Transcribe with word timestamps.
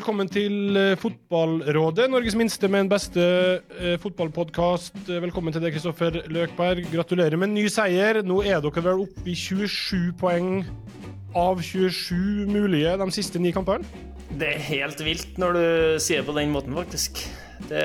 velkommen 0.00 0.30
til 0.32 0.78
eh, 0.80 0.96
Fotballrådet, 0.96 2.06
Norges 2.08 2.32
minste, 2.38 2.68
men 2.72 2.88
beste 2.88 3.20
eh, 3.20 3.98
fotballpodkast. 4.00 4.94
Velkommen 5.20 5.52
til 5.52 5.60
deg, 5.60 5.74
Kristoffer 5.74 6.14
Løkberg. 6.32 6.86
Gratulerer 6.88 7.36
med 7.36 7.50
en 7.50 7.58
ny 7.58 7.66
seier. 7.68 8.22
Nå 8.24 8.38
er 8.48 8.62
dere 8.64 8.84
vel 8.86 9.02
oppe 9.02 9.26
i 9.28 9.34
27 9.36 10.14
poeng 10.16 10.62
av 11.36 11.60
27 11.60 12.48
mulige 12.48 12.94
de 12.96 13.10
siste 13.12 13.42
ni 13.44 13.52
kampene? 13.52 13.84
Det 14.40 14.48
er 14.54 14.64
helt 14.70 15.04
vilt 15.04 15.36
når 15.42 15.58
du 15.58 15.64
sier 16.00 16.24
det 16.24 16.30
på 16.30 16.38
den 16.38 16.54
måten, 16.54 16.80
faktisk. 16.80 17.20
Det, 17.68 17.84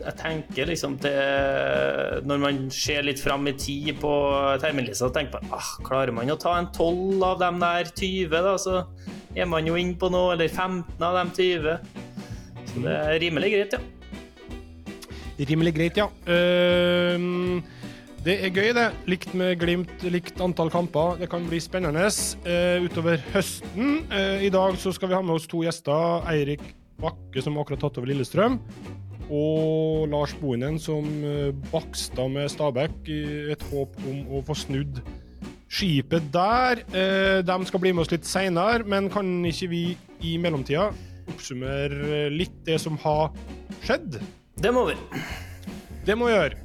jeg 0.00 0.14
tenker 0.18 0.68
liksom 0.70 0.96
til 1.02 2.22
Når 2.28 2.40
man 2.42 2.60
ser 2.74 3.04
litt 3.06 3.20
fram 3.22 3.46
i 3.50 3.54
tid 3.58 3.94
på 4.02 4.12
terminlista, 4.62 5.10
tenker 5.14 5.42
man 5.42 5.58
ah, 5.58 5.72
klarer 5.86 6.14
man 6.14 6.30
å 6.32 6.38
ta 6.40 6.56
en 6.58 6.70
12 6.72 7.26
av 7.26 7.40
dem 7.42 7.60
der 7.62 7.90
20, 7.90 8.32
da, 8.32 8.54
så 8.60 8.82
er 9.36 9.48
man 9.48 9.66
jo 9.68 9.76
inne 9.78 9.96
på 9.98 10.10
noe, 10.12 10.34
eller 10.34 10.48
15 10.48 11.02
av 11.02 11.18
dem 11.20 11.32
20. 11.36 11.76
Så 12.72 12.84
det 12.84 12.96
er 12.96 13.20
rimelig 13.22 13.52
greit, 13.54 13.76
ja. 13.76 13.82
Rimelig 15.42 15.72
greit, 15.76 15.98
ja. 15.98 16.08
Uh, 16.28 17.62
det 18.22 18.36
er 18.46 18.52
gøy, 18.54 18.70
det. 18.76 18.86
Likt 19.10 19.32
med 19.34 19.56
Glimt, 19.58 20.04
likt 20.06 20.40
antall 20.44 20.70
kamper. 20.70 21.16
Det 21.18 21.28
kan 21.32 21.46
bli 21.48 21.58
spennende 21.62 22.04
uh, 22.06 22.84
utover 22.84 23.18
høsten. 23.32 24.04
Uh, 24.12 24.44
I 24.44 24.52
dag 24.52 24.78
så 24.78 24.92
skal 24.94 25.10
vi 25.10 25.18
ha 25.18 25.24
med 25.24 25.34
oss 25.34 25.48
to 25.50 25.64
gjester. 25.66 26.22
Eirik 26.30 26.62
Bakke, 27.02 27.42
som 27.42 27.58
akkurat 27.58 27.82
tatt 27.82 27.98
over 27.98 28.12
Lillestrøm. 28.12 28.60
Og 29.32 30.10
Lars 30.12 30.34
Bohinen, 30.36 30.76
som 30.82 31.06
uh, 31.24 31.50
baksta 31.72 32.28
med 32.28 32.50
Stabæk 32.52 33.08
i 33.08 33.22
et 33.54 33.62
håp 33.72 33.96
om 34.04 34.26
å 34.36 34.42
få 34.44 34.56
snudd 34.66 35.00
skipet 35.72 36.28
der. 36.32 36.82
Eh, 36.92 37.40
de 37.44 37.56
skal 37.68 37.80
bli 37.80 37.92
med 37.94 38.04
oss 38.04 38.12
litt 38.12 38.28
seinere, 38.28 38.84
men 38.84 39.08
kan 39.12 39.28
ikke 39.48 39.70
vi 39.72 39.82
i 40.22 40.36
mellomtida 40.40 40.90
oppsummere 41.32 42.28
litt 42.34 42.54
det 42.66 42.78
som 42.82 42.98
har 43.00 43.32
skjedd? 43.86 44.20
Det 44.60 44.72
må 44.74 44.84
vi. 44.90 44.96
Det 46.04 46.16
må 46.18 46.28
vi 46.28 46.34
gjøre. 46.34 46.60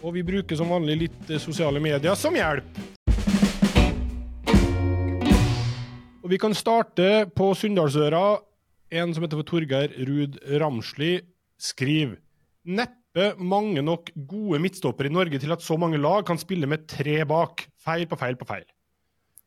Og 0.00 0.14
vi 0.16 0.24
bruker 0.26 0.58
som 0.58 0.72
vanlig 0.72 0.96
litt 1.04 1.34
sosiale 1.42 1.82
medier 1.82 2.16
som 2.18 2.34
hjelp. 2.34 2.78
Og 6.20 6.30
vi 6.32 6.38
kan 6.40 6.54
starte 6.56 7.26
på 7.36 7.52
Sunndalsøra. 7.58 8.40
En 8.90 9.12
som 9.14 9.22
heter 9.22 9.38
for 9.38 9.46
Torgeir 9.46 9.92
Ruud 10.08 10.40
Ramsli, 10.58 11.20
skriver 11.60 12.18
Neppe 12.70 13.32
mange 13.40 13.80
nok 13.82 14.10
gode 14.28 14.60
midtstoppere 14.62 15.08
i 15.08 15.14
Norge 15.14 15.40
til 15.40 15.52
at 15.54 15.64
så 15.64 15.78
mange 15.80 15.98
lag 15.98 16.26
kan 16.28 16.38
spille 16.38 16.68
med 16.68 16.84
tre 16.90 17.22
bak. 17.26 17.64
Feil 17.80 18.04
på 18.06 18.18
feil 18.20 18.36
på 18.38 18.46
feil. 18.48 18.66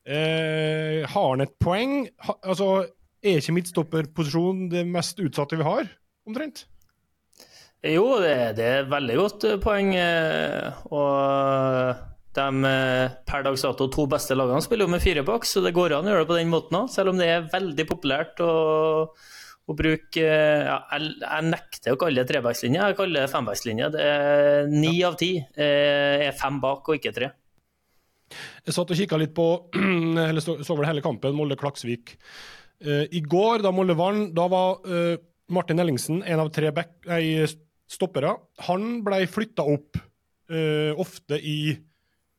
Eh, 0.03 1.05
har 1.07 1.29
han 1.29 1.45
et 1.45 1.53
poeng? 1.63 2.01
Ha, 2.25 2.35
altså, 2.41 2.87
er 3.23 3.39
ikke 3.39 3.55
midtstopperposisjonen 3.55 4.65
det 4.73 4.83
mest 4.89 5.21
utsatte 5.23 5.59
vi 5.59 5.67
har, 5.67 5.87
omtrent? 6.27 6.65
Jo, 7.83 8.17
det, 8.23 8.55
det 8.59 8.65
er 8.79 8.89
veldig 8.91 9.19
godt 9.19 9.45
eh, 9.47 9.59
poeng. 9.63 9.93
Eh, 9.95 10.83
og 10.91 12.03
de 12.35 12.47
eh, 12.67 13.15
per 13.27 13.45
dags 13.45 13.63
dato 13.63 13.87
to 13.91 14.07
beste 14.11 14.35
lagene 14.35 14.63
spiller 14.63 14.87
jo 14.87 14.95
med 14.95 15.03
fire 15.03 15.23
bak, 15.27 15.47
så 15.47 15.63
det 15.63 15.75
går 15.75 15.95
an 15.97 16.09
å 16.09 16.13
gjøre 16.13 16.25
det 16.25 16.31
på 16.31 16.39
den 16.39 16.51
måten 16.51 16.79
òg, 16.81 16.91
selv 16.91 17.13
om 17.13 17.19
det 17.19 17.29
er 17.29 17.49
veldig 17.53 17.87
populært. 17.89 18.43
og 18.43 19.15
å 19.63 19.75
bruke 19.77 20.23
ja, 20.23 20.79
jeg, 20.91 21.13
jeg, 21.21 21.45
nekter 21.47 21.95
å 21.95 21.99
kalle 21.99 22.19
det 22.19 22.29
trebackslinje, 22.31 22.81
jeg 22.81 22.97
kaller 22.97 23.23
det 23.23 23.31
fembackslinje. 23.31 23.91
Ni 24.73 24.97
av 25.07 25.15
ti 25.19 25.37
eh, 25.39 26.27
er 26.27 26.35
fem 26.35 26.59
bak 26.63 26.89
og 26.89 26.99
ikke 26.99 27.13
tre. 27.15 27.31
Jeg 28.65 28.75
satt 28.75 28.91
og 28.91 28.99
kikka 28.99 29.19
litt 29.21 29.33
på 29.35 29.47
eller 30.27 30.43
så, 30.43 30.57
så 30.65 30.77
vel 30.77 30.89
hele 30.89 31.03
kampen, 31.05 31.35
Molde-Klaksvik. 31.37 32.15
Uh, 32.83 33.05
I 33.13 33.21
går, 33.23 33.63
da 33.63 33.71
Molde 33.75 33.95
vant, 33.97 34.31
da 34.35 34.47
var 34.51 34.81
uh, 34.87 35.15
Martin 35.53 35.79
Ellingsen 35.83 36.23
en 36.23 36.43
av 36.43 36.51
tre 36.55 36.73
back, 36.75 36.95
nei, 37.07 37.45
stoppere. 37.89 38.33
Han 38.67 39.03
ble 39.05 39.23
flytta 39.29 39.65
opp, 39.69 39.99
uh, 40.51 40.91
ofte 40.99 41.39
i 41.39 41.75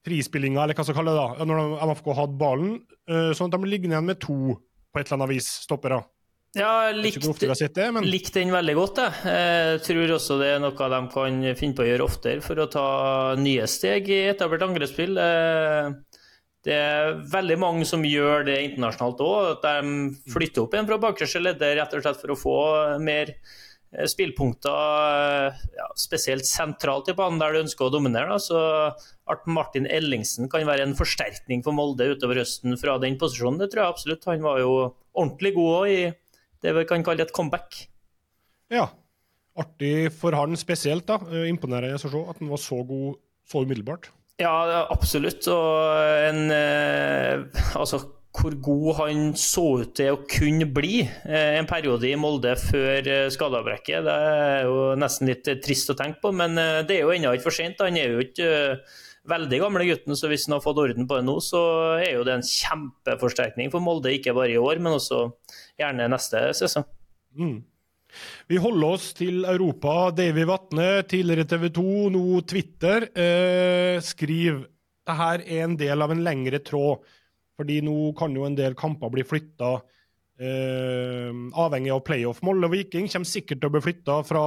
frispillinga, 0.04 0.64
eller 0.64 0.76
hva 0.76 0.84
skal 0.84 0.98
kalle 0.98 1.14
det, 1.14 1.22
da, 1.22 1.46
når 1.48 1.78
MFK 1.88 2.10
hadde 2.18 2.36
ballen. 2.36 2.74
sånn 3.08 3.48
at 3.48 3.54
de 3.54 3.68
ligger 3.70 3.88
igjen 3.88 4.04
med 4.04 4.18
to 4.20 4.34
på 4.52 5.00
et 5.00 5.06
eller 5.06 5.16
annet 5.16 5.30
vis, 5.30 5.46
stoppere. 5.64 6.02
Ja, 6.54 6.92
likt, 6.94 7.24
det, 7.74 7.86
men... 7.90 8.04
likt 8.06 8.34
den 8.36 8.52
veldig 8.54 8.74
godt, 8.78 9.00
jeg. 9.02 9.22
jeg. 9.26 9.78
Tror 9.88 10.12
også 10.14 10.36
det 10.38 10.52
er 10.54 10.60
noe 10.62 10.90
de 10.92 11.00
kan 11.10 11.40
finne 11.58 11.74
på 11.74 11.82
å 11.82 11.88
gjøre 11.88 12.06
oftere 12.06 12.44
for 12.44 12.62
å 12.62 12.68
ta 12.70 12.88
nye 13.40 13.66
steg 13.70 14.06
i 14.12 14.20
etablert 14.30 14.62
angrepsspill. 14.68 15.18
Eh, 15.18 15.88
det 16.64 16.76
er 16.78 17.18
veldig 17.32 17.58
mange 17.60 17.88
som 17.88 18.06
gjør 18.06 18.46
det 18.46 18.60
internasjonalt 18.68 19.26
òg, 19.26 19.50
at 19.56 19.66
de 19.66 20.30
flytter 20.30 20.62
opp 20.62 20.78
igjen 20.78 20.88
fra 20.88 21.02
bakerste 21.02 21.42
leddet 21.42 21.74
rett 21.80 21.98
og 21.98 22.06
slett 22.06 22.22
for 22.22 22.36
å 22.36 22.38
få 22.38 22.56
mer 23.02 23.34
eh, 23.34 24.06
spillpunkter, 24.14 24.72
eh, 25.50 25.68
ja, 25.82 25.90
spesielt 25.98 26.46
sentralt 26.46 27.10
i 27.10 27.18
banen 27.18 27.42
der 27.42 27.50
du 27.50 27.64
ønsker 27.66 27.90
å 27.90 27.94
dominere. 27.98 28.30
Da. 28.30 28.38
Så 28.38 28.62
at 29.34 29.48
Martin 29.50 29.90
Ellingsen 29.90 30.46
kan 30.52 30.70
være 30.70 30.86
en 30.86 30.94
forsterkning 30.94 31.66
for 31.66 31.74
Molde 31.74 32.12
utover 32.14 32.44
høsten 32.44 32.78
fra 32.78 33.00
den 33.02 33.18
posisjonen, 33.18 33.58
det 33.58 33.74
tror 33.74 33.88
jeg 33.88 33.96
absolutt. 33.98 34.28
Han 34.30 34.46
var 34.46 34.62
jo 34.62 34.76
ordentlig 35.18 35.58
god 35.58 35.80
òg 35.82 35.96
i 35.98 36.04
det 36.64 36.74
vi 36.78 36.86
kan 36.88 37.04
kalle 37.06 37.26
et 37.26 37.34
comeback. 37.36 37.84
Ja. 38.72 38.88
Artig 39.54 40.10
for 40.16 40.34
han 40.34 40.56
spesielt, 40.58 41.06
da. 41.06 41.20
Eh, 41.30 41.46
imponerende 41.52 42.00
å 42.00 42.02
se 42.02 42.10
at 42.10 42.40
han 42.40 42.50
var 42.50 42.62
så 42.62 42.80
god 42.88 43.20
så 43.46 43.62
umiddelbart. 43.62 44.10
Ja, 44.42 44.86
absolutt. 44.90 45.46
Og 45.52 46.26
en 46.26 46.50
eh, 46.50 47.44
Altså, 47.78 48.00
hvor 48.34 48.56
god 48.58 48.88
han 48.98 49.28
så 49.38 49.66
ut 49.84 49.92
til 49.94 50.16
å 50.16 50.22
kunne 50.26 50.66
bli 50.66 51.04
eh, 51.04 51.54
en 51.60 51.68
periode 51.70 52.08
i 52.08 52.16
Molde 52.18 52.56
før 52.58 53.06
eh, 53.06 53.28
skadeavbrekket, 53.30 54.02
det 54.08 54.14
er 54.34 54.66
jo 54.66 54.80
nesten 54.98 55.30
litt 55.30 55.46
trist 55.62 55.92
å 55.92 55.98
tenke 55.98 56.18
på. 56.24 56.34
Men 56.34 56.58
eh, 56.58 56.82
det 56.88 56.98
er 56.98 57.04
jo 57.04 57.14
ennå 57.14 57.36
ikke 57.36 57.46
for 57.46 57.60
sent. 57.60 57.84
Han 57.84 58.00
er 58.00 58.16
jo 58.16 58.24
ikke 58.24 58.48
eh, 58.50 58.96
veldig 59.30 59.60
gamle 59.62 59.86
gutten, 59.88 60.18
så 60.18 60.28
hvis 60.32 60.48
han 60.48 60.56
har 60.56 60.64
fått 60.64 60.82
orden 60.82 61.06
på 61.08 61.20
det 61.20 61.28
nå, 61.28 61.38
så 61.44 61.62
er 62.00 62.16
jo 62.16 62.26
det 62.26 62.34
en 62.34 62.48
kjempeforsterkning 62.48 63.70
for 63.72 63.84
Molde, 63.84 64.12
ikke 64.12 64.34
bare 64.36 64.56
i 64.56 64.60
år, 64.60 64.82
men 64.82 64.98
også 64.98 65.28
gjerne 65.80 66.10
neste 66.12 66.42
sesong. 66.58 66.86
Mm. 67.38 67.62
Vi 68.46 68.60
holder 68.62 68.94
oss 68.94 69.08
til 69.18 69.42
Europa. 69.48 70.10
Davy 70.14 70.44
Vatne, 70.48 70.88
tidligere 71.10 71.48
TV 71.50 71.68
2, 71.74 71.88
nå 72.14 72.24
Twitter, 72.46 73.08
eh, 73.10 73.98
skriver 74.04 74.68
det 75.04 75.16
her 75.18 75.42
er 75.44 75.66
en 75.66 75.74
del 75.76 76.00
av 76.00 76.14
en 76.14 76.22
lengre 76.24 76.60
tråd. 76.64 77.02
Fordi 77.58 77.80
nå 77.86 78.12
kan 78.18 78.34
jo 78.34 78.46
en 78.46 78.56
del 78.58 78.74
kamper 78.74 79.12
bli 79.12 79.22
flytta 79.26 79.74
eh, 80.40 81.30
avhengig 81.60 81.92
av 81.94 82.02
playoff. 82.06 82.40
Molde 82.42 82.66
og 82.66 82.74
Viking 82.74 83.10
kommer 83.12 83.28
sikkert 83.28 83.60
til 83.60 83.70
å 83.70 83.74
bli 83.74 83.84
flytta 83.84 84.20
fra 84.26 84.44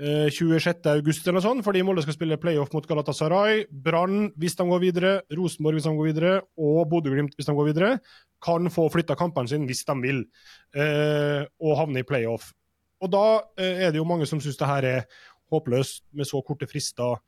26.8 0.00 0.94
august 0.94 1.26
eller 1.28 1.42
sånt, 1.44 1.60
fordi 1.66 1.82
Molde 1.84 2.00
skal 2.06 2.14
spille 2.16 2.38
playoff 2.40 2.72
mot 2.72 2.86
Galatasaray. 2.88 3.66
Brann, 3.68 4.30
hvis 4.40 4.56
de 4.56 4.64
går 4.64 4.80
videre, 4.80 5.10
Rosenborg 5.36 5.76
hvis 5.76 5.88
de 5.88 5.92
går 5.98 6.08
videre, 6.08 6.30
og 6.56 6.86
Bodø-Glimt 6.88 7.34
hvis 7.36 7.50
de 7.50 7.56
går 7.56 7.68
videre, 7.68 7.90
kan 8.40 8.70
få 8.72 8.86
flytta 8.92 9.16
kampene 9.20 9.50
sine 9.50 9.68
hvis 9.68 9.84
de 9.84 9.96
vil, 10.00 10.22
eh, 10.72 11.44
og 11.60 11.76
havne 11.82 12.00
i 12.00 12.08
playoff. 12.08 12.54
Og 13.04 13.12
da 13.12 13.26
eh, 13.60 13.84
er 13.86 13.92
det 13.92 14.00
jo 14.00 14.08
mange 14.08 14.28
som 14.28 14.40
syns 14.40 14.56
det 14.60 14.70
her 14.70 14.88
er 14.88 15.04
håpløst 15.52 16.06
med 16.16 16.28
så 16.28 16.40
korte 16.46 16.68
frister. 16.70 17.20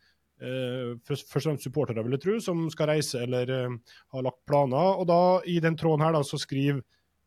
Eh, 0.42 0.96
først 1.06 1.28
og 1.28 1.36
fremst 1.36 1.66
supportere, 1.66 2.02
vil 2.04 2.16
jeg 2.16 2.24
tro, 2.24 2.38
som 2.42 2.64
skal 2.72 2.92
reise 2.94 3.20
eller 3.22 3.52
eh, 3.52 3.76
har 4.14 4.26
lagt 4.26 4.40
planer. 4.48 4.96
Og 4.96 5.06
da, 5.10 5.20
i 5.48 5.58
den 5.62 5.76
tråden 5.78 6.04
her, 6.04 6.16
da, 6.16 6.24
så 6.26 6.40
skriver 6.40 6.82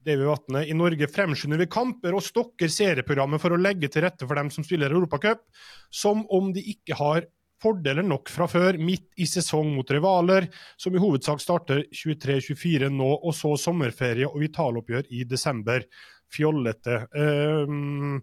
Davy 0.06 0.28
Vatne. 0.28 0.66
I 0.70 0.76
Norge 0.78 1.08
fremskynder 1.10 1.60
vi 1.62 1.70
kamper 1.72 2.16
og 2.16 2.24
stokker 2.24 2.72
serieprogrammet 2.72 3.42
for 3.42 3.56
å 3.56 3.62
legge 3.62 3.90
til 3.92 4.06
rette 4.06 4.28
for 4.28 4.38
dem 4.38 4.52
som 4.54 4.66
spiller 4.66 4.94
Europacup, 4.94 5.42
som 5.90 6.24
om 6.34 6.52
de 6.54 6.64
ikke 6.76 6.98
har 7.00 7.26
fordeler 7.62 8.06
nok 8.06 8.30
fra 8.30 8.48
før, 8.52 8.78
midt 8.78 9.08
i 9.22 9.28
sesong 9.30 9.72
mot 9.76 9.90
rivaler, 9.92 10.50
som 10.78 10.96
i 10.96 11.02
hovedsak 11.02 11.42
starter 11.42 11.86
23-24 11.96 12.92
nå, 12.94 13.12
og 13.16 13.34
så 13.36 13.56
sommerferie 13.60 14.28
og 14.30 14.42
vitaloppgjør 14.44 15.10
i 15.16 15.24
desember. 15.30 15.88
Fjollete. 16.36 17.04
Uh, 17.16 18.18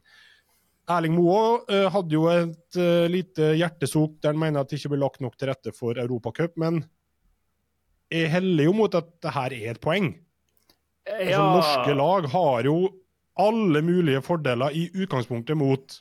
Erling 0.92 1.14
Moe 1.16 1.62
uh, 1.70 1.86
hadde 1.94 2.16
jo 2.16 2.26
et 2.30 2.78
uh, 2.78 3.06
lite 3.10 3.52
hjertesok 3.56 4.18
der 4.20 4.34
han 4.34 4.42
mener 4.42 4.62
at 4.62 4.70
det 4.70 4.80
ikke 4.80 4.92
blir 4.94 5.04
lagt 5.04 5.22
nok 5.24 5.38
til 5.38 5.52
rette 5.52 5.72
for 5.76 5.98
Europacup, 6.02 6.58
men 6.60 6.82
jeg 8.12 8.28
heller 8.34 8.68
jo 8.68 8.74
mot 8.76 8.94
at 8.98 9.08
det 9.24 9.32
her 9.32 9.54
er 9.56 9.72
et 9.72 9.82
poeng. 9.82 10.10
Altså, 11.08 11.30
ja. 11.30 11.38
Altså, 11.38 11.46
norske 11.58 11.94
lag 11.98 12.28
har 12.32 12.68
jo 12.68 12.76
alle 13.42 13.82
mulige 13.82 14.20
fordeler 14.22 14.74
i 14.76 14.88
utgangspunktet 14.94 15.56
mot 15.56 15.96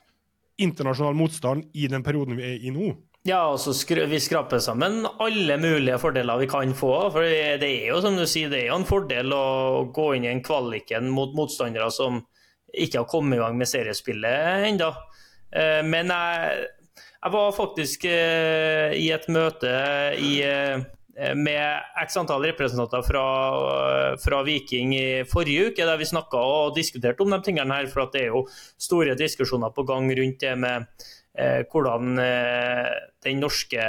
internasjonal 0.62 1.16
motstand 1.16 1.64
i 1.74 1.88
den 1.90 2.04
perioden 2.04 2.36
vi 2.38 2.44
er 2.52 2.66
i 2.66 2.72
nå. 2.74 2.92
Ja, 3.24 3.44
altså 3.52 3.70
vi 4.10 4.18
skraper 4.18 4.58
sammen 4.58 5.04
alle 5.22 5.56
mulige 5.62 5.98
fordeler 6.02 6.40
vi 6.42 6.48
kan 6.50 6.74
få. 6.74 7.10
For 7.14 7.22
det 7.22 7.68
er 7.68 7.92
jo 7.92 8.00
som 8.02 8.16
du 8.18 8.26
sier, 8.26 8.50
det 8.50 8.64
er 8.64 8.72
jo 8.72 8.80
en 8.80 8.88
fordel 8.88 9.30
å 9.34 9.84
gå 9.94 10.08
inn 10.16 10.26
i 10.26 10.32
en 10.32 10.42
kvaliken 10.42 11.10
mot 11.14 11.34
motstandere 11.38 11.86
som 11.94 12.18
ikke 12.72 13.02
har 13.02 13.10
kommet 13.10 13.38
i 13.38 13.42
gang 13.42 13.58
med 13.58 13.70
seriespillet 13.70 14.66
ennå. 14.72 14.90
Eh, 15.54 15.82
men 15.86 16.10
jeg, 16.10 16.66
jeg, 16.98 17.32
var 17.36 17.54
faktisk 17.54 18.08
eh, 18.10 18.96
i 18.98 19.06
et 19.14 19.28
møte 19.30 19.72
i, 20.18 20.32
eh, 20.42 20.82
med 21.36 21.96
x 22.00 22.16
antall 22.16 22.46
representanter 22.48 23.02
fra, 23.04 23.24
fra, 24.16 24.38
Viking 24.46 24.94
i 24.96 25.06
forrige 25.28 25.68
uke, 25.68 25.84
der 25.84 25.98
vi 26.00 26.08
snakka 26.08 26.40
og 26.40 26.76
diskuterte 26.76 27.20
om 27.20 27.34
de 27.34 27.42
tingene 27.44 27.76
her. 27.76 27.90
For 27.92 28.08
det 28.14 28.22
er 28.22 28.30
jo 28.32 28.46
store 28.80 29.16
diskusjoner 29.18 29.74
på 29.76 29.84
gang 29.88 30.08
rundt 30.16 30.40
det 30.40 30.54
med 30.58 30.88
Eh, 30.88 31.21
hvordan 31.32 32.18
eh, 32.20 32.88
den 33.24 33.38
norske 33.40 33.84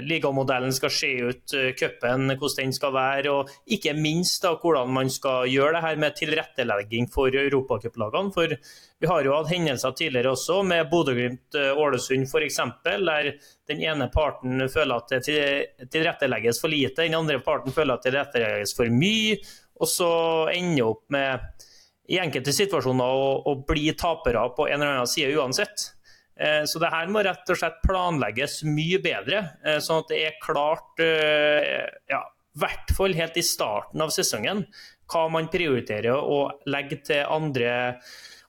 ligamodellen 0.00 0.72
skal 0.72 0.92
se 0.92 1.10
ut, 1.20 1.52
eh, 1.52 1.74
cupen, 1.76 2.30
hvordan 2.30 2.64
den 2.64 2.72
skal 2.72 2.94
være, 2.94 3.32
og 3.32 3.50
ikke 3.66 3.92
minst 3.92 4.42
da, 4.42 4.54
hvordan 4.56 4.88
man 4.94 5.10
skal 5.12 5.50
gjøre 5.52 5.76
det 5.76 5.82
her 5.84 6.00
med 6.00 6.16
tilrettelegging 6.16 7.10
for 7.12 7.28
europacuplagene. 7.28 8.32
For 8.32 8.54
vi 8.98 9.10
har 9.10 9.24
jo 9.26 9.36
hatt 9.36 9.52
hendelser 9.52 9.92
tidligere 9.98 10.32
også, 10.32 10.62
med 10.64 10.88
Bodø-Glimt-Ålesund 10.88 12.24
f.eks., 12.24 12.60
der 12.84 13.32
den 13.68 13.84
ene 13.84 14.08
parten 14.14 14.64
føler 14.72 14.96
at 14.96 15.12
det 15.12 15.90
tilrettelegges 15.92 16.62
for 16.62 16.72
lite, 16.72 17.04
den 17.04 17.18
andre 17.20 17.42
parten 17.44 17.74
føler 17.74 17.98
at 17.98 18.06
det 18.06 18.14
tilrettelegges 18.14 18.76
for 18.78 18.88
mye, 18.88 19.36
og 19.78 19.92
så 19.92 20.10
ender 20.56 20.88
opp 20.88 21.04
med 21.12 21.66
i 22.08 22.16
enkelte 22.16 22.54
situasjoner 22.56 23.04
å, 23.04 23.30
å 23.44 23.58
bli 23.68 23.90
tapere 23.92 24.48
på 24.56 24.64
en 24.70 24.80
eller 24.80 24.96
annen 24.96 25.10
side 25.10 25.36
uansett. 25.36 25.90
Eh, 26.38 26.64
så 26.64 26.78
det 26.78 26.92
her 26.92 27.10
må 27.10 27.22
rett 27.26 27.50
og 27.50 27.58
slett 27.58 27.80
planlegges 27.82 28.60
mye 28.68 29.00
bedre, 29.02 29.42
eh, 29.66 29.80
sånn 29.82 30.04
at 30.04 30.12
det 30.12 30.18
er 30.22 30.40
klart, 30.42 30.94
eh, 31.02 31.86
ja, 32.10 32.22
i 32.22 32.62
hvert 32.62 32.94
fall 32.94 33.14
helt 33.14 33.36
i 33.38 33.42
starten 33.42 34.02
av 34.02 34.12
sesongen, 34.14 34.64
hva 35.10 35.28
man 35.32 35.48
prioriterer 35.50 36.14
å 36.14 36.40
legge 36.70 37.00
til 37.06 37.24
andre, 37.26 37.98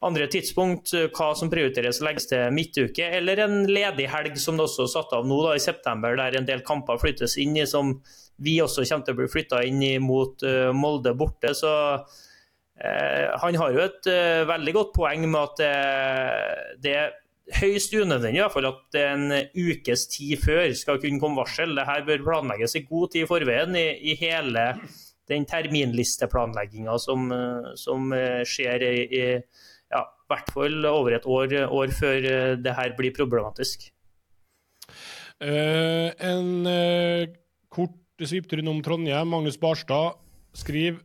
andre 0.06 0.27
tidspunkt, 0.31 0.94
hva 1.15 1.30
som 1.36 1.50
prioriteres 1.50 2.01
å 2.01 2.06
legges 2.06 2.30
til 2.30 2.51
midtuke, 2.53 3.09
eller 3.18 3.41
en 3.45 3.65
ledig 3.68 4.09
helg 4.09 4.38
som 4.38 4.57
det 4.57 4.68
også 4.68 4.86
er 4.86 4.94
satt 4.94 5.13
av 5.18 5.25
nå 5.27 5.39
da, 5.47 5.56
i 5.56 5.63
september, 5.63 6.18
der 6.19 6.38
en 6.38 6.45
del 6.45 6.62
kamper 6.62 7.00
flyttes 7.01 7.38
inn 7.41 7.57
i, 7.57 7.65
som 7.65 7.97
vi 8.38 8.59
også 8.62 8.86
kommer 8.86 9.06
til 9.06 9.15
å 9.15 9.19
bli 9.19 9.30
flytta 9.30 9.63
inn 9.68 9.81
i 9.83 9.94
mot 10.00 10.41
uh, 10.47 10.71
Molde 10.71 11.13
borte. 11.13 11.53
Så 11.53 11.69
han 12.80 13.57
har 13.59 13.74
jo 13.75 13.80
et 13.83 14.07
veldig 14.47 14.71
godt 14.71 14.94
poeng 14.95 15.25
med 15.27 15.41
at 15.41 16.77
det 16.80 16.94
er 16.95 17.09
høyst 17.57 17.94
unødvendig 17.98 18.38
i 18.38 18.44
hvert 18.44 18.54
fall 18.54 18.69
at 18.69 18.98
en 19.01 19.31
ukes 19.57 20.06
tid 20.13 20.42
før 20.44 20.74
skal 20.78 21.00
kunne 21.01 21.22
komme 21.22 21.42
varsel. 21.42 21.74
Dette 21.78 22.00
bør 22.07 22.25
planlegges 22.28 22.78
i 22.78 22.86
god 22.88 23.13
tid 23.13 23.25
i 23.25 23.30
forveien 23.30 23.78
i, 23.80 23.88
i 24.12 24.18
hele 24.19 24.66
den 25.30 25.46
terminlisteplanlegginga 25.50 26.96
som, 27.01 27.28
som, 27.78 28.13
skjer 28.50 28.86
i, 28.88 28.94
i 29.06 29.24
ja, 29.94 30.01
hvert 30.30 30.50
fall 30.54 30.86
over 30.90 31.18
et 31.18 31.28
år, 31.30 31.54
år 31.69 31.94
før 31.94 32.30
det 32.62 32.75
her 32.78 32.96
blir 32.98 33.13
problematisk. 33.18 33.90
Uh, 35.40 36.12
en 36.19 36.68
uh, 36.68 37.30
kort 37.72 37.96
sviptur 38.28 38.60
innom 38.60 38.81
Trondheim. 38.84 39.30
Magnus 39.31 39.56
Barstad 39.60 40.18
skriver 40.57 41.00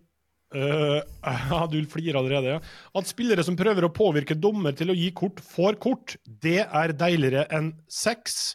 Uh, 1.35 1.65
du 1.67 1.81
flirer 1.91 2.21
allerede, 2.21 2.53
ja. 2.55 2.59
At 2.95 3.09
spillere 3.11 3.43
som 3.43 3.57
prøver 3.59 3.89
å 3.89 3.95
påvirke 3.95 4.37
dommer 4.39 4.77
til 4.77 4.93
å 4.93 4.95
gi 4.95 5.09
kort, 5.17 5.41
får 5.43 5.81
kort, 5.83 6.15
det 6.25 6.61
er 6.63 6.95
deiligere 6.95 7.49
enn 7.55 7.73
sex. 7.91 8.55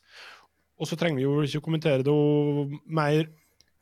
Og 0.79 0.87
så 0.87 0.95
trenger 0.95 1.19
vi 1.19 1.25
jo 1.25 1.43
ikke 1.43 1.65
kommentere 1.65 2.05
det 2.07 2.15
mer 2.87 3.27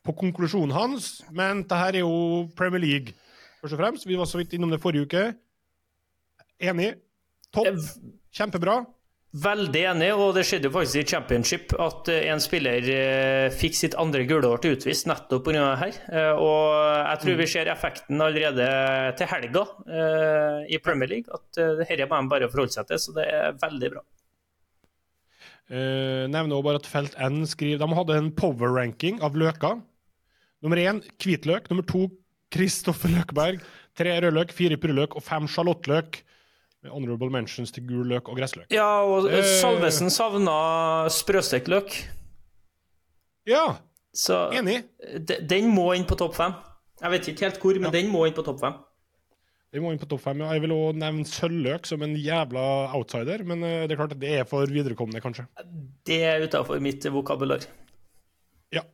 på 0.02 0.16
konklusjonen 0.18 0.74
hans, 0.74 1.20
men 1.30 1.62
det 1.68 1.78
her 1.78 2.00
er 2.00 2.02
jo 2.02 2.48
Premier 2.58 2.82
League, 2.82 3.14
først 3.60 3.76
og 3.76 3.82
fremst. 3.84 4.08
Vi 4.08 4.18
var 4.18 4.26
så 4.26 4.40
vidt 4.40 4.56
innom 4.56 4.72
det 4.72 4.80
forrige 4.82 5.06
uke. 5.06 5.24
Enig. 6.58 6.96
Topp. 7.54 7.78
Kjempebra. 8.34 8.80
Veldig 9.36 9.80
enig, 9.90 10.06
og 10.16 10.30
det 10.38 10.46
skjedde 10.48 10.70
jo 10.70 10.72
faktisk 10.72 11.02
i 11.02 11.08
championship 11.10 11.72
at 11.84 12.08
eh, 12.08 12.30
en 12.32 12.40
spiller 12.40 12.86
eh, 12.88 13.48
fikk 13.52 13.74
sitt 13.76 13.96
andre 14.00 14.22
gule 14.24 14.48
år 14.48 14.62
til 14.64 14.72
utvist 14.72 15.04
nettopp 15.10 15.44
pga. 15.44 15.66
det 15.66 15.80
her. 15.82 15.98
Eh, 16.08 16.40
og 16.40 16.62
jeg 16.78 17.20
tror 17.20 17.36
vi 17.36 17.44
mm. 17.44 17.50
ser 17.52 17.68
effekten 17.68 18.24
allerede 18.24 18.68
til 19.20 19.28
helga 19.28 19.66
i 20.64 20.78
Premier 20.80 21.12
League. 21.12 21.28
At 21.28 21.60
dette 21.82 22.08
må 22.08 22.22
de 22.22 22.32
bare 22.32 22.48
forholde 22.48 22.72
seg 22.78 22.88
til, 22.88 23.02
så 23.04 23.12
det 23.18 23.26
er 23.28 23.58
veldig 23.60 23.90
bra. 23.98 24.04
Uh, 25.68 26.24
nevner 26.32 26.56
også 26.56 26.64
bare 26.64 26.78
at 26.80 26.86
Felt 26.88 27.16
N 27.20 27.42
skriver 27.44 27.82
De 27.82 27.96
hadde 27.98 28.14
en 28.16 28.30
power-ranking 28.32 29.18
av 29.20 29.36
løker. 29.36 29.82
Nummer 30.64 30.80
én 30.80 31.02
hvitløk. 31.20 31.68
Nummer 31.68 31.84
to 31.84 32.06
Kristoffer 32.48 33.12
Løkberg. 33.12 33.60
Tre 33.92 34.14
rødløk, 34.24 34.56
fire 34.56 34.80
purreløk 34.80 35.18
og 35.18 35.26
fem 35.26 35.44
sjalottløk. 35.44 36.22
Med 36.22 36.28
honorable 36.92 37.30
mentions 37.32 37.72
til 37.74 37.86
gul 37.88 38.08
løk 38.10 38.28
og 38.28 38.38
gressløk. 38.40 38.68
Ja, 38.74 39.04
og 39.06 39.28
eh, 39.30 39.44
Salvesen 39.60 40.12
savna 40.14 40.58
sprøstekt 41.12 41.70
løk. 41.72 41.94
Ja, 43.48 43.78
Så, 44.12 44.48
enig. 44.56 44.82
Den 45.48 45.70
må 45.72 45.92
inn 45.94 46.06
på 46.08 46.16
topp 46.18 46.34
fem. 46.36 46.56
Jeg 46.98 47.14
vet 47.14 47.28
ikke 47.30 47.46
helt 47.46 47.58
hvor, 47.62 47.76
men 47.78 47.90
ja. 47.90 47.94
den 48.00 48.10
må 48.12 48.24
inn 48.26 48.36
på 48.36 48.44
topp 48.46 48.60
fem. 48.64 48.78
Den 49.68 49.84
må 49.84 49.92
inn 49.92 50.00
på 50.00 50.08
topp 50.08 50.22
fem, 50.24 50.40
ja. 50.40 50.54
Jeg 50.56 50.64
vil 50.64 50.72
òg 50.72 50.96
nevne 50.96 51.28
sølvløk 51.28 51.84
som 51.88 52.00
en 52.04 52.14
jævla 52.16 52.62
outsider, 52.96 53.44
men 53.46 53.62
eh, 53.66 53.82
det 53.84 53.94
er 53.94 54.00
klart 54.00 54.14
at 54.16 54.22
det 54.22 54.32
er 54.40 54.48
for 54.48 54.68
viderekomne, 54.72 55.20
kanskje. 55.20 55.44
Det 56.08 56.22
er 56.24 56.44
utafor 56.48 56.80
mitt 56.82 57.04
vokabular. 57.12 57.66
Ja. 58.74 58.86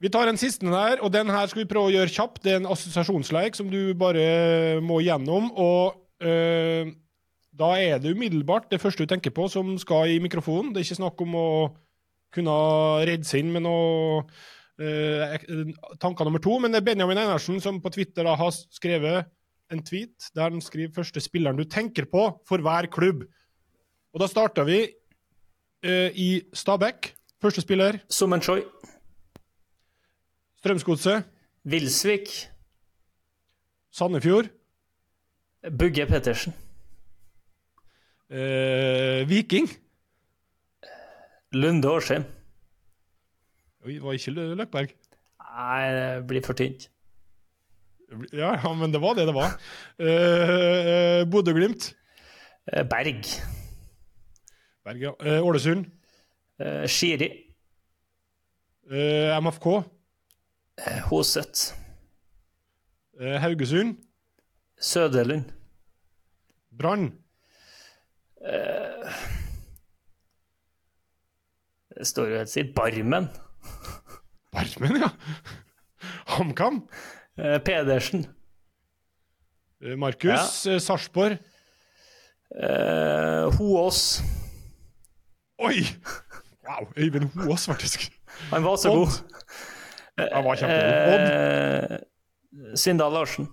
Vi 0.00 0.10
tar 0.12 0.30
en 0.30 0.40
siste 0.40 0.66
her, 0.72 1.02
og 1.04 1.12
den 1.14 1.28
her 1.30 1.50
skal 1.50 1.62
vi 1.62 1.68
prøve 1.68 1.90
å 1.90 1.94
gjøre 1.94 2.14
kjapt. 2.14 2.40
Det 2.46 2.54
er 2.54 2.62
en 2.62 2.70
assosiasjonsleik 2.72 3.58
som 3.58 3.68
du 3.70 3.92
bare 3.98 4.80
må 4.82 5.02
gjennom. 5.04 5.52
Og 5.52 6.00
øh, 6.24 6.94
da 7.52 7.74
er 7.76 8.00
det 8.00 8.14
umiddelbart 8.16 8.70
det 8.72 8.80
første 8.80 9.04
du 9.04 9.10
tenker 9.10 9.32
på, 9.34 9.46
som 9.52 9.74
skal 9.80 10.14
i 10.14 10.20
mikrofonen. 10.22 10.72
Det 10.72 10.80
er 10.80 10.88
ikke 10.88 11.02
snakk 11.02 11.20
om 11.24 11.36
å 11.36 11.48
kunne 12.32 12.56
redde 13.04 13.28
seg 13.28 13.42
inn 13.42 13.52
med 13.52 13.66
noe 13.66 14.22
uh, 14.80 15.34
tanker 16.00 16.28
nummer 16.28 16.42
to. 16.42 16.56
Men 16.62 16.72
det 16.72 16.80
er 16.80 16.88
Benjamin 16.88 17.20
Einarsen 17.20 17.60
som 17.60 17.80
på 17.84 17.92
Twitter 17.92 18.24
da 18.24 18.38
har 18.40 18.54
skrevet 18.56 19.28
en 19.72 19.84
tweet 19.84 20.32
der 20.36 20.50
han 20.50 20.64
skriver 20.64 20.96
første 20.96 21.20
spilleren 21.24 21.60
du 21.60 21.64
tenker 21.68 22.08
på 22.08 22.24
for 22.48 22.64
hver 22.64 22.88
klubb. 22.92 23.26
Og 24.12 24.24
da 24.24 24.28
starter 24.28 24.68
vi 24.68 24.80
uh, 24.88 26.08
i 26.16 26.30
Stabæk. 26.56 27.12
Første 27.42 27.64
spiller. 27.64 28.00
Sumenchoi. 28.08 28.62
Strømsgodset. 30.62 31.28
Vilsvik. 31.68 32.32
Sandefjord. 33.92 34.48
Bugge 35.78 36.06
Pettersen. 36.06 36.54
Uh, 38.32 39.28
Viking. 39.28 39.68
Lunde 41.52 41.90
Årsheim. 41.90 42.24
Oi, 43.84 43.98
var 44.00 44.16
ikke 44.16 44.32
Løkberg? 44.32 44.94
Nei, 45.42 45.80
det 45.92 46.26
blir 46.30 46.44
for 46.46 46.56
tynt. 46.56 46.86
Ja, 48.32 48.54
ja, 48.56 48.72
men 48.76 48.92
det 48.92 49.00
var 49.02 49.16
det 49.16 49.26
det 49.28 49.34
var. 49.36 49.56
Eh, 50.00 51.24
Bodø-Glimt. 51.28 51.90
Uh, 52.72 52.82
Berg. 52.88 53.24
Berg, 54.84 55.00
ja. 55.02 55.12
Uh, 55.20 55.46
Ålesund. 55.48 55.86
Eh, 56.60 56.86
Skiri. 56.88 57.30
MFK. 59.42 59.66
Hoset. 61.08 61.72
Haugesund. 63.20 63.96
Sødelund. 64.80 65.52
Brann. 66.78 67.21
Uh, 68.42 69.06
det 71.94 72.06
står 72.08 72.32
jo 72.32 72.38
helt 72.40 72.50
sitt 72.50 72.72
Barmen. 72.74 73.28
Barmen, 74.52 74.96
ja. 75.04 75.10
HamKam. 76.34 76.80
Uh, 77.38 77.58
Pedersen. 77.62 78.24
Uh, 79.84 79.94
Markus. 79.96 80.66
Ja. 80.66 80.78
Sarpsborg. 80.82 81.38
Hoås. 83.56 84.20
Oi! 85.62 85.86
Wow, 86.66 86.90
Øyvind 86.98 87.30
Hoås, 87.32 87.64
faktisk. 87.70 88.10
Han 88.50 88.64
var 88.66 88.76
så 88.76 88.90
Odd. 88.90 88.98
god. 88.98 90.26
Han 90.34 90.44
var 90.44 90.60
kjempegod. 90.60 91.14
Odd. 91.14 92.76
Sindal 92.76 93.12
Larsen. 93.16 93.48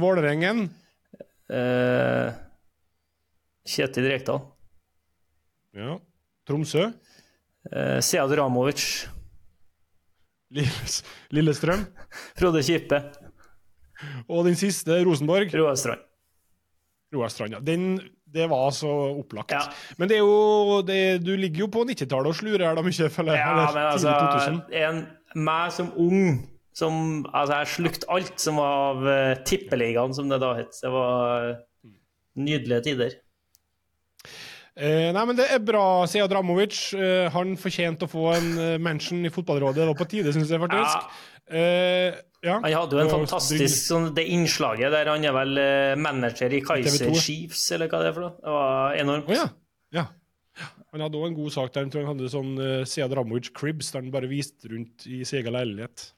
Vålerengen. 0.00 0.70
Eh, 1.52 2.32
Kjetil 3.68 4.08
Rekdal. 4.12 4.40
Ja. 5.76 5.98
Tromsø. 6.48 6.88
Eh, 7.72 8.00
Sead 8.04 8.32
Ramovic. 8.38 9.06
Lillestrøm. 11.34 11.86
Frode 12.38 12.62
Kippe. 12.64 13.00
Og 14.28 14.44
den 14.48 14.58
siste, 14.58 15.00
Rosenborg. 15.06 15.52
Roar 15.56 15.78
Strand. 15.80 16.04
Roar 17.14 17.32
Strand, 17.32 17.56
ja. 17.56 17.60
Den, 17.64 17.98
det 18.34 18.48
var 18.50 18.70
så 18.74 18.90
opplagt. 19.20 19.54
Ja. 19.54 19.62
Men 19.98 20.10
det 20.10 20.18
er 20.18 20.24
jo, 20.24 20.80
det, 20.86 21.00
du 21.24 21.34
ligger 21.36 21.64
jo 21.64 21.70
på 21.72 21.84
90-tallet 21.88 22.32
og 22.32 22.38
slurer 22.38 22.76
da 22.76 22.84
mye, 22.84 23.10
føler 23.12 23.38
jeg. 23.38 23.44
Ja, 23.44 23.68
men 23.74 23.86
altså, 23.86 24.58
en, 24.84 25.04
meg 25.34 25.72
som 25.74 25.92
ung 26.00 26.42
som 26.74 26.94
Altså, 27.30 27.60
jeg 27.60 27.72
slukte 27.76 28.10
alt 28.12 28.40
som 28.42 28.58
var 28.58 28.80
av 28.90 29.04
uh, 29.06 29.42
Tippeligaen, 29.46 30.14
som 30.16 30.30
det 30.30 30.40
da 30.42 30.54
het. 30.58 30.74
Det 30.80 30.90
var 30.90 31.52
uh, 31.54 31.92
nydelige 32.34 32.82
tider. 32.90 33.20
Eh, 34.74 35.12
nei, 35.14 35.22
men 35.22 35.36
Det 35.38 35.46
er 35.54 35.62
bra, 35.62 36.02
Sead 36.10 36.32
Ramovic. 36.34 36.78
Eh, 36.98 37.28
han 37.30 37.54
fortjente 37.60 38.08
å 38.08 38.10
få 38.10 38.24
en 38.34 38.48
uh, 38.58 38.64
mention 38.82 39.22
i 39.22 39.30
fotballrådet. 39.30 39.78
Det 39.78 39.90
var 39.92 39.98
på 40.00 40.08
tide, 40.10 40.32
syns 40.34 40.50
jeg 40.50 40.62
faktisk. 40.62 41.04
Ja. 41.04 41.30
Eh, 41.54 42.16
ja. 42.44 42.56
Han 42.58 42.74
hadde 42.74 42.98
jo 42.98 43.04
en 43.04 43.12
fantastisk 43.12 43.78
sånn, 43.78 44.10
det 44.16 44.24
innslaget 44.34 44.92
der 44.92 45.08
han 45.12 45.22
er 45.24 45.32
vel 45.36 45.60
manager 46.00 46.52
i 46.52 46.60
Kaiser 46.64 47.14
Chiefs, 47.16 47.62
eller 47.72 47.88
hva 47.88 48.02
det 48.02 48.10
er 48.10 48.16
for 48.16 48.26
noe. 48.26 48.34
Det 48.40 48.56
var 48.56 48.98
enormt. 49.00 49.30
Oh, 49.30 49.38
ja. 49.38 49.46
ja. 49.94 50.08
Han 50.92 51.06
hadde 51.06 51.20
òg 51.20 51.30
en 51.30 51.38
god 51.38 51.54
sak 51.54 51.72
der. 51.72 51.86
han 51.86 51.94
tror 51.94 52.04
han 52.04 52.12
hadde 52.12 52.32
sånn 52.34 52.52
uh, 52.58 52.82
Sead 52.88 53.14
Ramovic 53.14 53.52
Cribs, 53.56 53.94
der 53.94 54.02
han 54.02 54.12
bare 54.14 54.30
viste 54.30 54.74
rundt 54.74 55.06
i 55.06 55.22
sin 55.22 55.40
egen 55.40 55.56
leilighet. 55.56 56.10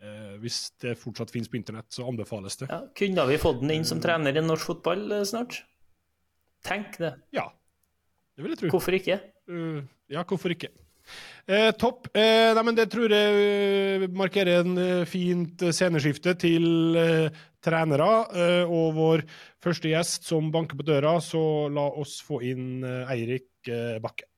Uh, 0.00 0.36
hvis 0.40 0.70
det 0.80 0.94
fortsatt 0.96 1.32
finnes 1.32 1.50
på 1.52 1.58
internett, 1.58 1.90
så 1.92 2.06
anbefales 2.08 2.56
det. 2.62 2.70
Ja, 2.70 2.82
kunne 2.96 3.26
vi 3.28 3.40
fått 3.40 3.60
den 3.60 3.74
inn 3.74 3.88
som 3.88 4.00
trener 4.00 4.36
i 4.36 4.44
norsk 4.44 4.72
fotball 4.72 5.04
uh, 5.12 5.24
snart? 5.28 5.62
Tenk 6.64 6.96
det. 7.00 7.14
Ja, 7.36 7.50
det 8.36 8.44
vil 8.44 8.54
jeg 8.54 8.62
tro. 8.64 8.72
Hvorfor 8.76 8.96
ikke? 8.96 9.20
ja, 10.12 10.22
hvorfor 10.28 10.52
ikke? 10.54 10.70
Eh, 11.50 11.70
topp. 11.78 12.08
Eh, 12.14 12.52
nei, 12.54 12.62
men 12.66 12.76
det 12.78 12.86
tror 12.92 13.10
jeg 13.10 14.04
uh, 14.04 14.06
markerer 14.14 14.60
en 14.62 14.76
uh, 14.78 15.08
fint 15.08 15.64
sceneskifte 15.74 16.36
til 16.38 16.98
eh, 16.98 17.40
trenere. 17.60 18.06
og 18.70 18.94
vår 18.96 19.22
første 19.60 19.90
gjest 19.90 20.28
som 20.28 20.48
banker 20.52 20.78
på 20.78 20.86
døra, 20.86 21.18
så 21.20 21.68
la 21.68 21.90
oss 22.00 22.20
få 22.24 22.40
inn 22.46 22.84
Eirik 22.86 23.68
Bakke. 24.00 24.29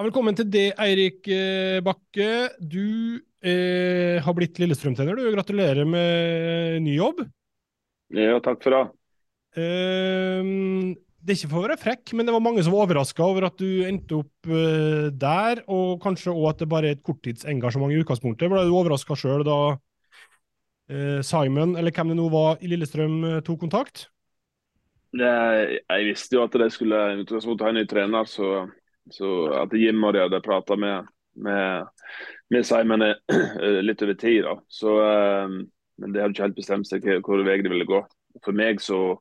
Ja, 0.00 0.06
velkommen 0.06 0.32
til 0.32 0.46
det, 0.48 0.70
Eirik 0.80 1.26
Bakke. 1.84 2.28
Du 2.56 3.20
har 4.24 4.32
blitt 4.32 4.56
Lillestrøm-trener. 4.56 5.12
Du 5.12 5.28
Gratulerer 5.34 5.84
med 5.84 6.80
ny 6.80 6.94
jobb. 6.94 7.20
Ja, 8.16 8.38
takk 8.40 8.64
for 8.64 8.72
det. 8.72 8.80
Eh, 9.60 10.40
det 11.20 11.34
er 11.34 11.36
ikke 11.36 11.50
for 11.50 11.60
å 11.60 11.66
være 11.66 11.76
frekk, 11.82 12.14
men 12.16 12.24
det 12.24 12.32
var 12.32 12.46
mange 12.46 12.64
som 12.64 12.72
var 12.72 12.86
overraska 12.86 13.26
over 13.28 13.50
at 13.50 13.60
du 13.60 13.84
endte 13.90 14.22
opp 14.22 14.48
eh, 14.48 15.12
der, 15.12 15.60
og 15.68 16.00
kanskje 16.00 16.32
òg 16.32 16.48
at 16.54 16.64
det 16.64 16.70
bare 16.72 16.94
er 16.94 16.96
et 16.96 17.04
korttidsengasjement 17.04 17.92
i 17.92 18.00
utgangspunktet. 18.00 18.48
Ble 18.48 18.64
du 18.64 18.72
overraska 18.72 19.20
sjøl 19.20 19.44
da 19.44 19.60
uh, 19.76 21.20
Simon, 21.20 21.76
eller 21.76 21.92
hvem 21.92 22.14
det 22.14 22.20
nå 22.22 22.32
var 22.32 22.64
i 22.64 22.72
Lillestrøm, 22.72 23.20
uh, 23.20 23.38
tok 23.44 23.66
kontakt? 23.68 24.08
Jeg, 25.12 25.80
jeg 25.84 26.08
visste 26.08 26.40
jo 26.40 26.48
at 26.48 26.56
de 26.56 26.72
skulle 26.72 27.04
ha 27.04 27.68
en 27.68 27.82
ny 27.82 27.84
trener, 27.90 28.32
så, 28.32 28.62
så 29.14 29.30
at 29.62 29.74
Jim 29.76 30.02
og 30.04 30.14
de 30.14 30.24
hadde 30.24 30.42
prata 30.44 30.76
med, 30.78 31.08
med, 31.42 31.90
med, 32.50 32.66
Simon 32.66 33.04
litt 33.88 34.02
over 34.06 34.16
tid. 34.18 34.44
da. 34.46 34.56
Så, 34.68 34.96
men 36.00 36.12
det 36.14 36.22
hadde 36.22 36.34
ikke 36.34 36.48
helt 36.48 36.58
bestemt 36.58 36.90
seg 36.90 37.06
hvor 37.26 37.44
vei 37.46 37.60
de 37.62 37.72
ville 37.72 37.88
gå. 37.88 38.02
For 38.44 38.56
meg 38.56 38.82
så 38.82 39.18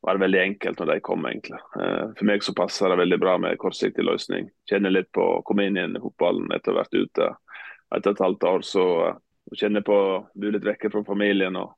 var 0.00 0.14
det 0.14 0.20
veldig 0.20 0.40
enkelt 0.40 0.78
når 0.78 0.92
de 0.92 1.00
kom. 1.00 1.26
egentlig. 1.26 1.60
Eh, 1.80 2.04
for 2.18 2.24
meg 2.30 2.44
så 2.44 2.54
passer 2.54 2.90
det 2.90 3.00
veldig 3.02 3.18
bra 3.22 3.36
med 3.38 3.58
kortsiktig 3.58 4.04
løsning. 4.04 4.50
Kjenner 4.70 4.94
litt 4.94 5.10
på 5.14 5.24
å 5.38 5.42
komme 5.46 5.66
inn 5.66 5.78
igjen 5.78 5.96
i 5.98 6.02
fotballen 6.02 6.52
etter 6.54 6.72
å 6.72 6.78
ha 6.78 6.84
vært 6.84 6.98
ute 6.98 7.32
etter 7.96 8.12
et 8.12 8.22
halvt 8.22 8.44
år. 8.44 8.62
så 8.62 8.84
kjenner 9.56 9.80
på 9.80 9.94
å 9.96 10.16
bli 10.36 10.52
litt 10.52 10.66
vekke 10.66 10.90
fra 10.92 11.02
familien. 11.04 11.56
Og, 11.56 11.72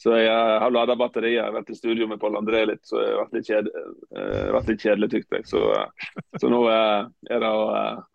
så 0.00 0.16
jeg 0.18 0.30
har 0.60 0.72
lada 0.74 0.96
batteriet. 0.98 1.38
Jeg 1.38 1.44
har 1.46 1.54
vært 1.54 1.72
i 1.72 1.78
studio 1.78 2.08
med 2.10 2.20
Pål 2.22 2.38
André 2.40 2.64
litt, 2.68 2.82
så 2.86 3.00
jeg 3.00 3.12
har 3.12 3.22
vært 3.22 3.36
litt, 3.38 3.48
kjed, 3.48 3.70
uh, 4.16 4.48
vært 4.56 4.70
litt 4.72 4.84
kjedelig, 4.86 5.10
tykt 5.14 5.38
jeg. 5.38 5.46
Så, 5.48 5.62
uh, 5.70 6.24
så 6.40 6.50
nå 6.52 6.60
er 6.68 7.44
det 7.44 7.50
å 7.50 7.64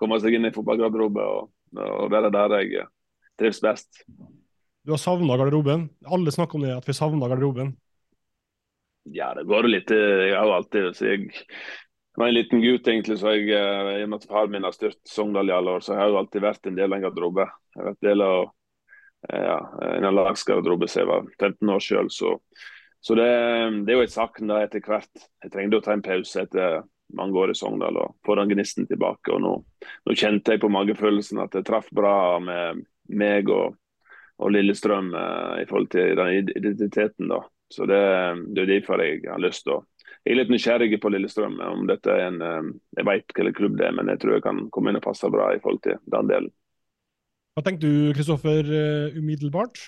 komme 0.01 0.19
seg 0.21 0.37
inn 0.37 0.49
i 0.49 0.53
fotballgarderoben 0.55 1.23
og, 1.23 1.51
og, 1.79 2.05
være 2.11 2.33
der 2.35 2.55
jeg 2.59 2.87
trives 3.39 3.63
best. 3.63 4.03
Du 4.85 4.95
har 4.95 5.01
savna 5.01 5.37
garderoben. 5.39 5.89
Alle 6.07 6.33
snakker 6.35 6.59
om 6.59 6.67
det, 6.67 6.77
at 6.77 6.87
vi 6.87 6.97
savner 6.97 7.31
garderoben. 7.31 7.75
Ja, 9.09 9.31
det 9.33 9.47
går 9.49 9.65
litt 9.65 9.89
Jeg 9.89 10.35
har 10.35 10.45
jo 10.45 10.57
alltid 10.59 10.89
så 10.93 11.07
jeg, 11.07 11.31
jeg 12.19 12.23
var 12.23 12.31
en 12.33 12.35
liten 12.35 12.61
gutt, 12.61 12.87
egentlig, 12.91 13.15
så 13.21 13.31
jeg, 13.31 13.45
eh, 13.55 13.89
i 14.01 14.03
og 14.03 14.09
med 14.11 14.17
at 14.19 14.25
faren 14.27 14.51
min 14.51 14.65
har 14.67 14.73
styrt 14.75 14.97
Sogndal 15.07 15.47
i 15.47 15.53
alle 15.55 15.77
år, 15.77 15.83
så 15.85 15.93
jeg 15.93 16.01
har 16.01 16.09
jo 16.11 16.17
alltid 16.19 16.43
vært 16.43 16.67
en 16.67 16.75
del 16.75 16.91
av 16.91 16.97
en 16.97 17.05
garderobe. 17.05 17.45
Jeg 17.47 17.79
har 17.79 17.87
vært 17.93 18.07
del 18.09 18.23
av 18.25 18.39
eh, 18.41 18.49
ja, 19.27 19.57
en 19.97 20.15
lagsgarderobe 20.15 20.87
siden 20.87 21.05
jeg 21.05 21.09
var 21.11 21.25
15 21.39 21.73
år 21.73 21.83
sjøl. 21.83 22.11
Så, 22.13 22.35
så 23.01 23.17
det, 23.19 23.27
det, 23.83 23.93
er 23.93 23.99
jo 23.99 24.05
et 24.07 24.13
savn 24.15 24.55
etter 24.55 24.85
hvert. 24.85 25.27
Jeg 25.43 25.53
trengte 25.53 25.81
å 25.81 25.85
ta 25.85 25.95
en 25.95 26.05
pause 26.05 26.45
etter 26.45 26.81
mange 27.17 27.37
år 27.39 27.51
i 27.51 27.57
Sogndal 27.57 27.97
og 27.97 28.15
få 28.25 28.37
den 28.39 28.53
gnisten 28.53 28.87
tilbake. 28.87 29.33
og 29.33 29.41
nå, 29.43 29.53
nå, 30.05 30.15
kjente 30.15 30.55
jeg 30.55 30.63
på 30.63 30.71
magefølelsen 30.71 31.41
at 31.43 31.55
det 31.55 31.65
traff 31.67 31.89
bra 31.95 32.39
med 32.43 32.83
meg 33.09 33.49
og, 33.49 33.77
og 34.39 34.51
Lillestrøm 34.53 35.13
eh, 35.17 35.63
i 35.63 35.69
forhold 35.69 35.89
til 35.93 36.15
den 36.19 36.51
identiteten. 36.55 37.31
da. 37.31 37.41
Så 37.69 37.85
det, 37.89 38.01
det 38.55 38.63
er 38.65 38.73
derfor 38.75 39.01
jeg 39.03 39.23
har 39.29 39.41
lyst 39.41 39.65
til 39.65 39.79
å 39.79 39.85
Jeg 40.25 40.33
er 40.33 40.37
litt 40.41 40.49
nysgjerrig 40.51 40.97
på 41.01 41.09
Lillestrøm. 41.09 41.59
om 41.63 41.85
dette 41.87 42.11
er 42.11 42.27
en, 42.27 42.41
eh, 42.41 42.71
Jeg 42.97 43.05
vet 43.05 43.33
hvilken 43.33 43.53
klubb 43.57 43.77
det 43.77 43.87
er, 43.87 43.95
men 43.97 44.07
jeg 44.07 44.19
tror 44.19 44.33
jeg 44.37 44.45
kan 44.45 44.65
komme 44.69 44.89
inn 44.89 45.01
og 45.01 45.05
passe 45.05 45.29
bra 45.31 45.53
i 45.53 45.59
forhold 45.59 45.81
til 45.81 45.97
den 46.05 46.27
delen. 46.27 46.51
Hva 47.55 47.63
tenkte 47.65 47.87
du, 47.87 48.11
Kristoffer, 48.17 48.65
eh, 48.65 49.17
umiddelbart? 49.19 49.81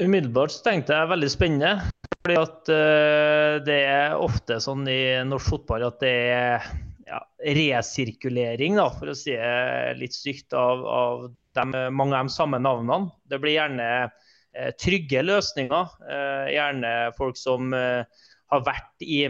Umiddelbart 0.00 0.54
tenkte 0.64 0.96
jeg 0.96 1.10
veldig 1.10 1.30
spennende. 1.32 1.72
fordi 2.20 2.36
at 2.36 2.70
uh, 2.72 3.56
Det 3.64 3.80
er 3.88 4.16
ofte 4.16 4.60
sånn 4.60 4.86
i 4.88 5.02
norsk 5.24 5.54
fotball 5.54 5.86
at 5.88 6.00
det 6.00 6.14
er 6.32 6.66
ja, 7.08 7.20
resirkulering, 7.56 8.76
da, 8.76 8.88
for 8.94 9.12
å 9.12 9.16
si 9.16 9.32
det 9.32 9.98
litt 9.98 10.14
stygt, 10.14 10.52
av, 10.52 10.84
av 10.86 11.28
dem, 11.58 11.74
mange 11.96 12.16
av 12.16 12.28
de 12.28 12.36
samme 12.36 12.60
navnene. 12.62 13.10
Det 13.28 13.40
blir 13.42 13.56
gjerne 13.58 13.88
Eh, 14.50 14.72
trygge 14.74 15.22
løsninger. 15.22 15.92
Eh, 16.10 16.48
gjerne 16.56 16.90
folk 17.18 17.38
som 17.38 17.70
eh, 17.76 18.02
har 18.50 18.64
vært 18.66 19.04
i 19.06 19.28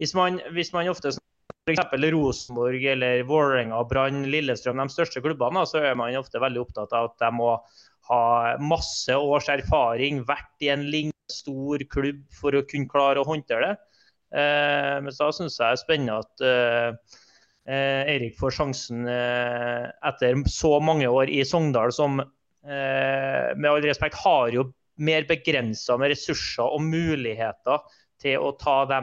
Hvis 0.00 0.14
man, 0.16 0.40
hvis 0.50 0.72
man 0.72 0.88
ofte 0.90 1.12
f.eks. 1.66 1.94
Rosenborg 2.12 2.86
eller 2.94 3.22
Vålerenga, 3.28 3.78
Brann, 3.88 4.24
Lillestrøm, 4.30 4.82
de 4.82 4.94
største 4.94 5.22
klubbene, 5.24 5.64
så 5.68 5.82
er 5.82 5.96
man 5.98 6.14
ofte 6.18 6.42
veldig 6.42 6.64
opptatt 6.64 6.94
av 6.96 7.10
at 7.10 7.22
de 7.22 7.30
må 7.38 7.54
ha 8.10 8.22
masse 8.58 9.14
års 9.14 9.48
erfaring, 9.52 10.24
vært 10.26 10.66
i 10.66 10.72
en 10.74 10.84
lignende 10.90 11.32
stor 11.32 11.84
klubb 11.92 12.22
for 12.34 12.58
å 12.58 12.64
kunne 12.68 12.90
klare 12.90 13.22
å 13.22 13.28
håndtere 13.28 13.70
det. 13.70 13.74
Men 14.32 15.12
da 15.14 15.28
syns 15.30 15.58
jeg 15.60 15.62
det 15.62 15.70
er 15.70 15.80
spennende 15.80 16.18
at 16.18 16.44
Erik 18.10 18.34
får 18.40 18.56
sjansen 18.58 19.06
etter 19.06 20.42
så 20.50 20.72
mange 20.82 21.06
år 21.06 21.30
i 21.30 21.44
Sogndal, 21.46 21.94
som 21.94 22.18
Eh, 22.62 23.56
med 23.56 23.70
all 23.70 23.82
respekt, 23.82 24.14
har 24.22 24.52
jo 24.54 24.68
mer 25.02 25.26
begrensa 25.26 25.96
med 25.98 26.12
ressurser 26.12 26.62
og 26.62 26.84
muligheter 26.86 27.82
til 28.22 28.38
å 28.38 28.52
ta 28.58 28.82
de 28.86 29.00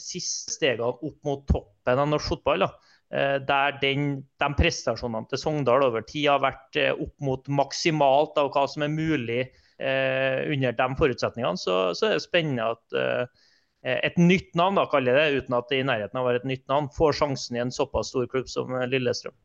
siste 0.00 0.54
stegene 0.56 0.90
opp 0.90 1.18
mot 1.26 1.46
toppen 1.48 2.02
av 2.02 2.10
norsk 2.10 2.34
fotball. 2.34 2.66
Da. 2.66 2.70
Eh, 3.14 3.36
der 3.46 3.78
den, 3.82 4.08
de 4.42 4.50
prestasjonene 4.58 5.30
til 5.30 5.40
Sogndal 5.40 5.86
over 5.86 6.02
tid 6.06 6.26
har 6.32 6.42
vært 6.42 6.78
eh, 6.80 6.92
opp 6.92 7.14
mot 7.22 7.48
maksimalt 7.48 8.38
av 8.42 8.50
hva 8.54 8.66
som 8.70 8.82
er 8.82 8.90
mulig 8.90 9.42
eh, 9.44 10.42
under 10.50 10.74
de 10.74 10.88
forutsetningene, 10.98 11.60
så, 11.60 11.78
så, 11.94 12.08
er 12.08 12.18
det 12.18 12.26
spennende 12.26 12.72
at 12.74 12.98
eh, 12.98 13.44
et 13.86 14.16
nytt 14.18 14.56
navn, 14.58 14.80
da, 14.80 14.88
kaller 14.90 15.14
jeg 15.14 15.36
det, 15.36 15.44
uten 15.44 15.58
at 15.60 15.68
det 15.70 15.78
i 15.78 15.86
nærheten 15.86 16.18
av 16.18 16.24
å 16.24 16.30
være 16.32 16.42
et 16.42 16.50
nytt 16.50 16.66
navn, 16.72 16.90
får 16.96 17.20
sjansen 17.20 17.58
i 17.58 17.62
en 17.62 17.74
såpass 17.74 18.10
stor 18.10 18.26
klubb 18.32 18.50
som 18.50 18.74
Lillestrøm. 18.90 19.36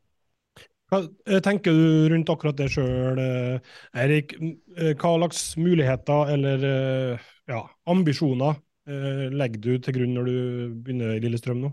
Hva 0.91 1.05
eh, 1.29 1.39
tenker 1.43 1.71
du 1.75 2.09
rundt 2.11 2.29
akkurat 2.33 2.57
det 2.59 2.67
sjøl, 2.73 3.19
eh, 3.21 3.77
Eirik? 4.01 4.33
Eh, 4.41 4.91
hva 4.97 5.13
slags 5.21 5.45
muligheter 5.61 6.33
eller 6.33 6.65
ja, 7.47 7.61
ambisjoner 7.87 8.57
legger 8.85 9.61
du 9.61 9.71
til 9.77 9.93
grunn 9.93 10.15
når 10.17 10.27
du 10.29 10.35
begynner 10.81 11.15
i 11.15 11.21
Lillestrøm 11.23 11.59
nå? 11.61 11.69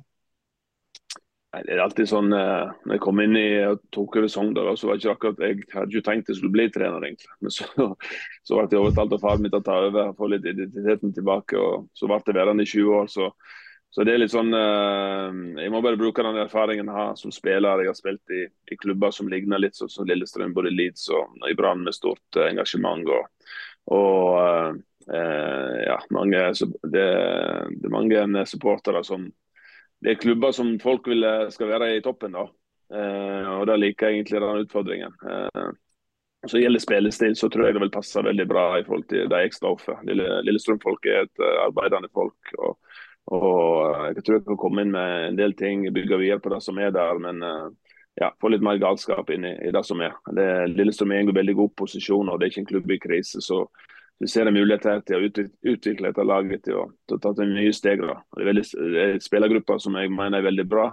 Det 1.49 1.73
er 1.73 1.81
alltid 1.81 2.11
sånn, 2.11 2.29
når 2.29 2.93
jeg 2.93 3.01
kom 3.01 3.23
inn 3.23 3.37
i 3.41 3.47
og 3.65 3.81
tok 3.95 4.19
over 4.21 4.29
Sogndal, 4.29 4.69
så 4.77 4.91
var 4.91 4.99
det 4.99 5.01
ikke 5.01 5.15
akkurat, 5.15 5.39
jeg 5.41 5.63
hadde 5.73 5.97
ikke 5.97 6.07
tenkt 6.11 6.29
jeg 6.29 6.37
skulle 6.37 6.53
bli 6.53 6.67
trener. 6.75 7.07
egentlig. 7.07 7.31
Men 7.41 7.55
så, 7.55 7.65
så 8.47 8.59
ble 8.59 8.67
jeg 8.69 8.83
overtalt 8.83 9.15
av 9.17 9.23
faren 9.25 9.47
min 9.47 9.55
til 9.55 9.63
å 9.63 9.65
ta 9.65 9.79
over, 9.87 10.11
og 10.11 10.21
få 10.21 10.29
litt 10.29 10.45
identiteten 10.45 11.17
tilbake. 11.17 11.57
og 11.57 11.89
Så 11.97 12.11
ble 12.11 12.21
jeg 12.21 12.37
værende 12.37 12.69
i 12.69 12.71
20 12.75 13.01
år. 13.01 13.09
så 13.15 13.31
så 13.91 14.05
det 14.05 14.13
er 14.13 14.21
litt 14.21 14.33
sånn 14.35 14.53
uh, 14.53 15.33
Jeg 15.63 15.73
må 15.73 15.81
bare 15.85 15.99
bruke 16.01 16.25
den 16.25 16.37
erfaringen 16.43 16.91
jeg 16.91 16.97
har 16.97 17.15
som 17.17 17.33
spiller. 17.33 17.81
Jeg 17.81 17.93
har 17.93 17.97
spilt 17.97 18.35
i, 18.37 18.43
i 18.45 18.77
klubber 18.77 19.15
som 19.15 19.31
ligner 19.33 19.63
litt 19.63 19.79
sånn 19.79 19.93
som 19.93 20.09
Lillestrøm, 20.09 20.53
både 20.57 20.75
Leeds 20.75 21.09
og 21.17 21.49
i 21.49 21.57
Brann 21.57 21.87
med 21.87 21.97
stort 21.97 22.41
engasjement. 22.45 23.09
Og, 23.09 23.55
og 23.97 24.83
ja, 25.09 25.95
mange, 26.13 26.41
det, 26.53 26.91
det, 26.93 27.85
er 27.89 27.93
mange 27.93 28.45
supportere 28.47 29.01
som 29.07 29.23
Det 30.05 30.11
er 30.13 30.21
klubber 30.21 30.53
som 30.53 30.75
folk 30.83 31.09
vil 31.09 31.25
skal 31.51 31.71
være 31.73 31.95
i 31.97 32.03
toppen, 32.05 32.37
da. 32.37 32.45
og 33.55 33.65
da 33.67 33.77
liker 33.77 34.07
jeg 34.07 34.19
egentlig 34.19 34.43
den 34.45 34.61
utfordringen. 34.67 35.17
så 36.47 36.61
gjelder 36.61 36.85
spillestil, 36.85 37.35
så 37.37 37.49
tror 37.49 37.67
jeg 37.67 37.75
det 37.75 37.83
vil 37.83 37.95
passe 37.97 38.23
veldig 38.23 38.47
bra 38.47 38.67
i 38.79 38.85
forhold 38.85 39.09
til 39.09 39.33
de 39.33 39.41
jeg 39.43 39.57
står 39.57 39.81
for. 39.81 40.05
Lille, 40.07 40.43
Lillestrøm-folk 40.47 41.09
er 41.09 41.25
et 41.25 41.45
arbeidende 41.65 42.13
folk. 42.15 42.55
og 42.59 42.77
og 43.35 43.85
eh, 43.85 44.15
Jeg 44.17 44.25
tror 44.25 44.39
jeg 44.39 44.47
kan 44.47 44.61
komme 44.61 44.85
inn 44.85 44.95
med 44.95 45.29
en 45.29 45.39
del 45.39 45.55
ting, 45.59 45.85
bygge 45.93 46.21
videre 46.21 46.43
på 46.43 46.53
det 46.55 46.63
som 46.65 46.81
er 46.81 46.95
der. 46.95 47.21
Men 47.23 47.45
eh, 47.45 47.69
ja, 48.23 48.33
få 48.41 48.53
litt 48.53 48.65
mer 48.65 48.81
galskap 48.83 49.31
inn 49.35 49.47
i, 49.47 49.55
i 49.69 49.75
det 49.75 49.85
som 49.87 50.01
er. 50.05 50.17
Det, 50.35 50.49
Lillestrøm 50.75 51.13
er 51.13 51.23
i 51.23 51.27
en 51.27 51.37
veldig 51.37 51.57
god 51.61 51.75
posisjon, 51.79 52.29
og 52.29 52.39
det 52.39 52.49
er 52.49 52.55
ikke 52.55 52.65
en 52.65 52.73
klubb 52.73 52.95
i 52.95 53.01
krise. 53.03 53.43
Så, 53.45 53.65
vi 54.19 54.29
ser 54.31 54.49
en 54.49 54.57
mulighet 54.57 55.07
til 55.07 55.19
å 55.19 55.47
utvikle 55.73 56.11
dette 56.11 56.27
laget 56.27 56.65
til 56.67 56.81
å, 56.81 56.85
til 57.07 57.19
å 57.19 57.23
ta 57.23 57.35
til 57.39 57.53
nye 57.53 57.75
steg. 57.75 58.03
Da. 58.03 58.19
Det 58.35 58.43
er, 58.43 58.49
veldig, 58.51 58.65
det 58.95 59.03
er 59.05 59.21
spillergrupper 59.23 59.83
som 59.83 59.99
jeg 59.99 60.11
mener 60.11 60.41
er 60.41 60.49
veldig 60.49 60.67
bra. 60.69 60.89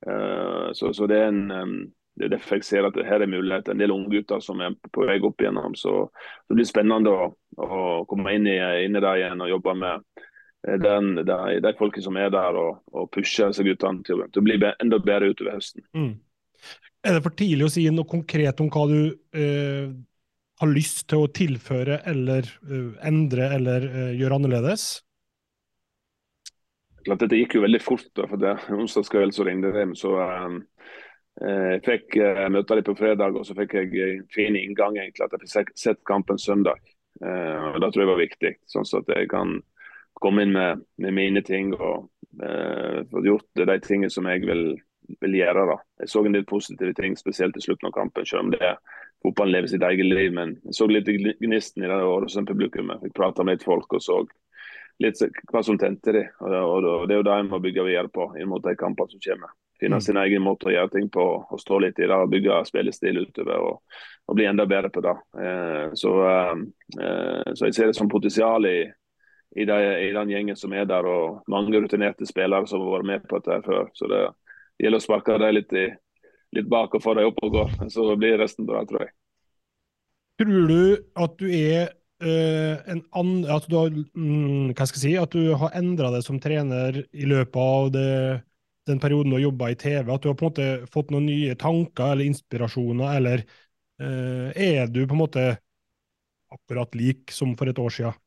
Uh, 0.00 0.70
så, 0.72 0.94
så, 0.96 1.04
det 1.10 1.18
er 1.20 1.28
en 1.28 1.42
um, 1.52 1.74
det 2.20 2.26
er 2.26 2.32
derfor 2.34 2.58
jeg 2.58 2.66
ser 2.68 2.86
at 2.88 2.96
her 3.06 3.22
er 3.24 3.30
mulighet. 3.30 3.68
En 3.68 3.80
del 3.80 3.94
unggutter 3.94 4.42
som 4.44 4.60
er 4.60 4.74
på 4.92 5.06
vei 5.08 5.16
opp 5.24 5.40
igjennom. 5.40 5.76
Så 5.78 6.10
det 6.48 6.58
blir 6.58 6.68
spennende 6.68 7.12
å, 7.12 7.30
å 7.56 7.84
komme 8.10 8.34
inn 8.36 8.48
i, 8.50 8.58
inn 8.84 8.98
i 8.98 9.02
det 9.02 9.14
igjen 9.20 9.40
og 9.40 9.52
jobbe 9.54 9.74
med 9.80 10.02
eh, 10.66 10.76
den, 10.82 11.14
de, 11.22 11.38
de 11.64 11.72
folkene 11.78 12.04
som 12.04 12.18
er 12.20 12.32
der, 12.34 12.58
og, 12.60 12.82
og 12.92 13.08
pushe 13.14 13.48
disse 13.48 13.64
guttene 13.64 14.04
til, 14.04 14.20
å 14.24 14.44
bli 14.44 14.58
enda 14.72 15.00
bedre 15.00 15.32
utover 15.32 15.56
høsten. 15.56 15.86
Mm. 15.96 16.12
Er 17.08 17.16
det 17.16 17.24
for 17.24 17.36
tidlig 17.40 17.70
å 17.70 17.72
si 17.72 17.86
noe 17.88 18.08
konkret 18.08 18.60
om 18.60 18.68
hva 18.72 18.84
du 18.90 18.98
eh, 19.32 19.88
har 20.60 20.72
lyst 20.72 21.06
til 21.10 21.24
å 21.24 21.30
tilføre 21.32 22.00
eller 22.08 22.48
uh, 22.68 22.92
endre 23.06 23.48
eller 23.56 23.86
uh, 23.88 24.10
gjøre 24.16 24.40
annerledes? 24.40 24.88
Klart 27.06 27.22
Dette 27.22 27.38
gikk 27.38 27.56
jo 27.56 27.64
veldig 27.64 27.80
fort. 27.80 28.10
da, 28.16 28.26
for 28.28 28.40
det 28.40 28.56
onsdagskveld 28.76 29.32
så 29.36 29.46
ringte 29.48 29.72
de. 29.72 29.86
så 29.96 30.12
um, 30.20 30.60
Jeg 31.40 31.80
fikk 31.86 32.18
uh, 32.20 32.44
møte 32.52 32.76
dem 32.76 32.88
på 32.90 32.96
fredag, 32.98 33.38
og 33.40 33.46
så 33.48 33.56
fikk 33.56 33.78
jeg 33.78 34.04
en 34.04 34.26
fin 34.34 34.58
inngang. 34.58 35.00
egentlig, 35.00 35.24
At 35.24 35.38
jeg 35.38 35.48
fikk 35.48 35.72
sett 35.80 36.02
kampen 36.08 36.38
søndag. 36.38 36.80
Uh, 37.24 37.72
og 37.72 37.80
Det 37.80 37.92
tror 37.92 38.04
jeg 38.04 38.12
var 38.12 38.20
viktig. 38.20 38.54
Sånn 38.68 38.88
at 39.00 39.16
jeg 39.16 39.32
kan 39.32 39.58
komme 40.20 40.44
inn 40.44 40.52
med, 40.52 40.84
med 41.00 41.16
mine 41.16 41.42
ting 41.46 41.72
og 41.78 42.10
få 42.30 43.20
gjort 43.24 43.58
de 43.58 43.74
tingene 43.82 44.12
som 44.12 44.26
jeg 44.28 44.44
vil, 44.46 44.76
vil, 45.20 45.34
gjøre. 45.34 45.64
da. 45.72 45.76
Jeg 46.02 46.12
så 46.12 46.22
en 46.24 46.36
del 46.36 46.44
positive 46.46 46.92
ting, 46.94 47.16
spesielt 47.18 47.56
i 47.56 47.62
slutten 47.64 47.88
av 47.88 47.94
kampen. 47.96 48.28
Selv 48.28 48.44
om 48.44 48.52
det 48.52 48.74
fotballen 49.22 49.52
lever 49.52 49.72
sitt 49.72 49.82
eget 49.86 50.06
liv. 50.06 50.32
Men 50.36 50.56
jeg 50.64 50.76
så 50.76 50.88
litt 50.90 51.08
gnisten 51.40 51.84
i 51.84 51.90
det 51.90 52.02
Ålesund-publikummet. 52.04 53.06
Jeg 53.06 53.16
prata 53.16 53.44
med 53.44 53.58
litt 53.58 53.66
folk 53.66 53.98
og 53.98 54.04
så 54.04 54.20
litt 55.00 55.20
hva 55.50 55.62
som 55.64 55.78
tente 55.80 56.12
de. 56.12 56.26
Og, 56.44 57.08
Det 57.08 57.14
er 57.14 57.20
jo 57.20 57.26
det 57.26 57.34
en 57.34 57.50
må 57.50 57.60
bygge 57.62 57.86
videre 57.86 58.12
på 58.12 58.32
inn 58.38 58.50
mot 58.50 58.62
de 58.64 58.76
kampene 58.76 59.12
som 59.12 59.24
kommer. 59.24 59.52
Finne 59.80 59.96
mm. 59.96 60.04
sin 60.04 60.20
egen 60.20 60.44
måte 60.44 60.68
å 60.68 60.74
gjøre 60.74 60.92
ting 60.92 61.08
på 61.12 61.24
og 61.40 61.60
stå 61.60 61.78
litt 61.80 61.98
i 61.98 62.06
det. 62.06 62.16
og 62.16 62.30
Bygge 62.32 62.60
spillestil 62.68 63.22
utover 63.24 63.64
og, 63.64 63.78
og, 64.28 64.34
bli 64.36 64.48
enda 64.48 64.66
bedre 64.68 64.92
på 64.92 65.02
det. 65.04 65.16
Eh, 65.40 65.86
så, 65.96 66.12
eh, 66.28 67.54
så, 67.54 67.64
jeg 67.64 67.76
ser 67.76 67.88
det 67.88 67.96
som 67.96 68.10
potensial 68.12 68.68
i, 68.68 68.82
i, 69.56 69.64
de, 69.64 69.78
i, 70.04 70.12
den 70.16 70.34
gjengen 70.34 70.60
som 70.60 70.76
er 70.76 70.84
der, 70.90 71.08
og 71.08 71.48
mange 71.48 71.80
rutinerte 71.80 72.28
spillere 72.28 72.68
som 72.68 72.84
har 72.84 72.98
vært 72.98 73.10
med 73.14 73.26
på 73.26 73.40
dette 73.40 73.62
før. 73.64 73.88
Så 73.96 74.10
det 74.12 74.22
gjelder 74.84 75.00
å 75.00 75.06
sparke 75.06 75.40
dem 75.40 75.56
litt 75.56 75.72
i 75.72 75.88
litt 76.56 76.68
bak 76.70 76.94
og 76.96 77.02
få 77.04 77.14
deg 77.18 77.30
opp 77.30 77.40
og 77.46 77.54
gå. 77.54 77.64
Så 77.92 78.06
blir 78.18 78.38
resten 78.40 78.68
bra, 78.68 78.82
tror 78.88 79.06
jeg. 79.06 79.14
Tror 80.40 80.68
du 80.70 80.82
at 81.20 81.34
du 81.40 81.48
er 81.52 81.90
uh, 82.24 82.76
en 82.90 83.02
an, 83.16 83.32
At 83.52 83.66
du 83.68 83.76
har 83.76 83.90
mm, 83.92 84.72
hva 84.72 84.86
skal 84.88 84.96
jeg 84.96 85.02
si, 85.04 85.16
at 85.20 85.34
du 85.36 85.52
har 85.60 85.74
endra 85.78 86.12
deg 86.14 86.24
som 86.24 86.40
trener 86.40 87.02
i 87.12 87.28
løpet 87.28 87.60
av 87.60 87.90
det, 87.94 88.12
den 88.88 89.02
perioden 89.02 89.34
du 89.34 89.38
har 89.38 89.46
jobba 89.48 89.72
i 89.72 89.80
TV? 89.80 90.08
At 90.08 90.24
du 90.24 90.30
har 90.30 90.38
på 90.38 90.46
en 90.46 90.52
måte 90.52 90.92
fått 90.92 91.12
noen 91.12 91.28
nye 91.28 91.58
tanker 91.60 92.14
eller 92.14 92.30
inspirasjoner, 92.30 93.18
eller 93.20 93.44
uh, 94.02 94.48
er 94.56 94.88
du 94.88 95.04
på 95.04 95.18
en 95.18 95.24
måte 95.26 95.46
akkurat 96.50 96.96
lik 96.98 97.30
som 97.34 97.52
for 97.58 97.70
et 97.70 97.78
år 97.78 97.94
siden? 97.94 98.18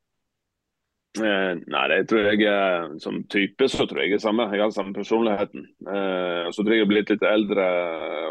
Eh, 1.22 1.58
nei, 1.70 1.88
det 1.91 2.08
tror 2.10 2.25
jeg 2.34 3.01
som 3.01 3.20
type 3.29 3.67
så 3.70 3.86
tror 3.86 4.01
jeg 4.01 4.15
er 4.15 4.22
samme. 4.24 4.48
Jeg 4.50 4.63
har 4.63 4.72
samme 4.74 4.96
personligheten. 4.96 5.67
Eh, 5.86 6.48
så 6.50 6.63
tror 6.63 6.74
jeg 6.74 6.82
jeg 6.82 6.88
har 6.88 6.93
blitt 6.93 7.13
litt 7.13 7.25
eldre. 7.29 7.67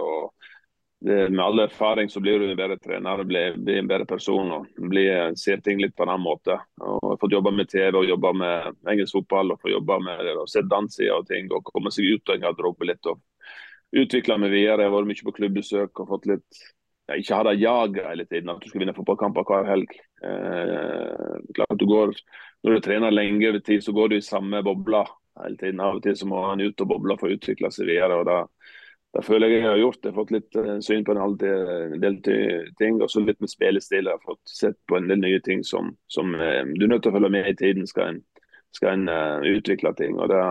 og 0.02 0.32
Med 1.02 1.40
all 1.42 1.58
erfaring 1.62 2.10
så 2.10 2.20
blir 2.22 2.38
du 2.38 2.50
en 2.50 2.58
bedre 2.58 2.78
trener, 2.78 3.22
blir, 3.26 3.56
blir 3.58 3.80
en 3.80 3.88
bedre 3.90 4.06
person 4.06 4.50
og 4.54 4.66
blir, 4.90 5.34
ser 5.34 5.58
ting 5.62 5.80
litt 5.82 5.96
på 5.96 6.04
en 6.04 6.12
annen 6.14 6.26
måte. 6.26 6.58
Og 6.78 6.98
jeg 7.02 7.14
har 7.14 7.22
fått 7.22 7.34
jobbe 7.38 7.54
med 7.54 7.70
TV 7.70 7.98
og 7.98 8.06
jobbe 8.10 8.34
med 8.38 8.90
engelsk 8.90 9.18
fotball 9.18 9.54
og 9.54 9.62
få 9.62 9.72
jobbe 9.72 9.98
med 10.02 10.30
og 10.36 10.50
sett 10.50 10.70
danser 10.70 11.10
og 11.14 11.26
ting. 11.30 11.50
og 11.50 11.66
Komme 11.70 11.90
seg 11.90 12.06
ut 12.06 12.30
av 12.30 12.38
en 12.38 12.46
garderobe 12.46 12.90
litt 12.90 13.10
og 13.10 13.18
utvikle 13.92 14.38
meg 14.42 14.54
videre. 14.54 14.82
Jeg 14.82 14.90
har 14.90 14.96
vært 14.98 15.10
mye 15.10 15.26
på 15.26 15.36
klubbbesøk 15.38 16.02
og 16.02 16.14
fått 16.16 16.30
litt 16.34 16.62
ja, 17.10 17.18
ikke 17.18 17.34
ha 17.34 17.44
det 17.48 17.58
jaget 17.58 18.06
hele 18.06 18.24
tiden, 18.30 18.50
at 18.52 18.62
du 18.62 18.70
skal 18.70 18.82
vinne 18.82 18.94
fotballkamper 18.94 19.46
hver 19.48 19.66
helg. 19.66 19.94
Eh, 20.22 21.34
klart 21.56 21.80
du 21.80 21.86
går 21.90 22.14
når 22.62 22.76
du 22.76 22.84
trener 22.84 23.14
lenge 23.14 23.48
over 23.48 23.60
tid, 23.60 23.82
så 23.84 23.92
går 23.92 24.08
du 24.08 24.16
i 24.16 24.24
samme 24.24 24.62
bobla 24.62 25.02
hele 25.42 25.56
tiden. 25.56 25.80
Av 25.80 25.98
og 25.98 26.04
til 26.04 26.16
så 26.18 26.28
må 26.30 26.44
han 26.46 26.62
ut 26.62 26.84
og 26.84 26.88
boble 26.88 27.16
for 27.18 27.30
å 27.30 27.36
utvikle 27.36 27.70
seg 27.74 27.88
videre. 27.90 28.20
og 28.20 28.28
da, 28.28 28.38
da 29.16 29.24
føler 29.26 29.50
jeg 29.50 29.62
jeg 29.62 29.68
har 29.68 29.80
gjort 29.80 29.98
det. 30.00 30.08
Jeg 30.08 30.12
har 30.12 30.20
fått 30.20 30.34
litt 30.36 30.58
uh, 30.58 30.76
syn 30.84 31.06
på 31.06 31.16
en 31.16 31.38
del, 32.04 32.20
ting. 32.78 33.00
Og 33.00 33.10
så 33.10 33.24
litt 33.24 33.40
med 33.42 33.50
spillestil. 33.50 34.06
Jeg 34.06 34.14
har 34.14 34.22
fått 34.22 34.54
sett 34.54 34.78
på 34.86 34.98
en 34.98 35.10
del 35.10 35.22
nye 35.24 35.42
ting 35.42 35.64
som, 35.66 35.90
som 36.06 36.34
uh, 36.38 36.62
du 36.76 36.86
er 36.86 36.94
nødt 36.94 37.02
til 37.06 37.12
å 37.12 37.18
følge 37.18 37.34
med 37.34 37.50
i 37.50 37.58
tiden 37.58 37.88
skal 37.90 38.14
en, 38.14 38.22
skal 38.76 38.94
en 38.94 39.10
uh, 39.10 39.50
utvikle 39.56 39.94
ting. 39.98 40.20
og 40.22 40.30
det, 40.30 40.42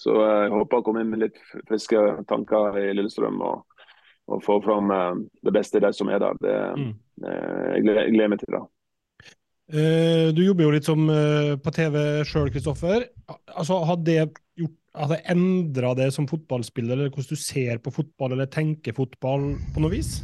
Så 0.00 0.16
jeg 0.16 0.54
håper 0.56 0.80
å 0.80 0.86
komme 0.86 1.04
inn 1.04 1.12
med 1.12 1.26
litt 1.26 1.40
friske 1.68 2.24
tanker 2.30 2.80
i 2.80 2.92
Lillestrøm. 2.94 3.42
og 3.44 3.66
og 4.30 4.44
få 4.46 4.60
fram 4.62 4.92
det 5.42 5.50
beste 5.50 5.80
i 5.80 5.82
de 5.82 5.88
som 5.90 6.06
er 6.06 6.20
der. 6.22 6.36
Det, 6.38 6.52
mm. 6.78 6.90
jeg 7.74 8.12
gleder 8.14 8.28
meg 8.30 8.38
til 8.38 8.54
det. 8.54 8.60
Uh, 9.70 10.30
du 10.34 10.42
jobber 10.42 10.66
jo 10.66 10.74
litt 10.74 10.88
som 10.88 11.04
uh, 11.06 11.54
på 11.62 11.72
TV 11.74 11.96
sjøl, 12.26 12.50
Kristoffer. 12.50 13.06
Altså, 13.54 13.78
hadde 13.86 14.08
det 14.08 14.18
gjort 14.58 14.76
hadde 14.98 15.20
endra 15.30 15.92
det 15.94 16.10
som 16.14 16.26
fotballspiller, 16.26 16.96
eller 16.96 17.14
hvordan 17.14 17.36
du 17.36 17.38
ser 17.38 17.78
på 17.82 17.92
fotball 17.94 18.34
eller 18.34 18.50
tenker 18.50 18.96
fotball 18.96 19.52
på 19.74 19.82
noe 19.84 19.92
vis? 19.92 20.20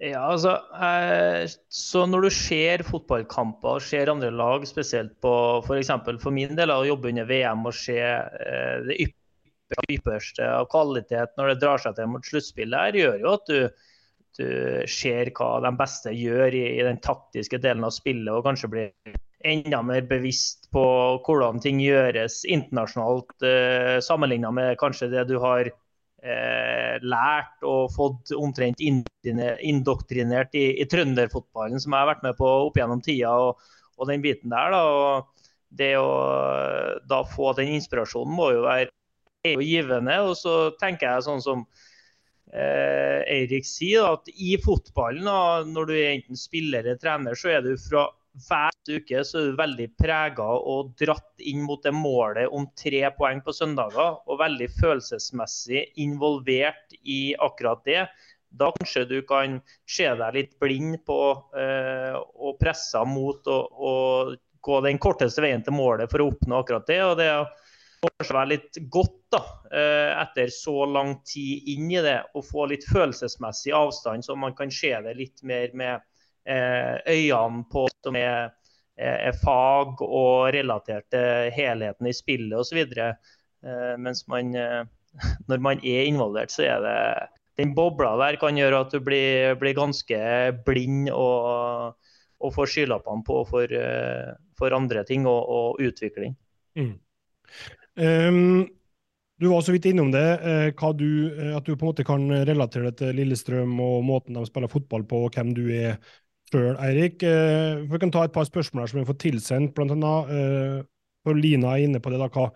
Ja, 0.00 0.22
altså 0.32 0.54
eh, 0.80 1.44
Så 1.68 2.06
når 2.08 2.24
du 2.24 2.30
ser 2.32 2.84
fotballkamper 2.88 3.76
og 3.76 3.84
ser 3.84 4.08
andre 4.08 4.30
lag, 4.32 4.64
spesielt 4.68 5.12
på 5.20 5.32
f.eks. 5.60 5.92
For, 6.06 6.20
for 6.22 6.36
min 6.36 6.56
del 6.56 6.72
å 6.72 6.86
jobbe 6.88 7.10
under 7.12 7.28
VM 7.28 7.66
og 7.68 7.76
se 7.76 7.98
eh, 8.00 8.86
det 8.86 8.96
ypperste 9.92 10.48
av 10.48 10.70
kvalitet 10.72 11.36
når 11.36 11.52
det 11.52 11.60
drar 11.60 11.84
seg 11.84 11.98
til 11.98 12.08
mot 12.14 12.24
sluttspillet, 12.24 12.80
her, 12.80 13.00
gjør 13.02 13.26
jo 13.26 13.34
at 13.36 13.52
du 13.52 13.58
du 14.38 14.46
ser 14.90 15.32
hva 15.36 15.58
de 15.64 15.72
beste 15.78 16.12
gjør 16.14 16.54
i, 16.54 16.64
i, 16.76 16.84
den 16.86 17.00
taktiske 17.02 17.60
delen 17.62 17.86
av 17.86 17.94
spillet, 17.94 18.30
og 18.32 18.46
kanskje 18.46 18.70
blir 18.72 19.18
enda 19.50 19.80
mer 19.86 20.04
bevisst 20.08 20.68
på 20.74 20.84
hvordan 21.24 21.62
ting 21.64 21.80
gjøres 21.82 22.42
internasjonalt, 22.44 23.36
eh, 23.46 23.98
sammenligna 24.04 24.52
med 24.54 24.78
kanskje 24.80 25.10
det 25.14 25.26
du 25.30 25.38
har 25.42 25.66
eh, 25.66 26.94
lært 27.00 27.66
og 27.66 27.90
fått 27.96 28.34
omtrent 28.36 28.82
indoktrinert 28.84 30.54
i, 30.54 30.66
i, 30.82 30.88
trønderfotballen, 30.88 31.80
som 31.80 31.96
jeg 31.96 32.04
har 32.04 32.12
vært 32.14 32.24
med 32.28 32.38
på 32.38 32.54
opp 32.68 32.80
gjennom 32.80 33.02
tida, 33.04 33.34
og, 33.48 33.70
og 33.96 34.10
den 34.12 34.24
biten 34.24 34.52
der. 34.52 34.76
da, 34.76 34.84
og 34.84 35.40
det 35.70 35.94
å 35.98 36.10
da 37.06 37.20
få 37.30 37.52
den 37.58 37.76
inspirasjonen 37.76 38.34
må 38.34 38.50
jo 38.56 38.64
være 38.66 38.90
givende. 39.62 40.16
Og 40.26 40.34
så 40.38 40.54
tenker 40.80 41.06
jeg 41.14 41.26
sånn 41.28 41.44
som 41.44 41.64
eh, 42.52 43.20
Eirik 43.30 43.66
sier, 43.66 44.16
at 44.16 44.30
i 44.34 44.56
fotballen, 44.62 45.26
da, 45.26 45.66
når 45.66 45.90
du 45.90 45.94
er 45.96 46.14
enten 46.14 46.38
spiller 46.38 46.84
eller 46.84 47.00
trener, 47.00 47.38
så 47.38 47.56
er 47.56 47.64
du 47.66 47.74
fra 47.80 48.08
hver 48.46 48.70
uke 48.88 49.22
så 49.26 49.40
er 49.40 49.48
du 49.50 49.56
veldig 49.58 49.86
prega 49.98 50.46
og 50.46 50.92
dratt 51.00 51.42
inn 51.42 51.64
mot 51.66 51.82
det 51.82 51.92
målet 51.94 52.50
om 52.54 52.68
tre 52.78 53.02
poeng 53.16 53.42
på 53.44 53.54
søndager. 53.54 54.20
Og 54.26 54.40
veldig 54.40 54.68
følelsesmessig 54.78 55.88
involvert 56.02 56.94
i 57.02 57.34
akkurat 57.34 57.82
det. 57.86 58.04
Da 58.50 58.70
kanskje 58.74 59.06
du 59.10 59.18
kan 59.26 59.60
se 59.88 60.06
deg 60.06 60.36
litt 60.36 60.54
blind 60.62 61.00
på 61.06 61.18
eh, 61.58 62.14
og 62.18 62.58
pressa 62.62 63.04
mot 63.06 63.46
å 63.50 63.94
gå 64.60 64.80
den 64.84 64.98
korteste 65.02 65.42
veien 65.42 65.62
til 65.64 65.76
målet 65.76 66.10
for 66.10 66.22
å 66.22 66.30
oppnå 66.32 66.62
akkurat 66.62 66.86
det. 66.90 67.02
og 67.06 67.18
det 67.20 67.30
kanskje 68.08 68.36
være 68.36 68.50
litt 68.54 68.78
godt 68.92 69.16
da, 69.34 69.40
eh, 69.76 70.12
etter 70.22 70.52
så 70.52 70.84
lang 70.88 71.18
tid 71.26 71.68
inn 71.74 71.90
i 71.92 72.00
det, 72.02 72.18
å 72.34 72.42
få 72.44 72.66
litt 72.70 72.86
følelsesmessig 72.88 73.74
avstand, 73.76 74.24
så 74.24 74.36
man 74.36 74.56
kan 74.56 74.72
se 74.72 74.92
det 75.04 75.16
litt 75.18 75.42
mer 75.46 75.74
med 75.76 76.00
eh, 76.48 76.96
øynene 77.06 77.66
på 77.70 77.86
som 78.00 78.16
er, 78.16 78.54
er 78.96 79.36
fag 79.42 80.00
og 80.04 80.50
relatert 80.56 81.08
til 81.12 81.50
helheten 81.56 82.08
i 82.08 82.16
spillet 82.16 82.56
osv. 82.58 82.80
Eh, 82.80 83.94
mens 84.00 84.24
man, 84.32 84.54
når 85.50 85.62
man 85.62 85.84
er 85.84 86.08
involvert, 86.08 86.52
så 86.52 86.66
er 86.68 86.86
det 86.86 86.96
den 87.60 87.74
bobla 87.76 88.14
der 88.16 88.40
kan 88.40 88.56
gjøre 88.56 88.86
at 88.86 88.94
du 88.94 89.02
blir, 89.04 89.54
blir 89.60 89.76
ganske 89.76 90.18
blind 90.64 91.10
og, 91.12 91.92
og 92.40 92.54
får 92.56 92.72
skylappene 92.72 93.26
på 93.26 93.42
for, 93.50 93.76
for, 94.56 94.72
andre 94.72 95.04
ting 95.04 95.28
og, 95.28 95.42
og 95.44 95.84
utvikling. 95.84 96.32
Mm. 96.78 96.94
Um, 98.00 98.64
du 99.40 99.48
var 99.48 99.60
så 99.64 99.74
vidt 99.74 99.90
innom 99.90 100.10
det, 100.12 100.24
uh, 100.40 100.92
du, 100.96 101.06
uh, 101.36 101.56
at 101.58 101.66
du 101.66 101.74
på 101.74 101.84
en 101.84 101.90
måte 101.90 102.06
kan 102.06 102.24
relatere 102.48 102.88
det 102.88 103.00
til 103.00 103.14
Lillestrøm 103.18 103.74
og 103.80 104.04
måten 104.08 104.36
de 104.36 104.44
spiller 104.48 104.72
fotball 104.72 105.04
på, 105.08 105.26
og 105.26 105.36
hvem 105.36 105.52
du 105.56 105.66
er 105.68 105.98
sjøl, 106.50 106.76
Eirik. 106.80 107.20
Uh, 107.22 107.84
vi 107.90 108.00
kan 108.00 108.12
ta 108.12 108.24
et 108.24 108.34
par 108.34 108.48
spørsmål 108.48 108.84
her 108.84 108.92
som 108.92 109.00
vi 109.00 109.04
har 109.04 109.10
fått 109.12 109.24
tilsendt. 109.26 109.74
Blant 109.76 109.96
annet, 109.96 110.86
for 111.24 111.36
Lina 111.36 111.74
er 111.76 111.88
inne 111.88 112.00
på 112.00 112.12
det, 112.12 112.20
da, 112.22 112.30
hva, 112.32 112.48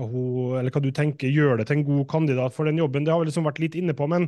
hun, 0.00 0.56
eller 0.58 0.74
hva 0.74 0.82
du 0.82 0.90
tenker 0.94 1.30
gjør 1.30 1.60
det 1.60 1.68
til 1.68 1.80
en 1.80 1.86
god 1.86 2.08
kandidat 2.10 2.56
for 2.56 2.66
den 2.66 2.80
jobben. 2.80 3.06
Det 3.06 3.14
har 3.14 3.22
vi 3.22 3.30
liksom 3.30 3.46
vært 3.46 3.62
litt 3.62 3.78
inne 3.78 3.94
på, 3.94 4.10
men 4.10 4.26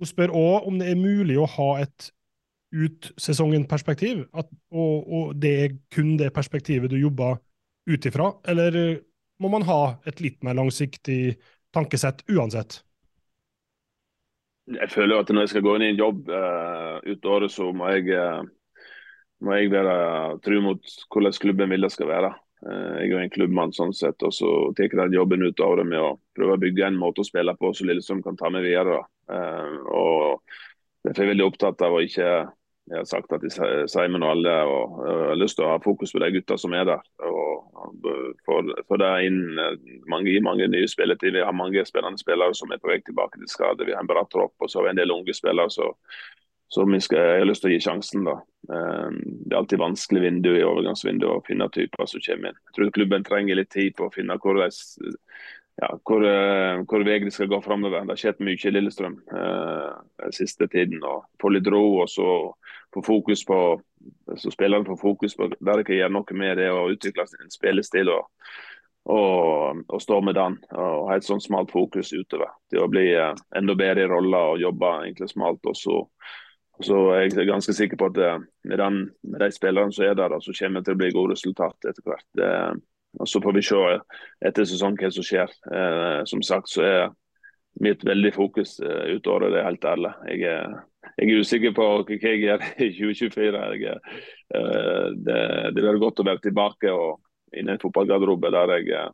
hun 0.00 0.08
spør 0.08 0.32
òg 0.32 0.70
om 0.70 0.80
det 0.80 0.88
er 0.88 1.00
mulig 1.00 1.36
å 1.36 1.48
ha 1.58 1.70
et 1.82 2.08
ut 2.70 3.10
sesongen-perspektiv, 3.18 4.24
og, 4.32 4.50
og, 4.70 5.32
det 5.42 5.52
er 5.64 5.72
kun 5.90 6.14
det 6.20 6.30
perspektivet 6.34 6.92
du 6.92 7.00
jobber 7.00 7.40
ut 7.90 8.06
ifra, 8.06 8.30
eller 8.48 9.00
må 9.40 9.50
man 9.52 9.64
ha 9.68 9.80
et 10.08 10.20
litt 10.20 10.42
mer 10.44 10.58
langsiktig 10.58 11.38
tankesett 11.74 12.22
uansett? 12.30 12.82
Jeg 14.70 14.92
føler 14.92 15.18
at 15.22 15.32
når 15.32 15.46
jeg 15.46 15.52
skal 15.54 15.64
gå 15.66 15.74
inn 15.76 15.86
i 15.86 15.90
en 15.94 16.02
jobb 16.02 16.28
uh, 16.30 17.00
ut 17.02 17.26
året, 17.26 17.50
så 17.50 17.70
må 17.74 17.88
jeg, 17.90 18.12
uh, 18.14 18.44
må 19.42 19.56
jeg 19.58 19.72
være 19.72 19.96
tro 20.44 20.60
mot 20.62 20.94
hvordan 21.10 21.38
klubben 21.42 21.74
vil 21.74 21.86
det 21.86 21.92
skal 21.94 22.10
være. 22.12 22.30
Uh, 22.60 23.00
jeg 23.00 23.16
er 23.16 23.24
en 23.24 23.34
klubbmann 23.34 23.74
sånn 23.74 23.96
sett, 23.96 24.20
og 24.22 24.34
så 24.36 24.52
tar 24.76 24.92
jeg 24.92 25.16
jobben 25.16 25.42
ut 25.42 25.64
av 25.64 25.78
det 25.80 25.88
med 25.90 26.04
å 26.04 26.12
prøve 26.36 26.58
å 26.58 26.62
bygge 26.62 26.86
en 26.86 27.00
måte 27.00 27.24
å 27.24 27.26
spille 27.26 27.56
på 27.58 27.72
så 27.74 27.88
Lillestrøm 27.88 28.22
kan 28.26 28.38
ta 28.38 28.52
med 28.52 28.66
videre. 28.66 29.00
og 29.90 30.44
Derfor 31.00 31.22
er 31.22 31.26
jeg 31.26 31.32
veldig 31.32 31.46
opptatt 31.48 31.82
av 31.86 31.94
å 31.96 32.02
ikke 32.04 32.30
jeg 32.90 32.98
har 32.98 33.06
sagt 33.06 33.32
at 33.32 33.44
Simon 33.90 34.24
og 34.26 34.32
alle 34.34 34.54
og, 34.66 34.96
og 34.98 35.20
har 35.30 35.38
lyst 35.38 35.58
til 35.58 35.66
å 35.66 35.74
ha 35.76 35.82
fokus 35.82 36.10
på 36.10 36.22
de 36.22 36.30
gutta 36.34 36.56
som 36.58 36.74
er 36.74 36.88
der. 36.88 37.04
og 37.22 37.46
Få 38.46 38.98
det 38.98 39.10
inn 39.26 39.38
mange, 40.10 40.34
mange 40.42 40.66
nye 40.70 40.88
spilletid. 40.90 41.36
Vi 41.36 41.44
har 41.44 41.54
mange 41.56 41.84
spennende 41.86 42.18
spillere 42.20 42.54
som 42.56 42.72
er 42.74 42.82
på 42.82 42.90
vei 42.90 42.98
tilbake 43.06 43.38
til 43.38 43.50
skade. 43.50 43.86
Vi 43.86 43.94
har 43.94 44.02
en 44.02 44.10
bra 44.10 44.24
tropp 44.32 44.58
og 44.58 44.70
så 44.70 44.80
har 44.80 44.88
vi 44.88 44.94
en 44.96 45.02
del 45.02 45.14
unge 45.14 45.34
spillere 45.36 45.70
så, 45.70 45.86
som 46.70 46.94
jeg, 46.94 47.06
har 47.14 47.46
lyst 47.46 47.64
til 47.64 47.70
å 47.70 47.74
gi 47.76 47.84
sjansen. 47.86 48.26
da. 48.26 48.36
Um, 48.70 49.20
det 49.46 49.54
er 49.54 49.60
alltid 49.62 49.82
vanskelig 49.82 50.24
vindu 50.26 50.50
i 50.52 50.66
overgangsvinduet 50.66 51.30
å 51.30 51.46
finne 51.46 51.70
typer 51.74 52.10
som 52.10 52.22
kommer 52.26 52.52
inn. 52.52 52.60
Jeg 52.68 52.76
tror 52.76 52.94
klubben 52.98 53.26
trenger 53.26 53.58
litt 53.58 53.72
tid 53.74 53.94
på 53.98 54.10
å 54.10 54.14
finne 54.14 54.38
hvordan 54.42 54.74
ja, 55.80 55.90
hvor, 56.04 56.24
uh, 56.24 56.82
hvor 56.88 57.04
vei 57.06 57.18
de 57.24 57.30
skal 57.32 57.48
gå 57.48 57.60
framover. 57.64 58.04
Det 58.04 58.14
har 58.14 58.20
skjedd 58.20 58.42
mye 58.44 58.58
i 58.58 58.72
Lillestrøm 58.74 59.14
eh, 59.32 60.00
den 60.20 60.34
siste 60.36 60.68
tiden. 60.68 61.00
og 61.06 61.24
Få 61.40 61.52
litt 61.54 61.68
ro 61.72 62.02
og 62.02 62.10
så 62.12 62.26
få 62.94 63.02
fokus 63.06 63.44
på 63.46 63.60
så 64.36 64.50
spillerne 64.50 64.88
får 64.88 64.96
fokus 64.96 65.36
på 65.36 65.50
der 65.52 65.80
de 65.80 65.84
kan 65.84 65.96
gjøre 65.96 66.12
noe 66.14 66.36
med 66.36 66.56
det 66.56 66.70
å 66.72 66.88
utvikle 66.92 67.26
sin 67.28 67.52
spillestil. 67.52 68.12
og, 68.12 68.28
og, 69.10 69.80
og 69.88 70.02
stå 70.02 70.20
med 70.24 70.36
den 70.36 70.58
og 70.76 71.08
ha 71.08 71.16
et 71.16 71.24
sånn 71.24 71.40
smalt 71.40 71.72
fokus 71.72 72.12
utover. 72.12 72.52
Til 72.72 72.84
å 72.84 72.90
bli 72.90 73.08
eh, 73.14 73.32
enda 73.56 73.76
bedre 73.76 74.04
i 74.04 74.12
roller 74.12 74.54
og 74.54 74.62
jobbe 74.64 74.94
egentlig 75.06 75.32
smalt. 75.32 75.64
og 75.64 75.76
så 75.76 76.04
så 76.80 76.96
er 77.12 77.44
ganske 77.44 77.74
sikker 77.76 77.98
på 78.00 78.06
at 78.08 78.18
med, 78.64 78.78
den, 78.80 78.94
med 79.28 79.42
de 79.42 79.50
spillerne 79.52 79.92
som 79.92 80.06
er 80.06 80.14
der, 80.16 80.32
så 80.40 80.54
kommer 80.56 80.80
det 80.80 80.88
til 80.88 80.94
å 80.96 81.00
bli 81.02 81.10
gode 81.12 81.34
resultat 81.34 81.88
etter 81.90 82.06
hvert. 82.06 82.80
Og 83.18 83.28
Så 83.28 83.40
får 83.42 83.56
vi 83.56 83.62
se 83.66 83.80
etter 84.46 84.68
sesong 84.68 84.94
hva 85.00 85.10
som 85.10 85.26
skjer. 85.26 85.50
Eh, 85.72 86.20
som 86.30 86.42
sagt 86.46 86.70
så 86.70 86.84
er 86.86 87.08
mitt 87.82 88.04
veldig 88.06 88.32
fokus 88.34 88.78
eh, 88.80 89.16
ut 89.16 89.26
året, 89.26 89.52
det 89.52 89.60
er 89.60 89.68
helt 89.68 89.84
ærlig. 89.84 90.12
Jeg 90.28 90.42
er, 90.52 90.76
jeg 91.16 91.30
er 91.30 91.40
usikker 91.42 91.74
på 91.76 91.88
hva 91.88 92.18
jeg 92.18 92.44
gjør 92.44 92.66
i 92.86 92.90
2024. 92.98 93.64
Jeg, 93.80 93.98
eh, 94.54 95.08
det, 95.26 95.40
det 95.74 95.82
blir 95.82 96.02
godt 96.02 96.22
å 96.22 96.28
være 96.30 96.44
tilbake 96.46 96.94
og 96.94 97.18
inne 97.56 97.74
i 97.74 97.78
en 97.78 97.82
fotballgarderobe 97.82 98.52
der 98.54 98.76
jeg 98.78 98.92
eh, 98.94 99.10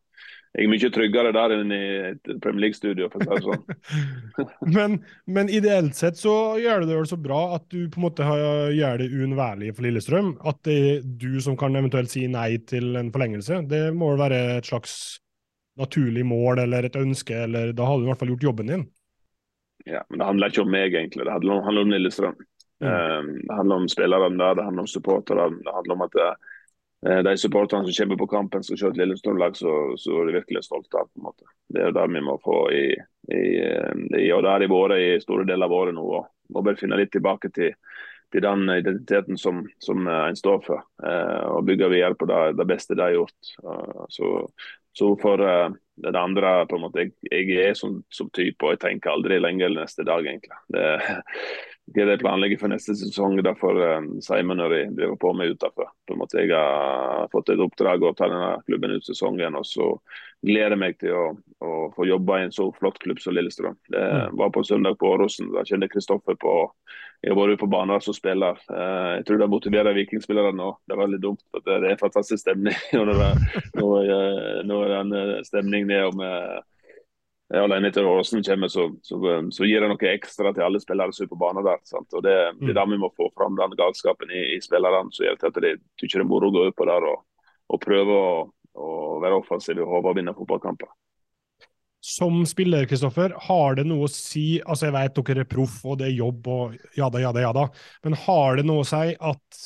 jeg 0.57 0.65
er 0.65 0.71
mye 0.73 0.89
tryggere 0.89 1.33
der 1.37 1.53
enn 1.53 1.73
i 1.75 1.83
et 2.15 2.31
Premier 2.41 2.65
League-studio, 2.65 3.11
for 3.13 3.21
å 3.21 3.27
si 3.27 3.35
det 3.35 3.45
sånn. 3.45 4.47
men, 4.77 4.95
men, 5.29 5.51
ideelt 5.53 5.99
sett 5.99 6.17
så 6.17 6.57
gjør 6.61 6.81
du 6.81 6.89
det 6.89 6.97
vel 6.97 7.11
så 7.11 7.19
bra 7.21 7.41
at 7.59 7.67
du 7.73 7.83
på 7.93 8.01
en 8.01 8.07
måte 8.07 8.25
gjør 8.73 9.03
det 9.03 9.11
uunnværlig 9.13 9.75
for 9.77 9.85
Lillestrøm. 9.85 10.33
At 10.49 10.63
det 10.65 10.79
er 10.81 11.05
du 11.21 11.37
som 11.45 11.59
kan 11.61 11.77
eventuelt 11.77 12.13
si 12.13 12.25
nei 12.33 12.55
til 12.65 12.97
en 12.97 13.13
forlengelse. 13.13 13.61
Det 13.69 13.83
må 13.93 14.15
vel 14.15 14.25
være 14.25 14.41
et 14.57 14.71
slags 14.71 14.97
naturlig 15.77 16.25
mål 16.25 16.65
eller 16.65 16.89
et 16.89 16.97
ønske, 16.97 17.45
eller 17.45 17.77
da 17.77 17.91
har 17.91 18.01
du 18.01 18.07
i 18.07 18.11
hvert 18.11 18.25
fall 18.25 18.33
gjort 18.33 18.49
jobben 18.49 18.73
din. 18.73 18.89
Ja, 19.85 20.01
men 20.09 20.23
det 20.23 20.31
handler 20.31 20.55
ikke 20.55 20.65
om 20.65 20.73
meg, 20.73 20.95
egentlig. 20.97 21.27
Det 21.29 21.37
handler 21.37 21.59
om, 21.59 21.65
handler 21.69 21.85
om 21.85 21.93
Lillestrøm. 21.93 22.45
Mm. 22.81 22.89
Um, 22.89 23.29
det 23.45 23.57
handler 23.61 23.83
om 23.83 23.89
spillerne 23.93 24.41
der, 24.41 24.57
det 24.57 24.65
handler 24.65 24.89
om 24.89 24.91
supporterne. 24.91 25.61
Det 25.65 25.77
handler 25.77 25.99
om 25.99 26.07
at 26.09 26.17
det, 26.17 26.31
de 27.01 27.37
supporterne 27.37 27.87
som 27.87 28.05
kommer 28.05 28.17
på 28.17 28.27
kampen 28.27 28.65
skal 28.65 28.79
se 28.81 28.89
et 28.89 28.97
Lillestrøm-lag 28.97 29.57
så, 29.57 29.73
så 30.01 30.15
er 30.17 30.31
de 30.31 30.39
virkelig 30.39 30.65
stolte 30.65 30.97
av. 30.97 31.11
på 31.13 31.21
en 31.21 31.27
måte. 31.29 31.45
Det 31.69 31.83
er 31.83 31.95
der 31.95 32.09
vi 32.09 32.23
må 32.25 32.39
få 32.43 32.57
i, 32.73 32.87
i, 33.33 33.45
eh, 33.63 33.93
i 34.19 34.31
og 34.33 34.43
det 34.45 34.53
har 34.53 34.63
de 34.63 34.71
vært 34.71 34.99
i 34.99 35.23
store 35.23 35.47
deler 35.49 35.69
av 35.69 35.77
året 35.77 35.97
nå. 35.97 36.03
og 36.03 36.55
Må 36.55 36.63
bare 36.63 36.79
finne 36.81 36.99
litt 36.99 37.13
tilbake 37.15 37.51
til, 37.55 37.75
til 38.33 38.45
den 38.45 38.65
identiteten 38.71 39.39
som, 39.41 39.65
som 39.83 40.07
eh, 40.07 40.25
en 40.31 40.39
står 40.39 40.63
for. 40.67 40.85
Eh, 41.03 41.45
og 41.53 41.67
bygge 41.69 41.93
videre 41.93 42.19
på 42.19 42.29
det, 42.31 42.43
det, 42.59 42.69
beste 42.71 42.97
de 42.97 43.05
har 43.05 43.17
gjort. 43.17 43.55
Så, 44.17 44.33
så, 44.97 45.13
for 45.21 45.43
det 45.43 46.17
andre 46.17 46.59
på 46.71 46.79
en 46.79 46.87
måte, 46.87 47.05
Jeg, 47.05 47.17
jeg 47.31 47.71
er 47.71 47.75
som, 47.79 48.01
som, 48.11 48.31
type 48.31 48.65
og 48.65 48.77
jeg 48.77 48.85
tenker 48.85 49.13
aldri 49.13 49.41
lenger 49.43 49.75
neste 49.75 50.07
dag, 50.07 50.25
egentlig. 50.25 50.63
Det, 50.73 50.87
hva 51.95 52.05
de 52.09 52.19
planlegger 52.19 52.59
for 52.59 52.73
neste 52.73 52.97
sesong. 52.99 53.39
Derfor 53.47 53.79
um, 53.79 54.09
Simon 54.25 54.63
og 54.65 54.73
de 54.75 54.83
driver 54.97 55.19
på 55.23 55.33
med 55.39 55.55
utenfor. 55.55 55.93
På 56.07 56.15
en 56.15 56.23
måte 56.23 56.43
jeg 56.43 56.51
har 56.51 57.29
fått 57.33 57.53
et 57.55 57.63
oppdrag 57.63 58.03
å 58.03 58.15
ta 58.17 58.29
denne 58.31 58.57
klubben 58.67 58.97
ut 58.97 59.07
sesongen. 59.07 59.55
og 59.55 59.67
så 59.69 59.93
gleder 60.47 60.75
jeg 60.75 60.83
meg 60.83 60.99
til 61.01 61.15
å, 61.15 61.25
å 61.63 61.73
få 61.95 62.09
jobbe 62.09 62.39
i 62.39 62.47
en 62.47 62.55
så 62.55 62.69
flott 62.77 62.99
klubb 63.03 63.23
som 63.23 63.37
Lillestrøm. 63.37 63.79
Det 63.93 64.03
mm. 64.03 64.37
var 64.39 64.53
på 64.55 64.65
søndag 64.67 64.99
på 64.99 65.13
Åråsen. 65.15 65.53
Da 65.55 65.65
kjente 65.67 65.91
Kristoffer 65.93 66.39
på 66.43 66.57
Jeg 67.25 67.33
har 67.33 67.39
vært 67.39 67.63
på 67.63 67.71
banen 67.71 68.03
som 68.03 68.15
spiller. 68.15 68.59
Uh, 68.67 69.17
jeg 69.17 69.27
tror 69.29 69.41
det 69.41 69.53
motiverer 69.55 69.97
vikingspillere 69.97 70.53
nå. 70.59 70.75
Det 70.91 70.99
var 70.99 71.11
litt 71.11 71.23
dumt. 71.23 71.43
for 71.51 71.63
Det 71.65 71.79
er 71.93 72.03
fantastisk 72.03 72.43
stemning. 72.43 72.77
nå, 72.99 73.07
er, 73.15 73.37
det, 74.11 74.23
nå 74.67 74.83
er 74.85 74.97
den 74.99 75.15
uh, 75.15 75.45
stemningen 75.47 75.95
ned 75.95 76.11
om 76.11 76.27
alene 77.55 77.89
etter 77.89 78.07
Åsen 78.07 78.43
kommer, 78.43 78.69
så, 78.69 78.89
så, 79.03 79.19
så, 79.55 79.65
gir 79.65 79.81
det 79.81 79.91
noe 79.91 80.11
ekstra 80.11 80.51
til 80.55 80.67
alle 80.67 80.81
spillere 80.83 81.15
som 81.15 81.27
er 81.27 81.31
på 81.31 81.39
banen 81.39 81.67
der. 81.67 81.79
Sant? 81.87 82.11
Og 82.13 82.25
Det, 82.27 82.35
det 82.61 82.73
er 82.73 82.79
der 82.81 82.91
vi 82.91 82.99
må 82.99 83.13
få 83.15 83.31
fram 83.39 83.59
den 83.59 83.77
galskapen 83.79 84.33
i, 84.35 84.43
i 84.57 84.61
spillerne 84.63 85.15
som 85.15 85.27
gjør 85.27 85.39
at 85.39 85.63
de 85.63 85.77
syns 86.01 86.17
det 86.17 86.23
er 86.25 86.29
moro 86.29 86.51
å 86.51 86.57
gå 86.57 86.67
ut 86.69 86.79
på 86.79 86.89
der 86.89 87.07
og, 87.07 87.23
og 87.71 87.83
prøve 87.83 88.19
å, 88.19 88.31
å 88.75 88.89
være 89.23 89.39
offensiv 89.43 89.79
og 89.85 89.93
håpe 89.95 90.13
å 90.13 90.19
vinne 90.19 90.35
fotballkamper. 90.37 90.91
Som 92.07 92.45
spiller, 92.47 92.87
Kristoffer, 92.87 93.33
har 93.49 93.79
det 93.79 93.87
noe 93.89 94.07
å 94.07 94.11
si 94.13 94.61
altså 94.63 94.87
Jeg 94.87 94.95
vet 94.95 95.17
dere 95.17 95.43
er 95.43 95.49
proff 95.51 95.81
og 95.89 95.97
det 95.99 96.11
er 96.11 96.19
jobb 96.21 96.47
og 96.53 96.77
jada, 96.95 97.23
jada, 97.25 97.43
jada, 97.43 97.65
men 98.07 98.19
har 98.27 98.61
det 98.61 98.67
noe 98.69 98.85
å 98.85 98.87
si 98.87 99.17
at 99.17 99.65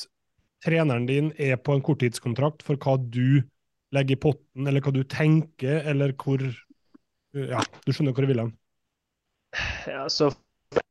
treneren 0.61 1.05
din 1.09 1.29
er 1.41 1.57
på 1.61 1.75
en 1.75 1.83
korttidskontrakt 1.85 2.65
for 2.65 2.77
hva 2.81 2.95
du 3.01 3.41
legger 3.91 4.15
i 4.15 4.21
potten, 4.23 4.67
eller 4.69 4.81
hva 4.81 4.93
du 4.95 5.03
tenker, 5.09 5.81
eller 5.91 6.13
hvor 6.17 6.41
ja, 7.37 7.61
du 7.85 7.93
skjønner 7.93 8.15
hvor 8.15 8.25
jeg 8.25 8.33
vil 8.33 8.43
hen? 8.45 8.55
Ja, 9.87 10.05
så 10.11 10.31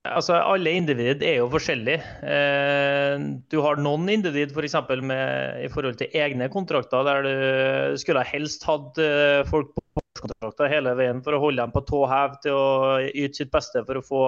Altså, 0.05 0.35
alle 0.37 0.72
individ 0.76 1.22
er 1.24 1.38
jo 1.38 1.46
forskjellige. 1.53 2.00
Eh, 2.24 3.22
du 3.53 3.57
har 3.64 3.81
noen 3.81 4.09
individ 4.12 4.53
for 4.53 4.64
eksempel, 4.66 5.00
med, 5.05 5.61
i 5.64 5.70
forhold 5.72 5.96
til 6.00 6.16
egne 6.16 6.50
kontrakter, 6.53 7.05
der 7.07 7.24
du 7.24 8.00
skulle 8.00 8.24
helst 8.29 8.64
hatt 8.68 9.00
eh, 9.00 9.40
folk 9.48 9.72
på 9.76 10.05
kontrakter 10.20 10.72
hele 10.72 10.92
veien 10.98 11.22
for 11.24 11.37
å 11.37 11.40
holde 11.40 11.64
dem 11.64 11.72
på 11.72 11.85
tå 11.88 12.03
hev 12.11 12.37
til 12.44 12.57
å 12.57 12.66
yte 13.09 13.40
sitt 13.40 13.53
beste 13.53 13.85
for 13.87 14.00
å 14.00 14.05
få, 14.05 14.22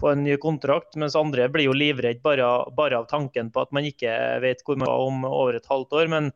få, 0.00 0.12
en 0.12 0.24
ny 0.24 0.38
kontrakt, 0.40 0.96
mens 1.00 1.16
andre 1.20 1.50
blir 1.52 1.68
jo 1.68 1.76
livredde 1.76 2.24
bare, 2.24 2.48
bare, 2.76 3.02
av 3.02 3.10
tanken 3.12 3.52
på 3.52 3.64
at 3.64 3.74
man 3.76 3.88
ikke 3.88 4.14
vet 4.44 4.64
hvor 4.64 4.80
man 4.80 4.88
er 4.88 5.08
om 5.08 5.28
over 5.28 5.58
et 5.58 5.68
halvt 5.68 6.00
år. 6.00 6.12
men 6.16 6.32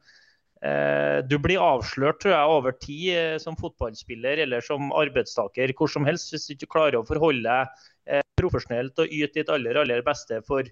du 1.26 1.38
blir 1.42 1.58
avslørt 1.62 2.20
tror 2.22 2.34
jeg, 2.34 2.50
over 2.56 2.76
tid 2.78 3.06
eh, 3.16 3.38
som 3.42 3.56
fotballspiller 3.58 4.44
eller 4.44 4.62
som 4.62 4.92
arbeidstaker 4.94 5.72
hvor 5.74 5.90
som 5.90 6.06
helst, 6.06 6.30
hvis 6.30 6.46
du 6.46 6.54
ikke 6.54 6.70
klarer 6.76 7.00
å 7.00 7.08
forholde 7.08 7.42
deg 7.48 7.88
eh, 8.06 8.22
profesjonelt 8.38 9.02
og 9.02 9.10
yte 9.10 9.40
ditt 9.40 9.50
aller, 9.50 9.80
aller 9.80 10.04
beste 10.06 10.38
for 10.46 10.68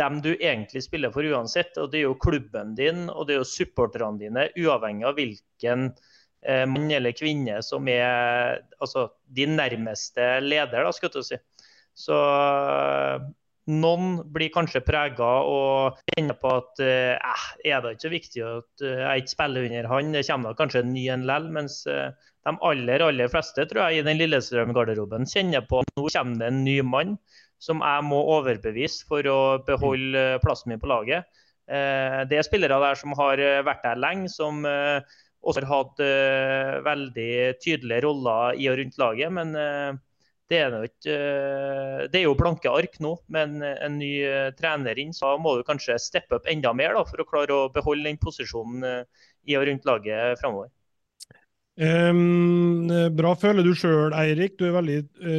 dem 0.00 0.18
du 0.24 0.32
egentlig 0.32 0.82
spiller 0.82 1.12
for 1.14 1.26
uansett. 1.26 1.78
og 1.78 1.92
Det 1.92 2.00
er 2.00 2.08
jo 2.08 2.18
klubben 2.18 2.74
din 2.78 3.06
og 3.10 3.28
det 3.28 3.36
er 3.36 3.42
jo 3.42 3.52
supporterne 3.52 4.18
dine, 4.18 4.48
uavhengig 4.58 5.06
av 5.06 5.18
hvilken 5.18 5.90
mann 6.40 6.86
eller 6.88 7.12
kvinne 7.12 7.58
som 7.60 7.84
er 7.92 8.62
altså, 8.80 9.10
din 9.28 9.58
nærmeste 9.58 10.38
leder. 10.40 10.86
da, 10.86 10.92
skal 10.96 11.12
du 11.12 11.18
si. 11.26 11.36
Så 11.92 12.16
noen 13.70 14.20
blir 14.34 14.52
kanskje 14.54 14.82
prega 14.84 15.30
og 15.46 16.00
kjenner 16.12 16.36
på 16.40 16.54
at 16.58 16.82
eh, 16.84 17.36
er 17.64 17.84
det 17.84 17.94
ikke 17.96 18.12
viktig 18.14 18.44
at 18.46 18.84
eh, 18.84 19.02
jeg 19.04 19.24
ikke 19.24 19.34
spiller 19.34 19.68
under 19.68 19.90
han, 19.92 20.14
det 20.14 20.26
kommer 20.28 20.58
kanskje 20.58 20.84
en 20.84 20.92
ny 20.94 21.06
en 21.14 21.26
likevel. 21.28 21.52
mens 21.58 21.82
eh, 21.86 22.10
de 22.46 22.56
aller 22.70 23.04
aller 23.04 23.28
fleste 23.30 23.66
tror 23.68 23.86
jeg, 23.86 24.00
i 24.00 24.06
den 24.06 24.18
Lillestrøm-garderoben 24.20 25.28
kjenner 25.28 25.64
på 25.68 25.82
at 25.82 25.94
nå 25.96 26.08
kommer 26.08 26.40
det 26.40 26.50
en 26.50 26.64
ny 26.64 26.80
mann 26.82 27.18
som 27.60 27.82
jeg 27.84 28.06
må 28.08 28.18
overbevise 28.38 29.04
for 29.08 29.26
å 29.28 29.40
beholde 29.66 30.40
plassen 30.44 30.72
min 30.72 30.80
på 30.80 30.88
laget. 30.88 31.28
Eh, 31.70 32.20
det 32.26 32.38
er 32.38 32.46
spillere 32.46 32.80
der 32.82 32.96
som 32.98 33.14
har 33.18 33.38
eh, 33.38 33.62
vært 33.66 33.84
der 33.84 34.00
lenge, 34.00 34.30
som 34.32 34.64
eh, 34.66 34.98
også 35.40 35.62
har 35.62 35.70
hatt 35.70 36.00
veldig 36.84 37.32
tydelige 37.64 38.02
roller 38.04 38.58
i 38.60 38.66
og 38.68 38.76
rundt 38.76 38.98
laget. 39.00 39.32
men 39.32 39.54
det 40.50 40.58
er, 40.58 40.74
ikke, 40.88 41.14
eh, 41.14 42.02
det 42.10 42.18
er, 42.18 42.24
jo 42.24 42.34
blanke 42.38 42.72
ark 42.74 42.98
nå, 43.02 43.14
men 43.30 43.60
en 43.62 43.96
ny 44.00 44.10
eh, 44.26 44.50
trener 44.58 44.98
inn, 44.98 45.14
så 45.14 45.36
må 45.38 45.54
du 45.56 45.64
kanskje 45.66 45.98
steppe 46.02 46.40
opp 46.40 46.50
enda 46.50 46.74
mer 46.74 46.98
da, 46.98 47.04
for 47.06 47.22
å 47.22 47.28
klare 47.28 47.54
å 47.54 47.70
beholde 47.72 48.08
den 48.08 48.18
posisjonen 48.20 48.86
eh, 48.88 49.24
i 49.46 49.58
og 49.58 49.68
rundt 49.68 49.88
laget 49.88 50.42
framover. 50.42 50.72
Um, 51.80 52.90
bra 53.16 53.30
føler 53.38 53.64
du 53.64 53.70
sjøl, 53.78 54.12
Eirik. 54.12 54.58
Du 54.58 54.66
er 54.66 54.74
veldig 54.74 54.98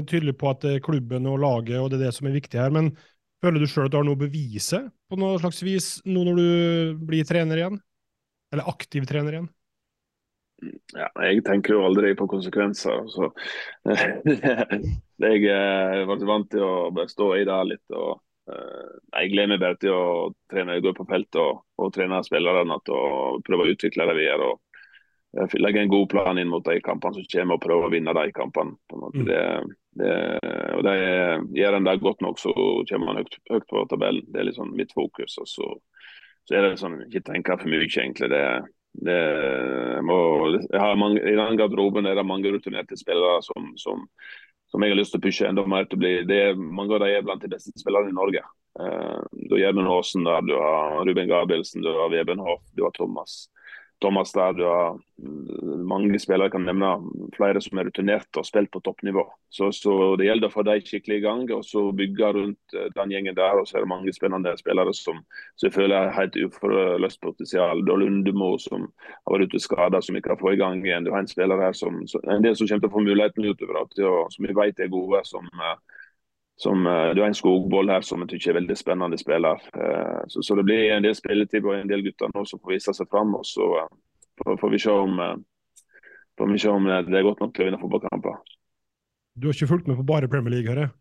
tydelig 0.10 0.34
på 0.40 0.48
at 0.50 0.64
det 0.64 0.72
er 0.78 0.86
klubben 0.88 1.28
og 1.30 1.38
laget 1.44 1.78
og 1.78 1.92
det 1.92 2.00
er 2.00 2.08
det 2.08 2.16
som 2.16 2.30
er 2.32 2.34
viktig 2.40 2.58
her. 2.58 2.72
Men 2.74 2.90
Føler 3.42 3.64
du 3.64 3.70
sjøl 3.70 3.88
at 3.88 3.94
du 3.94 3.98
har 3.98 4.06
noe 4.06 4.18
å 4.18 4.22
bevise 4.22 4.84
på 5.10 5.18
noe 5.18 5.40
slags 5.42 5.64
vis 5.66 5.88
nå 6.06 6.22
når 6.28 6.38
du 6.38 7.00
blir 7.10 7.26
trener 7.26 7.58
igjen? 7.58 7.80
Eller 8.54 8.70
aktiv 8.70 9.08
trener 9.10 9.38
igjen? 9.38 9.48
Ja, 10.94 11.08
jeg 11.26 11.44
tenker 11.48 11.76
jo 11.76 11.86
aldri 11.88 12.14
på 12.18 12.28
konsekvenser. 12.30 13.06
Så 13.10 13.32
jeg 15.26 15.46
er 15.50 16.04
vant 16.10 16.52
til 16.52 16.66
å 16.66 17.08
stå 17.10 17.30
i 17.40 17.46
det 17.48 17.62
litt. 17.70 17.86
og 17.96 18.20
uh, 18.52 18.92
Jeg 19.18 19.34
gleder 19.34 19.54
meg 19.54 19.64
bare 19.64 19.80
til 19.82 19.96
å 19.96 20.04
trene, 20.52 20.82
gå 20.84 20.94
på 20.98 21.08
feltet 21.10 21.42
og, 21.42 21.64
og 21.82 21.94
trene 21.96 22.22
spillerne 22.26 22.78
og 22.78 23.42
prøve 23.48 23.66
å 23.66 23.74
utvikle 23.74 24.10
det 24.12 24.18
videre. 24.20 24.52
og 24.54 24.62
legge 25.32 25.80
en 25.82 25.90
god 25.92 26.10
plan 26.10 26.38
inn 26.38 26.50
mot 26.52 26.66
de 26.66 26.82
kampene 26.84 27.16
som 27.16 27.28
kommer, 27.32 27.56
og 27.56 27.64
prøve 27.64 27.88
å 27.88 27.94
vinne 27.94 28.14
de 28.14 28.32
kampene. 28.36 28.76
Mm. 28.92 29.24
Det, 29.26 29.44
det, 30.02 30.16
og 30.76 30.84
det, 30.88 30.98
Gjør 31.56 31.78
en 31.78 31.88
det 31.88 31.98
godt 32.04 32.22
nok, 32.22 32.40
så 32.40 32.54
kommer 32.90 33.08
man 33.08 33.22
høyt, 33.22 33.40
høyt, 33.50 33.68
på 33.70 33.86
tabellen. 33.90 34.28
Det 34.28 34.42
er 34.42 34.50
liksom 34.50 34.76
mitt 34.76 34.92
fokus. 34.94 35.38
og 35.40 35.48
så, 35.48 35.72
så 36.46 36.56
er 36.58 36.68
det 36.68 36.78
sånn, 36.82 37.02
Ikke 37.08 37.24
tenke 37.32 37.58
for 37.58 37.72
mye, 37.72 37.88
egentlig. 37.88 38.30
Det, 38.34 38.44
det 38.94 40.02
må, 40.04 40.18
mange, 41.00 41.22
I 41.24 41.36
den 41.38 41.58
garderoben 41.58 42.06
er 42.06 42.18
det 42.18 42.28
mange 42.28 42.52
rutinerte 42.52 42.98
spillere 43.00 43.40
som, 43.46 43.72
som, 43.80 44.04
som, 44.72 44.84
jeg 44.84 44.94
har 44.94 45.00
lyst 45.00 45.16
til 45.16 45.22
å 45.22 45.26
pushe 45.26 45.48
enda 45.48 45.64
mer 45.70 45.88
til 45.88 46.00
å 46.00 46.02
bli. 46.04 46.12
Det 46.28 46.42
mange 46.60 46.98
av 46.98 47.06
dem 47.06 47.16
er 47.16 47.24
blant 47.26 47.44
de 47.44 47.52
beste 47.54 47.74
spillerne 47.80 48.12
i 48.12 48.18
Norge. 48.18 48.44
Uh, 48.80 49.24
du 49.32 49.56
har 49.56 49.66
Gjermund 49.66 49.92
Aasen 49.92 50.28
du 50.28 50.54
har 50.56 51.02
Ruben 51.08 51.32
Gabrielsen, 51.32 51.84
du 51.84 51.92
har 51.96 52.12
Veben 52.12 52.44
Hoff, 52.44 52.64
du 52.76 52.84
har 52.86 52.94
Thomas. 52.96 53.46
Thomas 54.02 54.32
der 54.34 54.54
du 54.58 54.64
har 54.66 54.98
mm, 55.22 55.86
mange 55.88 56.20
spillere 56.20 56.50
kan 56.50 56.66
nevne, 56.66 56.90
flere 57.36 57.62
som 57.62 57.78
er 57.78 57.88
rutinerte 57.88 58.42
og 58.42 58.48
spilt 58.48 58.72
på 58.74 58.82
toppnivå. 58.84 59.24
Så, 59.54 59.72
så, 59.76 60.16
Det 60.18 60.26
gjelder 60.26 60.50
å 60.50 60.54
få 60.54 60.64
dem 60.66 60.82
skikkelig 60.86 61.20
i 61.20 61.24
gang 61.26 61.44
og 61.54 61.64
så 61.68 61.84
bygge 61.96 62.32
rundt 62.38 62.76
eh, 62.78 62.90
den 62.96 63.14
gjengen 63.14 63.38
der. 63.38 63.62
og 63.62 63.70
Så 63.70 63.78
er 63.78 63.86
det 63.86 63.92
mange 63.94 64.14
spennende 64.16 64.56
spillere 64.58 64.94
som, 64.98 65.22
føler 65.62 65.98
er 65.98 66.16
helt 66.18 66.36
uforløst 66.36 67.22
potensial. 67.22 67.86
Har 67.86 68.02
Lundemo 68.02 68.56
som 68.62 68.90
har 69.12 69.38
vært 69.38 69.52
ute 69.52 69.62
skada, 69.62 70.02
som 70.02 70.18
ikke 70.18 70.34
har 70.34 70.42
fått 70.42 70.58
i 70.58 70.62
gang 70.64 70.82
igjen. 70.86 71.06
Du 71.06 71.14
har 71.14 71.22
en 71.22 71.32
spiller 71.32 71.62
her 71.62 71.78
som, 71.78 72.02
en 72.02 72.46
del 72.46 72.58
som 72.58 72.68
kommer 72.68 72.88
til 72.88 72.92
å 72.92 72.96
få 72.98 73.06
muligheten 73.06 73.50
utover, 73.52 74.30
som 74.34 74.48
vi 74.48 74.58
vet 74.58 74.80
er 74.80 74.92
gode. 74.92 75.22
som 75.28 75.46
uh, 75.60 75.76
som, 76.62 76.86
uh, 76.88 77.14
Du 77.16 77.22
har 77.22 77.28
en 77.28 77.38
skogboll 77.38 77.90
her 77.90 78.06
som 78.06 78.22
jeg 78.22 78.36
syns 78.36 78.48
er 78.52 78.60
veldig 78.60 78.78
spennende 78.78 79.18
spiller. 79.18 79.62
Uh, 79.74 80.22
så, 80.30 80.44
så, 80.46 80.58
det 80.60 80.68
blir 80.68 80.94
en 80.94 81.06
del 81.06 81.18
spilletid 81.18 81.66
og 81.66 81.76
en 81.78 81.90
del 81.90 82.06
gutter 82.06 82.30
nå 82.36 82.46
som 82.46 82.62
får 82.62 82.76
vise 82.76 82.94
seg 82.98 83.10
fram. 83.10 83.34
og 83.38 83.48
Så 83.50 83.66
uh, 83.66 83.88
får, 84.46 84.70
vi 84.70 84.82
se 84.82 84.94
om, 84.94 85.22
vi 86.54 86.62
se 86.62 86.70
om 86.70 86.90
det 86.90 87.18
er 87.18 87.28
godt 87.28 87.42
nok 87.42 87.56
til 87.56 87.66
å 87.66 87.70
vinne 87.70 87.82
fotballkamper. 87.82 88.42
Du 89.34 89.48
har 89.48 89.58
ikke 89.58 89.72
fulgt 89.72 89.90
med 89.90 89.98
på 89.98 90.06
bare 90.06 90.30
Premier 90.30 90.54
League, 90.54 90.70
hører 90.70 90.90
jeg? 90.90 91.01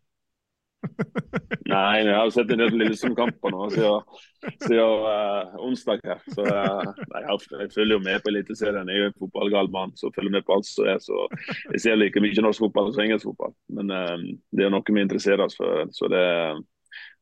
Nei, 1.71 2.01
jeg 2.03 2.15
har 2.15 2.31
sett 2.33 2.51
en 2.53 2.61
del 2.61 2.77
Lillestrøm-kamper 2.79 3.53
nå 3.53 3.67
siden, 3.71 5.03
uh, 5.05 5.53
onsdag. 5.61 6.01
her. 6.07 6.23
Så 6.33 6.45
uh, 6.45 6.89
nei, 7.13 7.21
jeg, 7.27 7.69
følger 7.75 7.95
jo 7.95 8.01
med 8.03 8.23
på 8.23 8.31
Eliteserien. 8.33 8.89
Jeg 8.89 8.97
er 8.97 9.05
jo 9.05 9.11
en 9.11 9.19
fotballgal 9.25 9.71
mann 9.73 9.95
som 9.99 10.13
følger 10.15 10.35
med 10.37 10.47
på 10.47 10.57
alt 10.57 10.67
som 10.69 10.89
er. 10.89 10.99
Så 11.03 11.27
jeg 11.75 11.83
ser 11.85 11.99
like 11.99 12.23
mye 12.23 12.45
norsk 12.45 12.65
fotball 12.65 12.91
som 12.91 13.05
engelsk 13.05 13.29
fotball. 13.29 13.55
Men 13.77 13.93
uh, 13.93 14.17
det 14.57 14.67
er 14.67 14.73
noe 14.73 14.97
vi 14.97 15.05
interesserer 15.05 15.45
oss 15.45 15.57
for. 15.59 15.85
Så 15.95 16.09
det, 16.11 16.25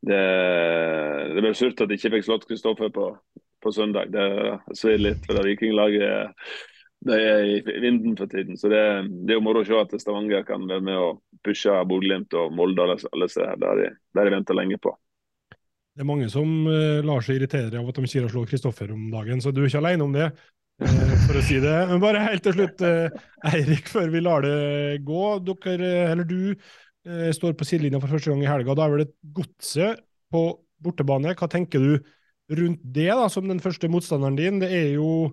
det, 0.07 0.23
det 1.35 1.43
ble 1.43 1.53
surt 1.57 1.83
at 1.83 1.91
jeg 1.91 2.01
ikke 2.01 2.17
fikk 2.17 2.29
slått 2.29 2.49
Kristoffer 2.49 2.91
på, 2.95 3.11
på 3.63 3.75
søndag. 3.75 4.11
Det 4.15 4.77
svir 4.79 5.01
litt, 5.03 5.23
for 5.27 5.37
det 5.37 5.47
vikinglaget 5.51 6.35
de 7.07 7.15
er 7.15 7.45
i 7.47 7.79
vinden 7.79 8.17
for 8.19 8.27
tiden. 8.27 8.57
Så 8.59 8.71
det, 8.71 8.81
det 9.23 9.33
er 9.33 9.39
jo 9.39 9.45
moro 9.45 9.63
å 9.63 9.67
se 9.67 9.77
at 9.79 9.93
Stavanger 10.01 10.43
kan 10.47 10.65
være 10.67 10.83
med 10.83 10.99
og 10.99 11.21
pushe 11.45 11.71
Bodø-Glimt 11.87 12.35
og 12.35 12.51
Molde 12.55 12.83
og 12.83 13.05
alle 13.13 13.29
steder 13.31 13.59
der 13.61 13.79
de, 13.79 13.87
de 14.19 14.33
venter 14.33 14.57
lenge 14.57 14.79
på. 14.83 14.93
Det 15.95 16.03
er 16.03 16.07
mange 16.07 16.29
som 16.31 16.47
uh, 16.67 16.99
lar 17.03 17.23
seg 17.25 17.39
irritere 17.39 17.79
av 17.79 17.87
at 17.91 17.97
de 17.99 18.07
sier 18.07 18.27
å 18.27 18.31
slå 18.31 18.45
Kristoffer 18.47 18.91
om 18.95 19.09
dagen, 19.11 19.41
så 19.43 19.51
du 19.51 19.63
er 19.63 19.71
ikke 19.71 19.81
alene 19.81 20.05
om 20.05 20.13
det. 20.15 20.29
Uh, 20.79 21.15
for 21.25 21.39
å 21.39 21.43
si 21.43 21.57
det. 21.63 21.75
Men 21.89 22.03
bare 22.03 22.27
helt 22.27 22.45
til 22.45 22.55
slutt, 22.55 22.83
uh, 22.83 23.25
Eirik, 23.51 23.89
før 23.91 24.11
vi 24.13 24.23
lar 24.23 24.43
det 24.47 25.01
gå. 25.07 25.25
Dere, 25.47 25.91
eller 26.11 26.27
du 26.27 26.53
står 27.33 27.53
på 27.57 27.65
sidelinja 27.65 27.97
for 28.03 28.11
første 28.11 28.29
gang 28.29 28.41
i 28.43 28.47
helga. 28.47 28.73
Da 28.75 28.83
er 28.85 28.91
vel 28.93 29.01
et 29.05 29.13
godset 29.33 30.01
på 30.29 30.41
bortebane. 30.83 31.31
Hva 31.39 31.47
tenker 31.49 31.81
du 31.81 32.09
rundt 32.59 32.81
det, 32.83 33.07
da, 33.07 33.29
som 33.31 33.47
den 33.49 33.61
første 33.63 33.89
motstanderen 33.89 34.37
din? 34.37 34.59
Det 34.61 34.69
er 34.75 34.91
jo 34.99 35.31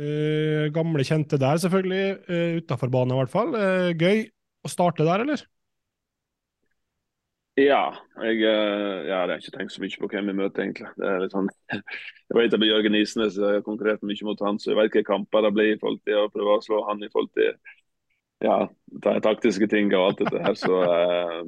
Uh, 0.00 0.68
gamle 0.74 1.04
kjente 1.04 1.38
der, 1.40 1.58
selvfølgelig. 1.60 2.04
Uh, 2.28 2.60
Utafor 2.60 2.92
banen, 2.92 3.16
i 3.16 3.20
hvert 3.20 3.32
fall. 3.32 3.50
Uh, 3.56 3.90
gøy 3.98 4.28
å 4.64 4.70
starte 4.70 5.06
der, 5.06 5.24
eller? 5.26 5.42
Ja, 7.58 7.90
jeg, 8.22 8.38
ja, 8.40 8.52
jeg 9.04 9.16
har 9.16 9.32
ikke 9.34 9.52
tenkt 9.56 9.74
så 9.74 9.82
mye 9.82 10.00
på 10.00 10.08
hvem 10.12 10.30
vi 10.30 10.36
møter, 10.38 10.64
egentlig. 10.64 10.88
Det 10.96 11.08
er 11.08 11.24
litt 11.24 11.34
sånn, 11.34 11.50
jeg 11.74 12.38
vet 12.38 12.56
at 12.56 12.64
Jørgen 12.64 12.96
Isnes 12.96 13.36
jeg 13.36 13.58
har 13.58 13.66
konkurrert 13.66 14.06
mye 14.06 14.28
mot 14.28 14.40
han, 14.46 14.60
så 14.60 14.70
jeg 14.70 14.78
vet 14.78 14.88
hvilke 14.88 15.10
kamper 15.10 15.44
det 15.44 15.52
blir 15.56 15.74
i 15.74 15.80
forhold 15.82 16.00
til 16.06 16.22
å 16.22 16.30
prøve 16.32 16.56
å 16.56 16.64
slå 16.64 16.80
han 16.86 17.04
i 17.04 17.10
forhold 17.10 17.34
til 17.36 17.52
ja, 18.40 18.56
det 19.04 19.18
taktiske 19.26 19.68
ting 19.68 19.90
og 19.92 20.06
alt 20.06 20.22
dette 20.22 20.40
her. 20.40 20.54
Så 20.56 20.78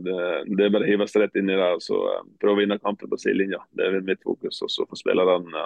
det, 0.04 0.16
det, 0.50 0.66
er 0.66 0.74
bare 0.74 0.84
å 0.84 0.90
hive 0.90 1.06
seg 1.08 1.24
rett 1.24 1.38
inn 1.40 1.48
i 1.48 1.56
det 1.56 1.70
og 1.78 1.80
så 1.80 2.00
prøve 2.42 2.58
å 2.58 2.60
vinne 2.60 2.80
kampen 2.82 3.08
på 3.08 3.20
sidelinja. 3.20 3.62
Det 3.72 3.86
er 3.86 4.04
mitt 4.04 4.20
fokus. 4.26 4.60
Og 4.66 4.72
så 4.74 4.84
får 4.90 5.00
spillerne 5.00 5.64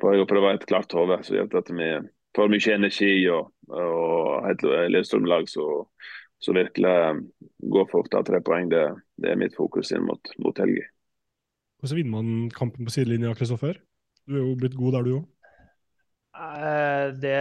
på 0.00 0.14
å 0.16 0.28
prøve 0.28 0.54
et 0.56 0.66
klart 0.68 0.94
hode. 0.96 1.20
Så 1.26 1.36
gjør 1.36 1.60
at 1.60 1.70
vi 1.72 1.90
får 2.36 2.52
mye 2.52 2.76
energi 2.76 3.12
og, 3.32 3.52
og 3.68 4.50
et 4.50 4.64
Lillestrøm-lag 4.64 5.48
som 5.50 5.86
så 6.42 6.54
virkelig 6.56 6.94
går 7.70 7.84
for 7.90 8.02
å 8.02 8.10
ta 8.10 8.22
tre 8.26 8.40
poeng. 8.44 8.70
Det, 8.72 8.82
det, 9.22 9.30
er 9.30 9.38
mitt 9.38 9.54
fokus 9.54 9.92
inn 9.94 10.06
mot, 10.08 10.32
mot 10.42 10.58
helga. 10.58 10.88
Hvordan 11.82 11.98
vinner 11.98 12.16
man 12.16 12.48
kampen 12.54 12.86
på 12.86 12.94
sidelinja, 12.94 13.34
Kristoffer? 13.38 13.78
Du 14.26 14.36
er 14.38 14.42
jo 14.42 14.56
blitt 14.58 14.74
god 14.78 14.96
der, 14.96 15.06
du 15.06 15.14
òg. 15.20 15.28
Eh, 16.32 17.06
det, 17.22 17.38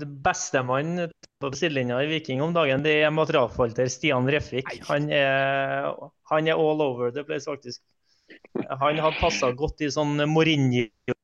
det 0.00 0.08
beste 0.24 0.60
man 0.66 1.06
på 1.40 1.50
sidelinja 1.56 2.00
i 2.02 2.08
Viking 2.10 2.42
om 2.44 2.54
dagen, 2.56 2.84
det 2.84 2.98
er 3.04 3.12
materialforvalter 3.14 3.88
Stian 3.92 4.28
Refvik. 4.32 4.72
Han 4.90 5.08
er, 5.12 5.92
han 6.32 6.48
er 6.48 6.60
all 6.60 6.84
over 6.84 7.12
the 7.14 7.24
place, 7.24 7.48
faktisk. 7.48 7.80
Han 8.80 9.00
hadde 9.00 9.20
passa 9.20 9.52
godt 9.56 9.84
i 9.84 9.92
sånn 9.92 10.16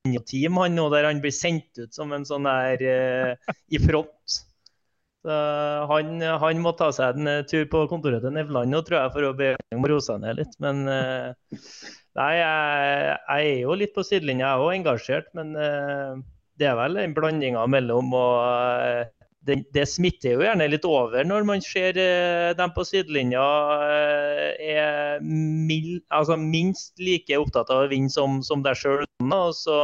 Mourinho-team, 0.00 0.56
han 0.56 0.76
nå, 0.78 0.86
der 0.94 1.04
han 1.04 1.20
blir 1.20 1.34
sendt 1.34 1.76
ut 1.76 1.92
som 1.92 2.12
en 2.16 2.24
sånn 2.24 2.46
der 2.48 2.84
eh, 2.88 3.52
i 3.68 3.80
front. 3.82 4.38
Så 5.20 5.34
han, 5.90 6.14
han, 6.40 6.60
må 6.64 6.72
ta 6.72 6.88
seg 6.96 7.18
en 7.20 7.28
eh, 7.28 7.42
tur 7.44 7.66
på 7.68 7.82
kontoret 7.90 8.24
til 8.24 8.32
Nevland 8.32 8.72
nå, 8.72 8.80
tror 8.86 9.02
jeg, 9.02 9.12
for 9.12 9.28
å 9.28 9.34
be 9.36 9.50
om 9.76 9.84
roe 9.84 10.16
ned 10.22 10.40
litt. 10.40 10.56
Men 10.64 10.86
eh, 10.88 11.58
nei, 12.16 12.32
jeg, 12.38 13.12
jeg, 13.12 13.50
er 13.52 13.60
jo 13.66 13.76
litt 13.76 13.92
på 13.96 14.06
sidelinja, 14.06 14.46
jeg 14.46 14.54
er 14.54 14.64
òg 14.64 14.76
engasjert. 14.78 15.28
Men 15.36 15.52
eh, 15.60 16.16
det 16.56 16.70
er 16.70 16.80
vel 16.80 16.96
en 17.02 17.16
blandinga 17.16 17.66
mellom 17.68 18.16
å 18.16 18.26
det, 19.46 19.57
det, 19.72 19.87
smitter 19.88 20.35
jo 20.35 20.44
gjerne 20.44 20.68
litt 20.68 20.85
over 20.85 21.24
når 21.24 21.46
man 21.48 21.62
ser 21.64 21.96
eh, 22.00 22.50
dem 22.57 22.72
på 22.76 22.85
sidelinja 22.85 23.44
eh, 23.87 24.74
er 24.76 25.22
mild, 25.24 26.03
altså 26.12 26.37
minst 26.40 27.00
like 27.00 27.38
opptatt 27.40 27.72
av 27.72 27.87
å 27.87 27.92
vinne 27.92 28.12
som, 28.12 28.40
som 28.44 28.64
deg 28.64 28.76
sjøl. 28.76 29.07
Og 29.24 29.55
så 29.57 29.79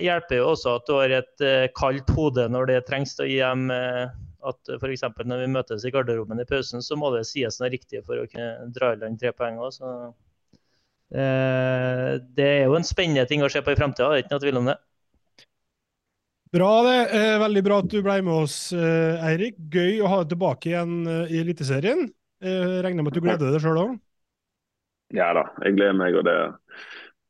hjelper 0.00 0.40
jo 0.40 0.48
også 0.52 0.78
at 0.78 0.88
du 0.88 0.94
har 0.96 1.14
et 1.20 1.44
eh, 1.44 1.68
kaldt 1.76 2.10
hode 2.16 2.48
når 2.52 2.72
det 2.72 2.80
trengs 2.88 3.14
til 3.16 3.26
å 3.26 3.30
gi 3.30 3.38
dem 3.42 3.68
eh, 3.74 4.16
at 4.48 4.72
f.eks. 4.78 5.04
når 5.24 5.44
vi 5.44 5.52
møtes 5.52 5.84
i 5.84 5.92
garderoben 5.92 6.40
i 6.40 6.48
pausen, 6.48 6.82
så 6.84 6.96
må 6.96 7.10
det 7.14 7.26
sies 7.28 7.58
noe 7.60 7.72
riktig 7.72 8.04
for 8.06 8.20
å 8.20 8.28
kunne 8.30 8.70
dra 8.74 8.94
i 8.94 9.00
land 9.00 9.20
tre 9.20 9.32
poeng 9.36 9.60
òg. 9.60 9.80
Eh, 11.08 12.12
det 12.36 12.50
er 12.60 12.68
jo 12.68 12.76
en 12.78 12.86
spennende 12.86 13.26
ting 13.28 13.44
å 13.44 13.50
se 13.52 13.62
på 13.64 13.74
i 13.74 13.78
framtida, 13.78 14.08
det 14.12 14.20
er 14.20 14.24
ikke 14.24 14.36
noe 14.36 14.44
tvil 14.44 14.60
om 14.62 14.70
det. 14.72 14.78
Bra 16.52 16.70
det. 16.86 16.98
Eh, 17.12 17.34
veldig 17.42 17.62
bra 17.64 17.80
at 17.82 17.90
du 17.92 17.98
ble 18.04 18.20
med 18.24 18.44
oss, 18.46 18.72
eh, 18.72 19.26
Eirik. 19.28 19.58
Gøy 19.72 20.00
å 20.00 20.08
ha 20.08 20.22
deg 20.22 20.32
tilbake 20.32 20.70
igjen 20.70 20.94
eh, 21.04 21.34
i 21.34 21.42
Eliteserien. 21.42 22.06
Eh, 22.40 22.78
regner 22.84 23.04
med 23.04 23.12
at 23.12 23.18
du 23.18 23.24
gleder 23.24 23.52
deg 23.52 23.64
sjøl 23.64 23.82
òg? 23.82 23.98
Ja 25.16 25.32
da, 25.36 25.48
jeg 25.64 25.76
gleder 25.76 25.96
meg. 25.96 26.16
og 26.16 26.24
det 26.28 26.38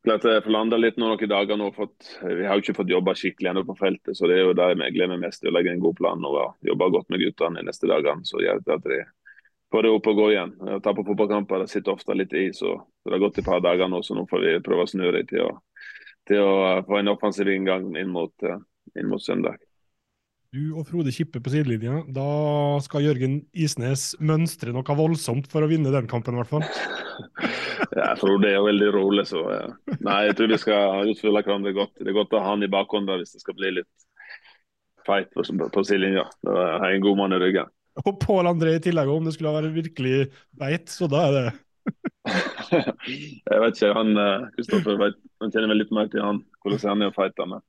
klart 0.09 0.25
jeg 0.25 0.45
får 0.45 0.55
landa 0.55 0.79
litt 0.79 0.97
nå 0.99 1.11
noen 1.11 1.31
dager 1.31 1.59
nå. 1.59 1.69
Fått, 1.77 2.13
vi 2.23 2.47
har 2.47 2.57
jo 2.57 2.65
ikke 2.65 2.77
fått 2.79 2.93
jobba 2.93 3.15
skikkelig 3.19 3.51
ennå 3.53 3.65
på 3.67 3.77
feltet, 3.79 4.17
så 4.17 4.29
det 4.31 4.39
er 4.39 4.47
jo 4.47 4.57
det 4.57 4.71
jeg 4.73 4.95
gleder 4.97 5.15
meg 5.15 5.27
mest 5.27 5.43
til. 5.43 5.51
Å 5.51 5.57
legge 5.59 5.75
en 5.75 5.83
god 5.83 5.99
plan 5.99 6.27
og 6.29 6.39
jobbe 6.67 6.91
godt 6.95 7.11
med 7.13 7.23
guttene 7.25 7.61
de 7.61 7.69
neste 7.69 7.91
dagene. 7.91 8.27
Så 8.29 8.43
gjør 8.43 8.63
det 8.65 8.77
at 8.79 8.87
de 8.87 9.01
får 9.73 9.85
det 9.85 9.93
opp 9.99 10.11
og 10.13 10.21
gå 10.23 10.31
igjen. 10.33 10.55
Ta 10.85 10.95
på 10.97 11.05
fotballkamper 11.11 11.65
det 11.65 11.71
sitter 11.73 11.95
ofte 11.95 12.17
litt 12.17 12.33
i, 12.33 12.49
så, 12.57 12.79
så 12.79 13.11
det 13.11 13.19
har 13.19 13.25
gått 13.27 13.43
et 13.43 13.49
par 13.51 13.63
dager 13.65 13.91
nå. 13.91 14.03
Så 14.07 14.17
nå 14.17 14.25
får 14.31 14.45
vi 14.47 14.57
prøve 14.65 14.87
å 14.87 14.91
snu 14.91 15.09
det 15.13 15.27
til 15.33 15.45
å, 15.49 15.53
til 16.29 16.45
å 16.45 16.59
få 16.89 17.01
en 17.01 17.15
offensiv 17.17 17.51
inngang 17.53 17.91
inn 17.99 18.15
mot 18.15 18.49
uh, 18.49 18.61
inn 18.97 19.11
mot 19.11 19.23
søndag. 19.23 19.59
Du 20.49 20.79
og 20.81 20.87
Frode 20.89 21.13
Kippe 21.13 21.43
på 21.45 21.51
sidelinja. 21.53 21.99
Da 22.09 22.29
skal 22.81 23.05
Jørgen 23.05 23.43
Isnes 23.53 24.15
mønstre 24.17 24.73
noe 24.73 24.97
voldsomt 24.97 25.51
for 25.53 25.65
å 25.65 25.69
vinne 25.69 25.93
den 25.93 26.09
kampen, 26.09 26.39
i 26.39 26.41
hvert 26.41 26.53
fall. 26.55 26.65
ja, 27.99 28.15
Frode 28.17 28.49
er 28.49 28.65
veldig 28.65 28.89
rolig, 28.97 29.27
så 29.29 29.43
ja. 29.53 29.67
Nei, 30.01 30.23
jeg 30.31 30.39
tror 30.39 30.55
vi 30.55 30.61
skal 30.63 31.13
utfylle 31.13 31.45
hverandre 31.45 31.75
godt. 31.77 31.93
Det 32.01 32.09
er 32.09 32.17
godt 32.17 32.33
å 32.33 32.41
ha 32.41 32.55
han 32.55 32.65
i 32.65 32.71
bakhånda 32.73 33.19
hvis 33.21 33.37
det 33.37 33.45
skal 33.45 33.59
bli 33.61 33.75
litt 33.77 34.09
fight 35.05 35.29
på, 35.37 35.45
på 35.45 35.85
sidelinja. 35.85 36.25
Da 36.47 36.57
har 36.81 36.89
jeg 36.89 37.03
en 37.03 37.07
god 37.11 37.21
mann 37.21 37.37
i 37.37 37.43
ryggen. 37.45 37.69
Og 38.07 38.17
Pål 38.23 38.49
André 38.49 38.79
i 38.79 38.83
tillegg, 38.83 39.11
om 39.13 39.29
det 39.29 39.35
skulle 39.37 39.53
være 39.53 39.75
virkelig 39.75 40.31
beit, 40.57 40.89
så 40.89 41.11
da 41.11 41.27
er 41.29 41.37
det 41.37 41.49
jeg 43.49 43.61
vet 43.63 43.79
ikke. 43.79 43.95
Han 43.97 44.11
Kristoffer 44.57 44.99
han 45.01 45.53
kjenner 45.53 45.71
vel 45.73 45.81
litt 45.81 45.93
mer 45.95 46.09
til 46.13 46.25
han, 46.25 46.43
hvordan 46.63 46.93
han 46.93 47.05
er 47.05 47.13
å 47.13 47.17
fighte 47.17 47.47
med. 47.49 47.65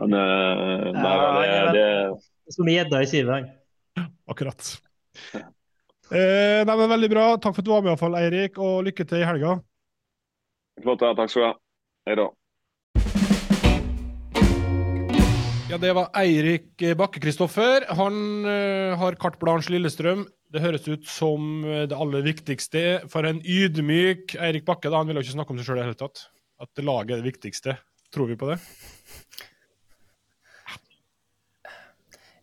Han, 0.00 0.14
ja, 0.16 1.72
det, 1.72 1.76
det... 1.76 2.54
Som 2.54 2.68
gjedda 2.68 3.02
i 3.04 3.08
sivet. 3.10 3.50
Akkurat. 4.30 4.70
Eh, 6.12 6.60
nei, 6.66 6.74
men 6.76 6.90
Veldig 6.90 7.10
bra. 7.12 7.26
Takk 7.40 7.56
for 7.56 7.62
at 7.62 7.68
du 7.68 7.72
var 7.72 7.84
med, 7.84 7.96
i 7.96 8.00
fall, 8.00 8.16
Eirik, 8.18 8.58
og 8.60 8.82
lykke 8.88 9.06
til 9.08 9.22
i 9.22 9.28
helga. 9.28 9.56
Flott. 10.82 11.04
Ja. 11.04 11.14
Takk 11.16 11.32
skal 11.32 11.44
du 11.44 11.48
ha. 11.48 11.54
Hei 12.08 12.16
da. 12.18 12.28
Ja, 15.72 15.78
Det 15.80 15.92
var 15.96 16.10
Eirik 16.20 16.84
Bakke-Kristoffer. 17.00 17.86
Han 17.96 18.44
uh, 18.44 18.92
har 19.00 19.16
carte 19.16 19.40
blanche 19.40 19.72
Lillestrøm. 19.72 20.26
Det 20.52 20.60
høres 20.60 20.84
ut 20.84 21.06
som 21.08 21.62
eh, 21.64 21.86
det 21.88 21.96
aller 21.96 22.20
viktigste 22.26 22.82
for 23.08 23.24
en 23.24 23.38
ydmyk 23.40 24.34
Eirik 24.36 24.66
Bakke. 24.68 24.90
da, 24.90 24.98
Han 25.00 25.08
ville 25.08 25.22
jo 25.22 25.24
ikke 25.24 25.38
snakke 25.38 25.54
om 25.54 25.60
seg 25.62 25.70
sjøl 25.70 25.78
i 25.78 25.80
det 25.80 25.86
hele 25.86 26.00
tatt. 26.02 26.26
At 26.60 26.82
laget 26.84 27.14
er 27.14 27.22
det 27.22 27.30
viktigste. 27.30 27.78
Tror 28.12 28.28
vi 28.28 28.36
på 28.36 28.50
det? 28.50 28.58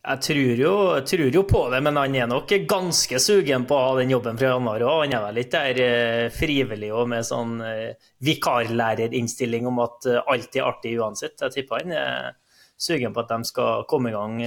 Jeg 0.09 0.21
tror, 0.25 0.55
jo, 0.57 0.69
jeg 0.97 1.05
tror, 1.05 1.27
jo, 1.37 1.41
på 1.45 1.59
det, 1.69 1.79
men 1.85 1.97
han 1.99 2.15
er 2.17 2.29
nok 2.31 2.49
ganske 2.69 3.19
sugen 3.21 3.67
på 3.69 3.75
å 3.77 3.81
ha 3.91 3.91
den 3.99 4.09
jobben 4.09 4.39
fra 4.39 4.55
januar 4.55 4.81
òg. 4.81 5.03
Han 5.03 5.13
er 5.13 5.21
vel 5.27 5.37
litt 5.37 5.51
der 5.53 5.81
eh, 5.83 6.29
frivillig 6.33 6.89
og 6.97 7.11
med 7.11 7.27
sånn 7.27 7.59
eh, 7.61 8.07
vikarlærerinnstilling 8.25 9.69
om 9.69 9.83
at 9.85 10.09
eh, 10.09 10.17
alt 10.33 10.57
er 10.57 10.65
artig 10.65 10.95
uansett. 10.97 11.37
Jeg 11.45 11.59
tipper 11.59 11.85
han 11.85 11.93
er 11.93 12.33
sugen 12.79 13.13
på 13.13 13.21
at 13.21 13.35
de 13.35 13.51
skal 13.51 13.85
komme 13.91 14.09
i 14.09 14.15
gang 14.15 14.41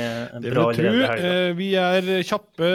bra 0.48 0.66
allerede 0.72 1.54
Vi 1.54 1.70
er 1.78 2.10
kjappe 2.26 2.74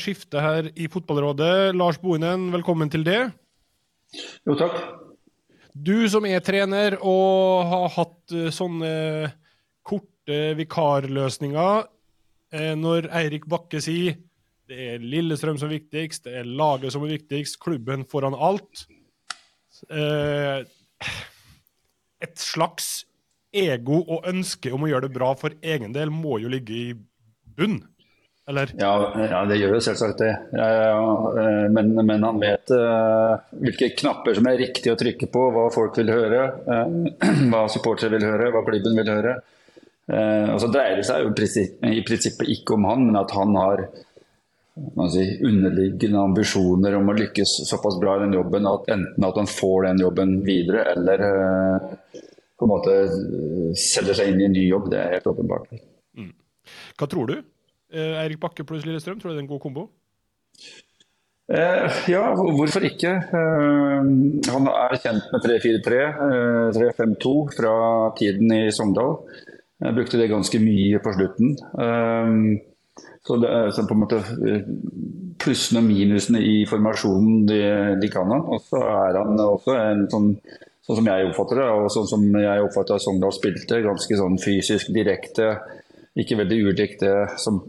skifte 0.00 0.40
her 0.40 0.72
i 0.72 0.88
Fotballrådet. 0.88 1.74
Lars 1.76 2.00
Bohinen, 2.00 2.48
velkommen 2.56 2.88
til 2.88 3.04
det. 3.04 3.20
Jo, 4.48 4.56
takk. 4.56 4.80
Du 5.76 6.06
som 6.08 6.24
er 6.24 6.40
trener 6.46 6.96
og 7.02 7.66
har 7.68 7.90
hatt 7.98 8.38
sånne 8.54 8.94
korte 9.84 10.54
vikarløsninger 10.56 11.90
når 12.78 13.08
Eirik 13.18 13.48
Bakke 13.50 13.80
sier 13.82 14.14
det 14.68 14.84
er 14.94 15.02
Lillestrøm 15.02 15.58
som 15.60 15.68
er 15.68 15.76
viktigst, 15.78 16.24
det 16.24 16.38
er 16.40 16.48
laget 16.48 16.94
som 16.94 17.04
er 17.04 17.14
viktigst, 17.18 17.58
klubben 17.60 18.06
foran 18.08 18.36
alt. 18.36 18.86
Eh, 19.90 20.64
et 22.24 22.38
slags 22.40 23.04
ego 23.54 24.00
og 24.00 24.28
ønske 24.30 24.72
om 24.72 24.86
å 24.86 24.88
gjøre 24.88 25.08
det 25.08 25.16
bra 25.18 25.34
for 25.38 25.56
egen 25.62 25.92
del 25.94 26.12
må 26.14 26.38
jo 26.40 26.48
ligge 26.50 26.74
i 26.74 26.94
bunn, 27.58 27.76
eller? 28.48 28.72
Ja, 28.80 28.94
ja 29.20 29.42
det 29.50 29.60
gjør 29.60 29.76
jo 29.76 29.82
selvsagt 29.84 30.22
det. 30.24 30.32
Ja, 30.56 31.68
men, 31.74 31.92
men, 32.00 32.24
han 32.24 32.40
vet 32.40 32.72
hvilke 33.60 33.92
knapper 34.00 34.38
som 34.38 34.48
er 34.48 34.62
riktig 34.64 34.94
å 34.94 34.98
trykke 35.00 35.28
på, 35.32 35.44
hva 35.54 35.68
folk 35.74 36.00
vil 36.00 36.12
høre, 36.14 36.46
hva 37.52 37.66
supportere 37.72 38.16
vil 38.16 38.26
høre, 38.32 38.50
hva 38.54 38.64
klubben 38.66 38.96
vil 39.02 39.12
høre. 39.12 39.36
Eh, 40.04 40.48
og 40.52 40.58
så 40.60 40.68
dreier 40.72 40.98
det 41.00 41.06
seg 41.08 41.22
jo 41.24 41.30
i 41.32 42.02
prinsippet 42.04 42.50
ikke 42.52 42.76
om 42.76 42.88
han, 42.90 43.06
men 43.08 43.20
at 43.20 43.32
han 43.36 43.56
har 43.56 43.86
si, 45.14 45.24
underliggende 45.46 46.20
ambisjoner 46.20 46.98
om 46.98 47.08
å 47.08 47.16
lykkes 47.16 47.56
såpass 47.70 47.96
bra 48.02 48.18
i 48.18 48.24
den 48.26 48.36
jobben 48.36 48.68
at 48.68 48.90
enten 48.92 49.28
at 49.28 49.40
han 49.40 49.48
får 49.48 49.88
den 49.88 50.04
jobben 50.04 50.36
videre, 50.46 50.86
eller 50.92 51.26
eh, 51.30 51.90
på 52.54 52.68
en 52.68 52.74
måte 52.74 53.00
eh, 53.06 53.74
selger 53.80 54.20
seg 54.20 54.32
inn 54.32 54.44
i 54.44 54.48
en 54.50 54.56
ny 54.58 54.68
jobb. 54.68 54.90
Det 54.92 55.00
er 55.00 55.16
helt 55.16 55.28
åpenbart. 55.32 55.76
Mm. 56.20 56.32
Hva 57.00 57.10
tror 57.10 57.32
du? 57.32 57.36
Eirik 57.94 58.40
Bakke 58.42 58.64
pluss 58.66 58.82
Lillestrøm, 58.82 59.20
tror 59.20 59.30
du 59.30 59.36
det 59.36 59.44
er 59.44 59.44
en 59.44 59.52
god 59.52 59.62
kombo? 59.62 59.88
Eh, 61.44 61.96
ja, 62.08 62.22
hvorfor 62.32 62.86
ikke? 62.88 63.10
Eh, 63.20 64.06
han 64.48 64.68
er 64.70 64.94
kjent 64.96 65.26
med 65.32 65.42
3-4-3, 65.44 65.98
3-5-2 66.72 67.32
fra 67.52 67.74
tiden 68.16 68.54
i 68.56 68.62
Sogndal. 68.72 69.18
Jeg 69.82 69.96
brukte 69.96 70.20
det 70.20 70.30
ganske 70.30 70.60
mye 70.62 71.00
på 71.02 71.12
slutten. 71.16 71.56
Ehm, 71.82 72.44
så 73.26 73.36
det 73.42 73.50
så 73.74 73.86
på 73.88 73.96
en 73.96 74.02
måte 74.04 74.20
eh, 74.22 74.68
Plussene 75.44 75.80
og 75.82 75.88
minusene 75.88 76.38
i 76.40 76.60
formasjonen, 76.68 77.40
de, 77.48 77.58
de 78.00 78.08
kan 78.12 78.30
han. 78.30 78.44
Og 78.54 78.62
så 78.64 78.78
er 78.86 79.18
han 79.18 79.40
også 79.42 79.74
en 79.76 80.06
sånn 80.12 80.30
sånn 80.84 80.98
som 81.00 81.08
jeg 81.08 81.28
oppfatter 81.30 81.60
det, 81.62 81.68
og 81.72 81.92
sånn 81.92 82.08
som 82.10 82.24
jeg 82.36 82.64
oppfatter 82.66 82.98
at 82.98 83.04
Sogndal 83.04 83.32
spilte, 83.32 83.80
ganske 83.84 84.18
sånn 84.20 84.36
fysisk 84.40 84.90
direkte, 84.92 85.54
ikke 86.20 86.38
veldig 86.42 86.58
ulikt 86.68 87.00
det 87.02 87.14
som 87.40 87.62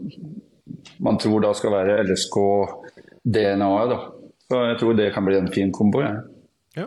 man 1.02 1.18
tror 1.20 1.46
da 1.46 1.52
skal 1.56 1.74
være 1.74 2.02
LSK-DNA-et. 2.04 3.94
da. 3.94 3.98
Så 4.46 4.62
jeg 4.68 4.78
tror 4.80 4.98
det 4.98 5.12
kan 5.14 5.26
bli 5.26 5.38
en 5.40 5.52
fin 5.52 5.72
kombo. 5.74 6.02
Ja. 6.04 6.12
Ja. 6.76 6.86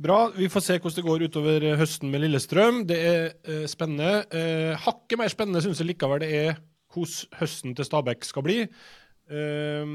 Bra. 0.00 0.30
Vi 0.34 0.48
får 0.50 0.64
se 0.64 0.78
hvordan 0.78 0.98
det 0.98 1.06
går 1.06 1.24
utover 1.28 1.66
eh, 1.66 1.78
høsten 1.80 2.10
med 2.12 2.24
Lillestrøm. 2.24 2.82
Det 2.88 2.98
er 2.98 3.24
eh, 3.44 3.66
spennende. 3.70 4.24
Eh, 4.32 4.72
hakket 4.84 5.20
mer 5.20 5.32
spennende 5.32 5.62
syns 5.64 5.82
jeg 5.82 5.92
likevel 5.92 6.22
det 6.24 6.30
er 6.38 6.60
hvordan 6.92 7.38
høsten 7.40 7.76
til 7.76 7.88
Stabæk 7.88 8.24
skal 8.26 8.46
bli. 8.46 8.56
Eh, 8.62 9.92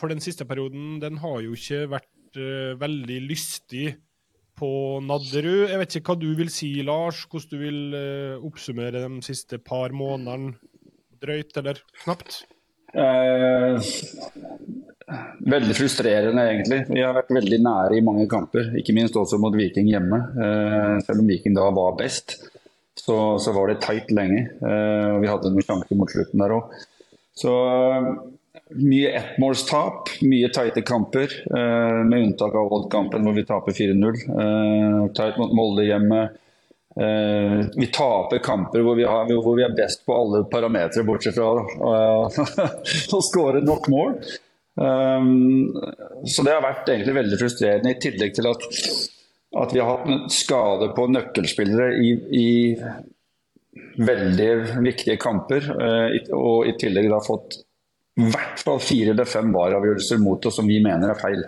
for 0.00 0.12
den 0.12 0.22
siste 0.24 0.46
perioden 0.48 1.00
den 1.02 1.18
har 1.22 1.42
jo 1.44 1.56
ikke 1.58 1.84
vært 1.96 2.40
eh, 2.40 2.78
veldig 2.80 3.18
lystig 3.26 3.96
på 4.60 5.00
Nadderud. 5.04 5.70
Jeg 5.70 5.80
vet 5.80 5.98
ikke 5.98 6.14
hva 6.14 6.20
du 6.20 6.30
vil 6.38 6.52
si, 6.52 6.72
Lars? 6.86 7.24
Hvordan 7.30 7.50
du 7.52 7.60
vil 7.64 7.96
eh, 7.96 8.46
oppsummere 8.46 9.04
de 9.06 9.22
siste 9.24 9.60
par 9.62 9.94
månedene? 9.96 10.54
Drøyt 11.20 11.56
eller 11.60 11.80
knapt? 12.04 12.44
Eh, 12.94 13.90
Veldig 15.50 15.74
frustrerende, 15.74 16.42
egentlig. 16.52 16.84
Vi 16.86 17.00
har 17.02 17.16
vært 17.16 17.32
veldig 17.34 17.58
nære 17.64 17.96
i 17.98 18.02
mange 18.06 18.28
kamper. 18.30 18.68
Ikke 18.78 18.94
minst 18.94 19.16
også 19.18 19.40
mot 19.42 19.54
Viking 19.58 19.88
hjemme. 19.90 20.20
Eh, 20.38 21.00
selv 21.02 21.24
om 21.24 21.26
Viking 21.26 21.56
da 21.56 21.64
var 21.74 21.96
best, 21.98 22.36
så, 22.94 23.16
så 23.42 23.54
var 23.56 23.72
det 23.72 23.80
tight 23.82 24.12
lenge. 24.14 24.44
Eh, 24.62 25.16
vi 25.18 25.30
hadde 25.30 25.50
noen 25.50 25.66
sjanser 25.66 25.98
mot 25.98 26.12
slutten 26.12 26.44
der 26.44 26.54
òg. 26.54 26.76
Så 27.40 27.56
mye 28.78 29.10
ettmålstap, 29.18 30.12
mye 30.30 30.50
tighte 30.54 30.84
kamper. 30.86 31.32
Med 31.50 32.28
unntak 32.28 32.54
av 32.54 32.70
Odd-kampen 32.76 33.24
hvor 33.26 33.34
vi 33.34 33.46
taper 33.48 33.74
4-0. 33.74 34.20
Tight 35.16 35.40
mot 35.40 35.54
Molde 35.56 35.88
hjemme. 35.88 36.20
Vi 36.90 37.86
taper 37.94 38.40
kamper 38.42 38.82
hvor 38.82 38.96
vi, 38.98 39.04
har, 39.06 39.28
hvor 39.30 39.54
vi, 39.54 39.62
er 39.62 39.76
best 39.78 40.02
på 40.04 40.14
alle 40.16 40.40
parametere, 40.50 41.04
bortsett 41.06 41.36
fra 41.36 41.52
å 43.16 43.20
skåre 43.22 43.62
nok 43.62 43.86
mål. 43.92 44.16
Um, 44.80 45.76
så 46.24 46.44
det 46.46 46.54
har 46.54 46.64
vært 46.64 46.88
egentlig 46.88 47.16
veldig 47.18 47.38
frustrerende, 47.40 47.92
i 47.92 48.00
tillegg 48.00 48.34
til 48.36 48.48
at, 48.48 48.66
at 49.62 49.74
vi 49.74 49.82
har 49.82 49.90
hatt 49.98 50.34
skade 50.34 50.90
på 50.96 51.06
nøkkelspillere 51.10 51.90
i, 52.00 52.12
i 52.40 52.50
veldig 54.00 54.50
viktige 54.86 55.18
kamper. 55.20 55.68
Uh, 55.74 56.32
og 56.36 56.70
i 56.70 56.76
tillegg 56.80 57.10
da 57.12 57.20
fått 57.24 57.60
i 58.20 58.28
hvert 58.28 58.60
fall 58.60 58.80
fire 58.82 59.14
eller 59.14 59.28
fem 59.28 59.52
vareavgjørelser 59.54 60.20
mot 60.20 60.46
oss 60.48 60.58
som 60.60 60.68
vi 60.68 60.80
mener 60.84 61.12
er 61.12 61.20
feil. 61.20 61.44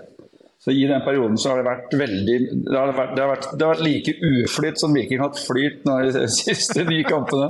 Så 0.62 0.70
I 0.70 0.84
den 0.86 1.02
perioden 1.02 1.38
så 1.40 1.50
har 1.50 1.58
det 1.58 1.66
vært 1.66 1.94
veldig 1.98 2.36
Det 2.68 2.76
har 2.76 2.92
vært, 2.94 3.14
det 3.16 3.22
har 3.24 3.30
vært, 3.32 3.46
det 3.50 3.66
har 3.66 3.72
vært 3.72 3.86
like 3.86 4.14
uflyt 4.28 4.78
som 4.78 4.94
Viking 4.94 5.18
har 5.18 5.32
hatt 5.32 5.42
flyt 5.42 5.86
nå 5.88 5.96
i 6.04 6.12
de 6.14 6.26
siste 6.30 6.84
ni 6.86 7.00
kampene. 7.06 7.48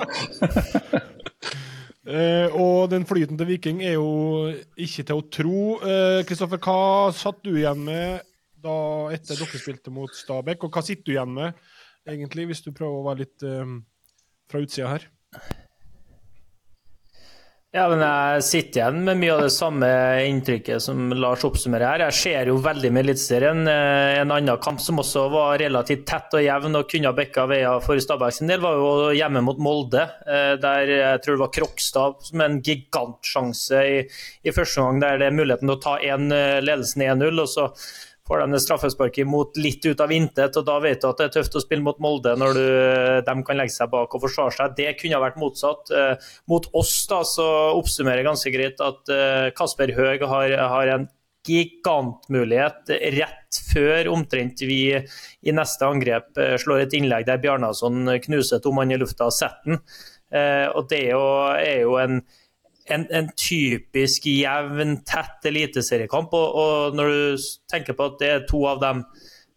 Uh, 2.08 2.48
og 2.64 2.88
den 2.92 3.04
flyten 3.08 3.36
til 3.36 3.50
Viking 3.52 3.82
er 3.84 3.98
jo 3.98 4.08
ikke 4.80 5.04
til 5.04 5.20
å 5.20 5.26
tro. 5.28 5.62
Kristoffer, 6.28 6.62
uh, 6.62 6.64
hva 6.64 7.12
satt 7.16 7.44
du 7.44 7.52
igjen 7.52 7.84
med 7.84 8.24
da 8.62 8.76
etter 9.12 9.36
dere 9.36 9.60
spilte 9.60 9.92
mot 9.92 10.12
Stabæk, 10.16 10.64
og 10.64 10.72
hva 10.72 10.84
sitter 10.86 11.04
du 11.04 11.16
igjen 11.16 11.36
med, 11.36 11.58
egentlig, 12.08 12.46
hvis 12.48 12.64
du 12.64 12.70
prøver 12.72 13.00
å 13.00 13.06
være 13.10 13.24
litt 13.26 13.44
uh, 13.44 13.76
fra 14.48 14.64
utsida 14.64 14.94
her? 14.94 15.08
Ja, 17.72 17.86
men 17.88 18.02
Jeg 18.04 18.42
sitter 18.44 18.82
igjen 18.82 18.98
med 19.06 19.16
mye 19.16 19.30
av 19.32 19.46
det 19.46 19.52
samme 19.54 19.86
inntrykket 20.28 20.82
som 20.84 21.06
Lars 21.16 21.40
oppsummerer 21.48 21.86
her. 21.88 22.02
Jeg 22.10 22.16
ser 22.18 22.50
jo 22.50 22.58
veldig 22.60 22.90
med 22.92 23.06
Eliteserien. 23.06 23.62
Eh, 23.64 24.18
en 24.20 24.34
annen 24.34 24.60
kamp 24.60 24.82
som 24.84 25.00
også 25.00 25.22
var 25.32 25.56
relativt 25.62 26.04
tett 26.10 26.36
og 26.36 26.44
jevn 26.44 26.76
og 26.76 26.90
kunne 26.92 27.08
ha 27.08 27.16
bikka 27.16 27.46
veier 27.48 27.80
for 27.80 27.96
Stabæk 27.96 28.36
sin 28.36 28.52
del, 28.52 28.60
var 28.60 28.76
jo 28.76 29.16
hjemme 29.16 29.40
mot 29.46 29.56
Molde. 29.56 30.04
Eh, 30.28 30.52
der 30.60 30.92
jeg 30.98 31.24
tror 31.24 31.38
det 31.38 31.44
var 31.46 31.54
Krokstad 31.56 32.20
som 32.28 32.44
en 32.44 32.60
gigantsjanse 32.60 33.80
i, 33.88 33.98
i 34.44 34.52
første 34.52 34.84
omgang, 34.84 35.00
der 35.06 35.22
det 35.22 35.30
er 35.30 35.40
muligheten 35.40 35.72
til 35.72 35.78
å 35.78 35.84
ta 35.88 35.96
en 36.12 36.28
ledelse 36.28 36.68
ledelsen 36.68 37.08
1-0. 37.08 37.40
og 37.40 37.52
så 37.56 37.70
får 38.28 38.44
de 38.44 38.60
straffesparket 38.60 39.24
imot 39.24 39.56
litt 39.58 39.84
ut 39.86 40.00
av 40.00 40.12
intet, 40.14 40.56
og 40.58 40.66
da 40.66 40.76
vet 40.82 41.00
du 41.02 41.08
at 41.08 41.18
det 41.18 41.28
er 41.28 41.34
tøft 41.38 41.56
å 41.58 41.62
spille 41.64 41.82
mot 41.84 41.98
Molde 42.02 42.34
når 42.38 42.58
du, 42.58 42.66
de 43.26 43.34
kan 43.46 43.58
legge 43.58 43.74
seg 43.74 43.90
bak 43.92 44.14
og 44.14 44.22
forsvare 44.22 44.54
seg. 44.54 44.76
Det 44.78 44.92
kunne 45.00 45.18
ha 45.18 45.24
vært 45.24 45.40
motsatt. 45.42 45.90
Eh, 45.90 46.28
mot 46.50 46.68
oss 46.78 46.94
da, 47.10 47.22
så 47.26 47.48
oppsummerer 47.80 48.22
jeg 48.22 48.30
ganske 48.30 48.54
greit 48.54 48.84
at 48.84 49.12
eh, 49.12 49.48
Kasper 49.58 49.94
Høeg 49.96 50.22
har, 50.30 50.54
har 50.74 50.94
en 50.94 51.08
gigantmulighet 51.42 52.92
rett 53.16 53.58
før 53.72 54.12
omtrent 54.12 54.62
vi 54.62 54.84
i 54.94 55.54
neste 55.56 55.88
angrep 55.88 56.38
eh, 56.38 56.54
slår 56.62 56.84
et 56.84 56.94
innlegg 56.94 57.26
der 57.26 57.42
Bjarnason 57.42 58.06
knuser 58.28 58.62
to 58.62 58.70
mann 58.76 58.94
i 58.94 59.00
lufta 59.00 59.26
og 59.26 59.34
setter 59.34 59.74
den. 59.74 59.82
Og 60.32 60.86
det 60.88 61.02
er 61.12 61.82
jo 61.82 61.98
en 62.00 62.22
en, 62.90 63.06
en, 63.10 63.28
typisk 63.38 64.26
jevn, 64.26 64.98
tett 65.06 65.46
eliteseriekamp. 65.50 66.34
Og, 66.34 66.56
og, 66.62 66.96
når 66.98 67.12
du 67.12 67.46
tenker 67.70 67.96
på 67.98 68.10
at 68.10 68.18
det 68.22 68.32
er 68.32 68.44
to 68.48 68.64
av 68.70 68.82
dem 68.82 69.04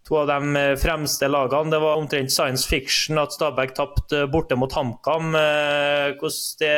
to 0.05 0.19
av 0.21 0.27
de 0.29 0.55
eh, 0.59 0.75
fremste 0.77 1.25
lagene. 1.31 1.71
Det 1.73 1.81
var 1.81 1.97
omtrent 1.97 2.33
science 2.33 2.67
fiction 2.69 3.17
at 3.17 3.33
Stabæk 3.33 3.73
tapte 3.77 4.25
borte 4.29 4.57
mot 4.59 4.73
HamKam. 4.73 5.33
Eh, 5.39 6.15
hvordan 6.19 6.59
det 6.61 6.73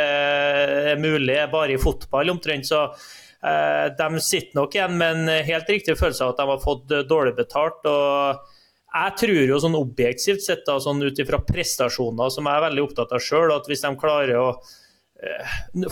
er 0.93 1.01
mulig 1.01 1.39
bare 1.51 1.75
i 1.75 1.81
fotball, 1.81 2.31
omtrent. 2.31 2.69
Så 2.69 2.85
eh, 2.87 3.87
de 3.99 4.23
sitter 4.23 4.55
nok 4.55 4.77
igjen 4.77 4.95
med 4.99 5.19
en 5.19 5.47
helt 5.49 5.73
riktig 5.75 5.97
følelse 5.99 6.23
av 6.23 6.35
at 6.35 6.39
de 6.39 6.53
har 6.53 6.63
fått 6.63 6.95
dårlig 7.09 7.35
betalt. 7.41 7.83
og 7.83 8.53
jeg 8.97 9.13
tror 9.19 9.39
jo 9.51 9.59
sånn 9.61 9.75
objektivt 9.77 10.41
sett, 10.41 10.63
da, 10.65 10.77
sånn 10.81 11.03
ut 11.03 11.19
ifra 11.19 11.41
prestasjoner 11.45 12.31
som 12.33 12.47
jeg 12.47 12.57
er 12.57 12.63
veldig 12.63 12.85
opptatt 12.85 13.11
av 13.13 13.21
sjøl, 13.21 13.51
at 13.53 13.67
hvis 13.69 13.83
de 13.83 13.91
klarer 13.99 14.39
å 14.39 14.47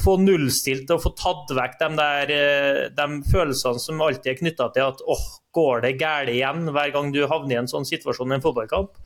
få 0.01 0.17
nullstilt 0.21 0.91
og 0.93 1.01
få 1.01 1.11
tatt 1.17 1.53
vekk 1.57 1.78
de, 1.80 1.88
der, 1.97 2.34
eh, 2.34 2.82
de 2.93 3.07
følelsene 3.32 3.82
som 3.82 4.01
alltid 4.05 4.32
er 4.32 4.39
knytta 4.41 4.67
til 4.76 4.86
at 4.86 5.01
åh, 5.01 5.23
går 5.55 5.86
det 5.86 5.95
galt 6.01 6.30
igjen 6.34 6.69
hver 6.76 6.91
gang 6.93 7.13
du 7.13 7.23
havner 7.26 7.55
i 7.55 7.59
en 7.63 7.71
sånn 7.71 7.88
situasjon 7.88 8.34
i 8.34 8.38
en 8.38 8.43
fotballkamp. 8.43 8.99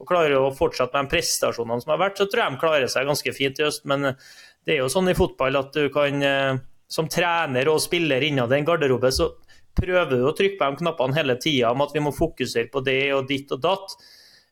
Og 0.00 0.08
klarer 0.08 0.36
å 0.38 0.54
fortsette 0.54 0.96
med 0.96 1.08
de 1.08 1.16
prestasjonene 1.16 1.84
som 1.84 1.92
har 1.92 2.00
vært, 2.00 2.20
så 2.20 2.28
tror 2.28 2.42
jeg 2.42 2.54
de 2.54 2.62
klarer 2.62 2.92
seg 2.92 3.08
ganske 3.08 3.34
fint 3.36 3.60
i 3.60 3.66
øst. 3.66 3.84
Men 3.88 4.10
det 4.12 4.76
er 4.76 4.80
jo 4.82 4.92
sånn 4.92 5.10
i 5.12 5.16
fotball 5.16 5.60
at 5.60 5.76
du 5.76 5.90
kan, 5.92 6.22
eh, 6.24 6.62
som 6.88 7.10
trener 7.12 7.68
og 7.72 7.82
spiller 7.84 8.24
innad 8.24 8.52
i 8.52 8.60
en 8.60 8.68
garderobe, 8.68 9.12
så 9.12 9.34
prøver 9.76 10.16
du 10.16 10.24
å 10.24 10.34
trykke 10.36 10.56
på 10.60 10.70
de 10.70 10.80
knappene 10.84 11.18
hele 11.18 11.36
tida 11.40 11.74
om 11.74 11.84
at 11.84 11.92
vi 11.92 12.00
må 12.00 12.14
fokusere 12.16 12.70
på 12.72 12.80
det 12.84 13.12
og 13.12 13.28
ditt 13.28 13.52
og 13.52 13.60
datt. 13.60 13.96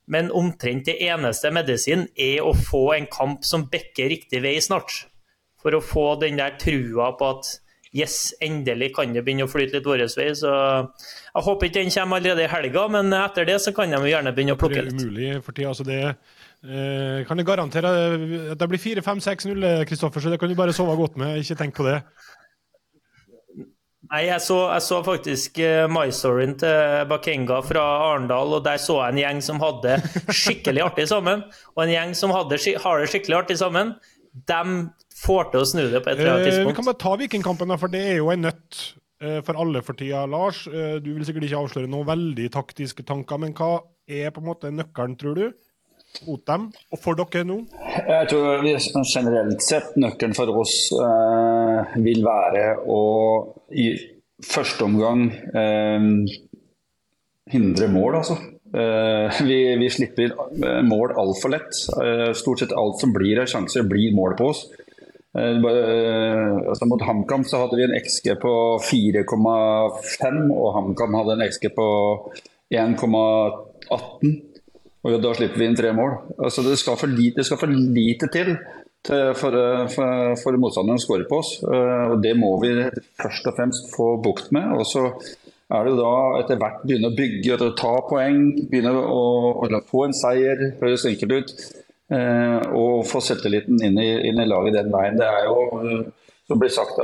Men 0.05 0.29
omtrent 0.37 0.85
det 0.85 0.99
eneste 1.01 1.49
medisin 1.49 2.11
er 2.13 2.45
å 2.45 2.53
få 2.53 2.91
en 2.99 3.09
kamp 3.09 3.45
som 3.49 3.65
bekker 3.73 4.13
riktig 4.13 4.43
vei 4.45 4.59
snart 4.61 5.07
for 5.65 5.77
å 5.77 5.85
få 5.85 6.09
den 6.21 6.41
der 6.41 6.59
trua 6.61 7.15
på 7.19 7.31
at 7.35 7.55
yes, 7.95 8.35
endelig 8.43 8.91
kan 8.97 9.15
det 9.15 9.23
begynne 9.25 9.47
å 9.47 9.51
flyte 9.51 9.79
litt 9.79 9.89
vår 9.89 10.05
vei. 10.19 10.29
Så 10.37 10.51
jeg 10.51 11.45
håper 11.49 11.71
ikke 11.71 11.81
den 11.81 11.95
kommer 11.95 12.21
allerede 12.21 12.47
i 12.47 12.51
helga, 12.51 12.87
men 12.93 13.15
etter 13.17 13.49
det 13.49 13.61
så 13.65 13.75
kan 13.77 13.95
de 13.95 14.03
gjerne 14.11 14.35
begynne 14.35 14.57
å 14.57 14.61
plukke 14.61 14.83
litt. 14.83 14.99
Det 14.99 15.07
er 15.07 15.11
umulig 15.11 15.45
for 15.47 15.57
tida. 15.57 15.73
Altså 15.73 15.87
det 15.89 16.01
eh, 16.05 17.25
kan 17.29 17.41
jeg 17.41 17.49
garantere 17.49 17.95
at 18.55 18.61
det 18.61 18.71
blir 18.73 18.83
4-5-6-0, 18.83 19.69
Kristoffer, 19.89 20.25
så 20.25 20.35
det 20.35 20.41
kan 20.43 20.51
du 20.51 20.59
bare 20.59 20.77
sove 20.77 20.97
godt 20.99 21.21
med. 21.23 21.39
Ikke 21.43 21.59
tenk 21.61 21.79
på 21.79 21.87
det. 21.89 22.01
Nei, 24.13 24.27
jeg 24.27 24.43
så, 24.45 24.57
jeg 24.69 24.85
så 24.85 24.99
faktisk 25.03 25.57
uh, 25.65 25.87
MyStoryen 25.89 26.53
til 26.61 27.07
Bakenga 27.09 27.63
fra 27.65 27.83
Arendal, 28.11 28.53
og 28.59 28.65
der 28.67 28.77
så 28.79 28.99
jeg 29.01 29.15
en 29.15 29.21
gjeng 29.23 29.41
som 29.43 29.63
hadde 29.63 29.97
skikkelig 30.43 30.83
artig 30.85 31.07
sammen. 31.09 31.47
Og 31.73 31.87
en 31.87 31.93
gjeng 31.95 32.13
som 32.19 32.35
hadde, 32.35 32.59
har 32.85 33.01
det 33.01 33.09
skikkelig 33.11 33.39
artig 33.39 33.57
sammen, 33.63 33.95
de 34.35 34.63
får 35.15 35.51
til 35.53 35.63
å 35.63 35.69
snu 35.69 35.83
det 35.93 36.03
på 36.03 36.11
et 36.11 36.19
eller 36.19 36.33
annet 36.35 36.49
tidspunkt. 36.49 36.67
Eh, 36.67 36.73
vi 36.73 36.77
kan 36.79 36.89
bare 36.89 37.03
ta 37.05 37.15
Vikingkampen, 37.21 37.75
for 37.79 37.93
det 37.93 38.03
er 38.15 38.17
jo 38.19 38.33
en 38.35 38.47
nøtt 38.49 38.81
eh, 39.23 39.39
for 39.47 39.61
alle 39.63 39.83
for 39.87 39.99
tida. 39.99 40.25
Lars, 40.31 40.65
eh, 40.67 40.97
du 41.03 41.13
vil 41.13 41.27
sikkert 41.27 41.47
ikke 41.47 41.61
avsløre 41.63 41.91
noen 41.91 42.09
veldig 42.09 42.49
taktiske 42.55 43.07
tanker, 43.07 43.39
men 43.45 43.55
hva 43.55 43.77
er 44.11 44.35
på 44.35 44.43
en 44.43 44.49
måte 44.51 44.73
nøkkelen, 44.75 45.15
tror 45.21 45.39
du? 45.39 45.47
Mot 46.29 46.43
dem, 46.47 46.69
og 46.95 46.99
for 47.03 47.19
dere 47.19 47.43
nå? 47.47 47.57
Jeg 48.07 48.29
tror 48.31 48.63
generelt 48.63 49.63
sett 49.67 49.97
nøkkelen 49.99 50.35
for 50.37 50.51
oss 50.63 50.77
eh, 50.95 51.97
vil 52.05 52.23
være 52.27 52.67
å 52.87 53.01
i 53.75 53.89
første 54.45 54.87
omgang 54.87 55.25
eh, 55.55 56.07
hindre 57.51 57.91
mål, 57.91 58.21
altså. 58.21 58.39
Eh, 58.75 59.43
vi, 59.47 59.59
vi, 59.79 59.91
slipper 59.91 60.35
mål 60.83 61.15
altfor 61.21 61.55
lett. 61.55 61.77
Stort 62.37 62.65
sett 62.65 62.75
alt 62.75 62.99
som 63.03 63.15
blir 63.15 63.43
av 63.43 63.51
sjanser, 63.51 63.87
blir 63.87 64.15
mål 64.17 64.35
på 64.41 64.51
oss. 64.51 64.65
Eh, 65.39 65.51
eh, 65.51 66.69
altså 66.69 66.87
mot 66.87 67.03
HamKam 67.03 67.45
så 67.45 67.65
hadde 67.65 67.79
vi 67.79 67.87
en 67.89 67.97
XG 67.99 68.37
på 68.43 68.55
4,5, 68.87 70.41
og 70.55 70.69
HamKam 70.77 71.17
hadde 71.19 71.37
en 71.37 71.47
XG 71.49 71.71
på 71.75 71.87
1,18. 72.71 74.35
Og 75.05 75.19
da 75.21 75.35
slipper 75.37 75.61
vi 75.61 75.69
inn 75.69 75.77
tre 75.77 75.91
mål. 75.93 76.17
Altså 76.39 76.63
det, 76.65 76.79
skal 76.81 76.97
for 77.01 77.11
lite, 77.11 77.43
det 77.43 77.49
skal 77.49 77.61
for 77.61 77.69
lite 77.69 78.31
til, 78.33 78.55
til 79.05 79.35
for, 79.37 79.59
for, 79.93 80.37
for 80.41 80.61
motstanderen 80.63 81.03
å 81.03 81.05
skåre 81.05 81.27
på 81.29 81.43
oss. 81.43 81.57
Eh, 81.67 82.05
og 82.15 82.23
Det 82.25 82.37
må 82.39 82.55
vi 82.63 82.77
først 83.21 83.51
og 83.51 83.59
fremst 83.59 83.91
få 83.93 84.15
bukt 84.23 84.55
med. 84.55 84.71
Og 84.79 84.87
så 84.89 85.09
er 85.79 85.89
det 85.89 85.95
da 85.99 86.17
etter 86.41 86.59
hvert 86.61 86.83
begynne 86.85 87.11
å 87.11 87.17
bygge 87.17 87.57
og 87.57 87.73
ta 87.79 87.95
poeng, 88.09 88.45
begynne 88.71 88.93
å, 88.95 89.23
å 89.65 89.81
få 89.89 90.07
en 90.09 90.17
seier. 90.17 90.71
Høres 90.81 91.07
enkelt 91.11 91.35
ut. 91.39 91.55
Eh, 92.13 92.61
og 92.77 93.07
få 93.09 93.23
selvtilliten 93.25 93.81
inn 93.81 93.97
inn 93.97 94.41
i, 94.43 94.47
laget 94.49 94.77
den 94.77 94.93
veien. 94.93 95.17
Det 95.17 95.25
er 95.25 95.47
jo 95.49 95.57
eh, 95.81 96.03
som 96.45 96.61
blir 96.61 96.73
sagt, 96.73 96.99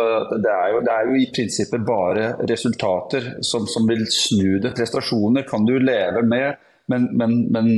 det 0.44 0.52
er, 0.52 0.66
jo, 0.74 0.80
det 0.84 0.92
er 0.92 1.06
jo 1.08 1.14
i 1.16 1.28
prinsippet 1.32 1.84
bare 1.88 2.34
resultater 2.44 3.30
som, 3.40 3.64
som, 3.64 3.86
vil 3.88 4.04
snu 4.12 4.58
det. 4.60 4.74
Prestasjoner 4.76 5.46
kan 5.48 5.64
du 5.64 5.78
leve 5.80 6.20
med, 6.20 6.60
men, 6.92 7.08
men, 7.16 7.38
men 7.48 7.70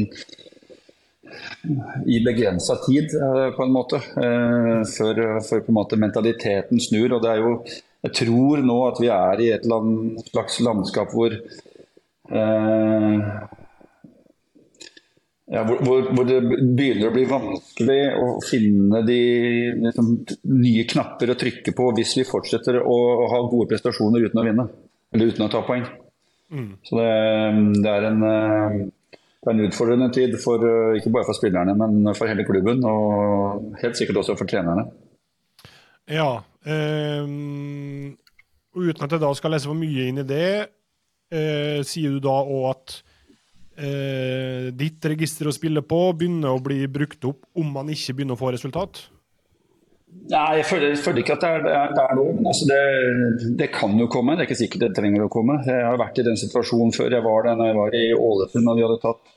i 2.11 2.19
begrensa 2.27 2.81
tid, 2.83 3.15
eh, 3.15 3.49
på 3.55 3.63
en 3.63 3.77
måte. 3.79 4.03
Før, 4.03 5.23
før, 5.47 5.63
på 5.63 5.71
en 5.71 5.79
måte 5.79 6.01
mentaliteten 6.03 6.83
snur. 6.83 7.15
og 7.15 7.23
det 7.23 7.31
er 7.31 7.45
jo 7.45 7.55
Jeg 8.03 8.15
tror 8.19 8.63
nå 8.67 8.79
at 8.89 8.99
vi 9.03 9.11
er 9.15 9.43
i 9.43 9.51
et 9.55 9.67
slags 9.67 10.59
landskap 10.65 11.13
hvor 11.15 11.35
eh, 11.35 13.19
ja, 15.53 15.63
hvor, 15.69 15.83
hvor, 15.85 16.07
hvor, 16.17 16.25
det 16.27 16.39
begynner 16.49 17.11
å 17.11 17.15
bli 17.15 17.27
vanskelig 17.29 17.99
å 18.17 18.29
finne 18.47 19.03
de 19.05 19.19
liksom, 19.85 20.15
nye 20.49 20.85
knapper 20.89 21.35
å 21.35 21.37
trykke 21.39 21.75
på 21.77 21.91
hvis 21.99 22.15
vi 22.19 22.25
fortsetter 22.25 22.81
å, 22.81 22.97
å, 22.97 23.27
ha 23.29 23.43
gode 23.51 23.69
prestasjoner 23.75 24.25
uten 24.25 24.41
å 24.41 24.47
vinne. 24.47 24.67
Eller 25.13 25.29
uten 25.29 25.45
å 25.45 25.51
ta 25.53 25.61
poeng. 25.67 25.85
Mm. 26.53 26.71
Så 26.89 26.97
det, 26.97 27.11
det, 27.85 27.93
er 27.93 28.09
en, 28.09 28.25
det, 28.25 28.33
er 29.45 29.53
en, 29.53 29.65
utfordrende 29.67 30.09
tid, 30.17 30.39
for, 30.41 30.65
ikke 30.97 31.13
bare 31.13 31.29
for 31.29 31.37
spillerne, 31.37 31.77
men 31.77 32.15
for 32.17 32.33
hele 32.33 32.49
klubben. 32.49 32.81
Og 32.89 33.77
helt 33.83 34.01
sikkert 34.01 34.23
også 34.23 34.39
for 34.41 34.49
trenerne. 34.49 34.89
Ja. 36.13 36.43
Um, 36.63 38.13
uten 38.77 39.07
at 39.07 39.17
jeg 39.17 39.23
da 39.23 39.33
skal 39.35 39.57
lese 39.57 39.71
for 39.71 39.79
mye 39.79 40.11
inn 40.11 40.21
i 40.23 40.27
det, 40.29 40.53
uh, 41.33 41.81
sier 41.87 42.15
du 42.15 42.23
da 42.23 42.37
òg 42.43 42.69
at 42.71 43.01
eh, 43.79 44.69
ditt 44.77 45.05
register 45.13 45.49
å 45.49 45.55
spille 45.55 45.83
på 45.85 46.05
begynner 46.19 46.53
å 46.53 46.63
bli 46.63 46.85
brukt 46.93 47.25
opp 47.29 47.47
om 47.59 47.73
man 47.75 47.91
ikke 47.93 48.17
begynner 48.19 48.37
å 48.37 48.41
få 48.41 48.53
resultat? 48.55 49.05
Nei, 50.29 50.59
jeg 50.59 50.67
føler, 50.69 50.91
jeg 50.93 51.01
føler 51.01 51.23
ikke 51.23 51.37
at 51.39 51.45
det 51.45 51.51
er, 51.51 51.63
det 51.65 51.73
er, 51.73 51.93
det 51.97 52.03
er 52.05 52.19
noe. 52.19 52.35
Altså 52.51 52.67
det, 52.69 52.81
det, 53.63 53.69
kan 53.73 53.95
jo 53.97 54.11
komme, 54.13 54.35
det 54.37 54.45
er 54.45 54.51
ikke 54.51 54.61
sikkert 54.61 54.85
det 54.85 54.91
trenger 54.99 55.25
å 55.25 55.31
komme. 55.33 55.57
Jeg 55.65 55.87
har 55.87 56.01
vært 56.01 56.21
i 56.21 56.27
den 56.27 56.37
situasjonen 56.41 56.93
før. 56.93 57.15
Jeg 57.17 57.25
var 57.25 57.47
der 57.47 57.57
når 57.57 57.71
jeg 57.71 57.79
var 57.79 57.97
i 57.97 58.03
Ålesund 58.19 58.69
og 58.69 58.77
vi 58.77 58.85
hadde 58.85 59.01
tatt 59.07 59.33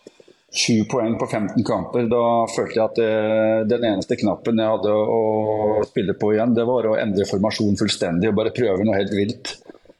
sju 0.57 0.85
poeng 0.91 1.17
på 1.19 1.27
15 1.27 1.63
kamper. 1.67 2.07
Da 2.11 2.23
følte 2.51 2.79
jeg 2.79 2.85
at 2.85 2.99
det, 2.99 3.09
den 3.73 3.87
eneste 3.91 4.17
knappen 4.19 4.61
jeg 4.61 4.73
hadde 4.75 4.93
å 4.93 5.83
spille 5.87 6.15
på 6.19 6.33
igjen, 6.35 6.55
det 6.57 6.67
var 6.67 6.87
å 6.89 6.97
endre 6.99 7.27
formasjon 7.29 7.79
fullstendig 7.79 8.31
og 8.31 8.39
bare 8.39 8.55
prøve 8.55 8.85
noe 8.85 8.97
helt 8.97 9.15
vilt. 9.15 9.55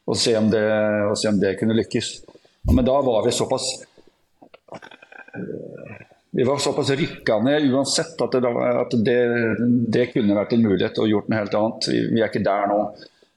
Og 0.06 0.18
se 0.18 0.36
om 0.38 0.48
det, 0.52 0.64
se 1.18 1.30
om 1.32 1.38
det 1.42 1.56
kunne 1.60 1.76
lykkes. 1.76 2.12
Men 2.72 2.86
da 2.86 3.00
var 3.04 3.26
vi 3.26 3.34
såpass 3.34 3.70
vi 6.36 6.44
var 6.44 6.58
såpass 6.60 6.90
rykka 6.90 7.38
ned 7.40 7.64
uansett 7.72 8.20
at, 8.20 8.32
det, 8.32 8.48
at 8.80 8.94
det, 9.04 9.20
det, 9.88 10.08
kunne 10.12 10.36
vært 10.36 10.52
en 10.52 10.64
mulighet 10.66 10.98
å 11.00 11.06
gjort 11.08 11.30
noe 11.30 11.38
helt 11.40 11.54
annet. 11.56 11.86
Vi, 11.88 12.00
vi 12.12 12.20
er 12.20 12.28
ikke 12.28 12.44
der 12.44 12.68
nå. 12.68 12.80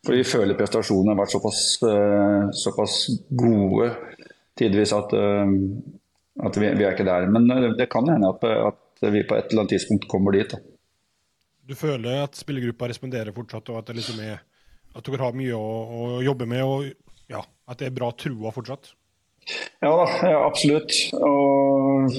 For 0.03 0.15
vi 0.15 0.26
føler 0.28 0.57
prestasjonene 0.59 1.13
har 1.13 1.20
vært 1.22 1.36
såpass, 1.36 1.61
uh, 1.84 2.49
såpass 2.55 2.97
gode 3.39 3.91
tidvis 4.59 4.91
at, 4.95 5.15
uh, 5.15 5.47
at 6.45 6.59
vi, 6.59 6.67
vi, 6.77 6.85
er 6.85 6.95
ikke 6.95 7.07
der. 7.07 7.27
Men 7.31 7.49
uh, 7.51 7.71
det 7.77 7.89
kan 7.91 8.07
hende 8.09 8.29
at, 8.33 8.45
at, 8.71 8.85
vi 9.13 9.23
på 9.23 9.37
et 9.37 9.51
eller 9.51 9.63
annet 9.63 9.75
tidspunkt 9.77 10.09
kommer 10.11 10.35
dit. 10.35 10.51
Da. 10.51 10.59
Du 11.69 11.75
føler 11.77 12.23
at 12.25 12.35
spillergruppa 12.35 12.89
responderer 12.89 13.35
fortsatt, 13.35 13.69
og 13.71 13.79
at, 13.79 13.91
det 13.91 13.99
liksom 14.01 14.19
er, 14.25 14.41
at 14.95 15.05
dere 15.05 15.23
har 15.23 15.37
mye 15.37 15.55
å, 15.55 15.67
å 15.85 16.23
jobbe 16.25 16.47
med, 16.49 16.63
og 16.65 17.29
ja, 17.29 17.43
at 17.69 17.79
det 17.79 17.89
er 17.89 17.95
bra 17.95 18.09
trua 18.17 18.51
fortsatt? 18.51 18.91
Ja 19.79 19.91
da, 19.95 20.05
absolutt. 20.45 20.91
Og 21.15 22.11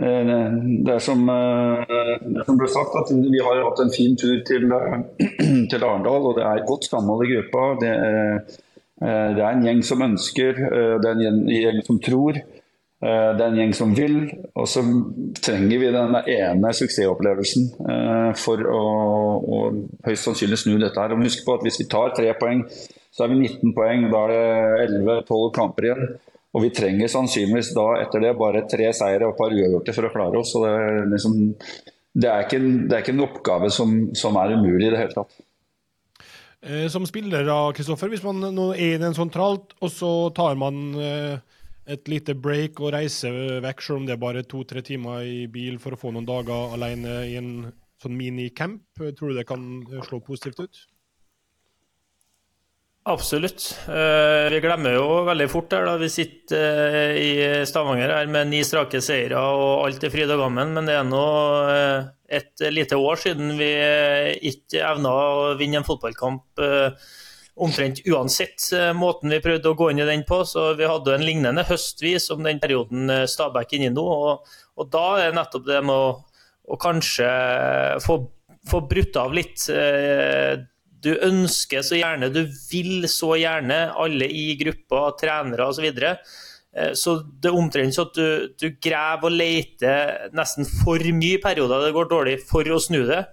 eh, 0.00 0.24
det 0.82 0.94
er 0.96 1.04
som, 1.04 1.22
eh, 1.30 2.16
det 2.24 2.46
som 2.48 2.58
ble 2.58 2.68
sagt, 2.72 2.96
at 2.98 3.12
vi 3.12 3.44
har 3.44 3.62
hatt 3.62 3.84
en 3.84 3.94
fin 3.94 4.16
tur 4.18 4.40
til, 4.48 4.66
til 5.70 5.86
Arendal. 5.86 6.28
Og 6.30 6.36
det 6.38 6.44
er 6.48 6.66
godt 6.68 6.88
samhold 6.90 7.26
i 7.26 7.32
gruppa. 7.34 7.64
Det 7.84 7.92
er, 7.92 8.18
eh, 8.22 8.60
det 9.02 9.42
er 9.42 9.48
en 9.50 9.64
gjeng 9.66 9.80
som 9.86 10.04
ønsker, 10.04 10.58
det 11.02 11.08
er 11.08 11.22
en 11.26 11.46
gjeng 11.50 11.80
som 11.86 12.00
tror. 12.02 12.38
Det 13.02 13.42
er 13.42 13.48
en 13.48 13.56
gjeng 13.58 13.72
som 13.74 13.94
vil, 13.98 14.18
og 14.54 14.68
så 14.70 14.84
trenger 15.42 15.80
vi 15.82 15.88
den 15.90 16.14
ene 16.20 16.70
suksessopplevelsen 16.78 17.64
for 18.38 18.62
å, 18.70 18.82
å 19.42 19.62
høyst 20.06 20.28
sannsynlig 20.28 20.60
snu 20.62 20.76
dette. 20.76 20.94
her. 20.94 21.16
Og 21.16 21.24
husk 21.26 21.42
på 21.42 21.56
at 21.56 21.66
Hvis 21.66 21.80
vi 21.82 21.88
tar 21.90 22.14
tre 22.14 22.30
poeng 22.38 22.62
så 23.12 23.26
er 23.26 23.32
vi 23.32 23.40
19 23.44 23.74
poeng. 23.76 24.08
Da 24.12 24.24
er 24.24 24.32
det 24.32 24.98
11-12 24.98 25.48
kamper 25.56 25.88
igjen. 25.88 26.04
Og 26.52 26.66
vi 26.66 26.72
trenger 26.76 27.08
sannsynligvis 27.12 27.72
da 27.76 27.86
etter 28.02 28.24
det 28.24 28.34
bare 28.40 28.66
tre 28.68 28.90
seire 28.96 29.28
og 29.28 29.34
et 29.34 29.40
par 29.40 29.54
uavgjorte 29.56 29.94
for 29.96 30.08
å 30.08 30.12
klare 30.12 30.40
oss. 30.40 30.52
Så 30.52 30.64
det 30.64 30.72
er 30.72 31.08
liksom 31.12 31.38
det, 31.42 32.28
er 32.28 32.44
ikke, 32.44 32.60
det 32.60 32.96
er 32.96 33.04
ikke 33.04 33.14
en 33.16 33.24
oppgave 33.24 33.72
som, 33.72 33.94
som 34.16 34.36
er 34.40 34.56
umulig 34.58 34.88
i 34.88 34.92
det 34.92 35.00
hele 35.00 35.16
tatt. 35.16 35.40
Eh, 36.62 36.88
som 36.88 37.06
spiller, 37.06 37.48
av 37.50 37.72
Kristoffer, 37.74 38.10
hvis 38.12 38.22
man 38.22 38.38
nå 38.54 38.68
er 38.76 38.94
i 38.94 39.02
en 39.02 39.16
sånn 39.16 39.32
tralt, 39.34 39.74
og 39.82 39.90
så 39.90 40.10
tar 40.36 40.54
man 40.60 40.94
eh, 40.94 41.40
et 41.90 42.06
lite 42.10 42.36
break 42.38 42.78
og 42.78 42.92
reiser 42.94 43.58
vekk, 43.64 43.82
selv 43.82 43.98
om 43.98 44.06
det 44.06 44.14
er 44.14 44.22
bare 44.22 44.44
to-tre 44.46 44.84
timer 44.86 45.26
i 45.26 45.48
bil 45.50 45.80
for 45.82 45.96
å 45.96 45.98
få 45.98 46.12
noen 46.14 46.28
dager 46.28 46.76
alene 46.76 47.16
i 47.26 47.34
en 47.40 47.50
sånn 48.02 48.14
minicamp, 48.18 48.84
tror 48.94 49.32
du 49.32 49.40
det 49.40 49.48
kan 49.48 49.66
slå 50.06 50.22
positivt 50.22 50.62
ut? 50.62 50.84
Absolutt. 53.04 53.78
Eh, 53.88 54.48
vi 54.52 54.60
glemmer 54.62 54.94
jo 54.94 55.06
veldig 55.26 55.48
fort 55.50 55.72
her. 55.74 55.88
da 55.88 55.96
vi 55.98 56.08
sitter 56.10 56.94
eh, 56.94 57.16
i 57.18 57.32
Stavanger 57.66 58.12
her 58.14 58.28
med 58.30 58.52
ni 58.52 58.60
strake 58.62 59.00
seire 59.02 59.40
og 59.42 59.88
alt 59.88 60.06
er 60.06 60.12
fryd 60.12 60.30
og 60.30 60.44
gammen, 60.44 60.70
men 60.76 60.86
det 60.86 60.94
er 60.94 61.08
nå 61.08 61.24
eh, 61.72 62.06
et 62.38 62.62
lite 62.70 62.94
år 62.94 63.18
siden 63.18 63.56
vi 63.58 63.72
ikke 64.52 64.84
evna 64.86 65.10
å 65.10 65.50
vinne 65.58 65.82
en 65.82 65.88
fotballkamp 65.88 66.62
omtrent 67.60 67.98
uansett 68.08 68.70
måten 68.96 69.28
vi 69.34 69.42
prøvde 69.44 69.68
å 69.68 69.76
gå 69.76 69.90
inn 69.90 70.00
i 70.00 70.08
den 70.08 70.22
på. 70.24 70.38
Så 70.48 70.70
vi 70.78 70.88
hadde 70.88 71.18
en 71.18 71.26
lignende 71.26 71.66
høstvis 71.68 72.30
om 72.32 72.46
den 72.46 72.62
perioden 72.62 73.10
Stabæk 73.28 73.74
er 73.74 73.80
inne 73.82 73.90
i 73.90 73.96
nå. 73.98 74.06
Og, 74.06 74.54
og, 74.78 74.88
da 74.94 75.06
er 75.26 75.36
nettopp 75.36 75.66
det 75.66 75.82
med 75.84 75.92
å, 75.92 76.14
å 76.64 76.80
kanskje 76.80 77.28
få, 78.06 78.22
få 78.70 78.80
brutt 78.88 79.20
av 79.20 79.36
litt 79.36 79.66
du 81.02 81.12
ønsker 81.18 81.82
så 81.84 81.98
gjerne, 81.98 82.30
du 82.32 82.44
vil 82.70 83.08
så 83.10 83.34
gjerne, 83.40 83.84
alle 83.98 84.28
i 84.28 84.52
gruppa, 84.60 85.10
trenere 85.20 85.68
osv. 85.68 85.80
Så, 85.80 85.86
videre. 85.86 86.16
Eh, 86.76 86.92
så 86.98 87.18
det 87.22 87.50
er 87.50 87.58
omtrent 87.58 87.96
sånn 87.96 88.10
at 88.10 88.18
du, 88.18 88.52
du, 88.60 88.68
graver 88.82 89.28
og 89.28 89.36
leter 89.36 90.30
nesten 90.36 90.68
for 90.68 91.02
mye 91.16 91.40
perioder 91.42 91.86
det 91.86 91.96
går 91.96 92.12
dårlig, 92.12 92.38
for 92.48 92.68
å 92.68 92.80
snu 92.80 93.02
det. 93.08 93.24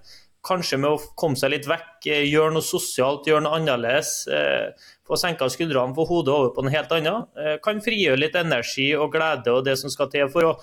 Kanskje 0.45 0.79
med 0.79 0.95
å 0.95 1.15
komme 1.19 1.39
seg 1.39 1.53
litt 1.53 1.67
vekk, 1.69 2.09
eh, 2.09 2.25
gjøre 2.27 2.55
noe 2.55 2.65
sosialt, 2.65 3.27
gjøre 3.29 3.45
noe 3.45 3.59
annerledes. 3.59 4.13
Eh, 4.33 4.89
få 5.07 5.19
senka 5.19 5.49
skuldrene, 5.51 5.95
få 5.97 6.07
hodet 6.09 6.35
over 6.35 6.53
på 6.55 6.65
noe 6.65 6.75
helt 6.75 6.91
annet. 6.95 7.39
Kan 7.65 7.81
frigjøre 7.81 8.19
litt 8.19 8.37
energi 8.37 8.91
og 8.97 9.13
glede 9.15 9.55
og 9.55 9.63
det 9.65 9.79
som 9.79 9.91
skal 9.91 10.11
til 10.13 10.29
for 10.31 10.51
å 10.51 10.59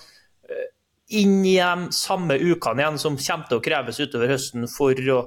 inn 1.06 1.44
i 1.46 1.56
de 1.58 1.94
samme 1.94 2.34
ukene 2.34 2.82
igjen 2.82 2.96
som 2.98 3.18
kommer 3.18 3.46
til 3.46 3.60
å 3.60 3.62
kreves 3.62 4.00
utover 4.02 4.32
høsten 4.32 4.66
for 4.70 5.10
å 5.14 5.18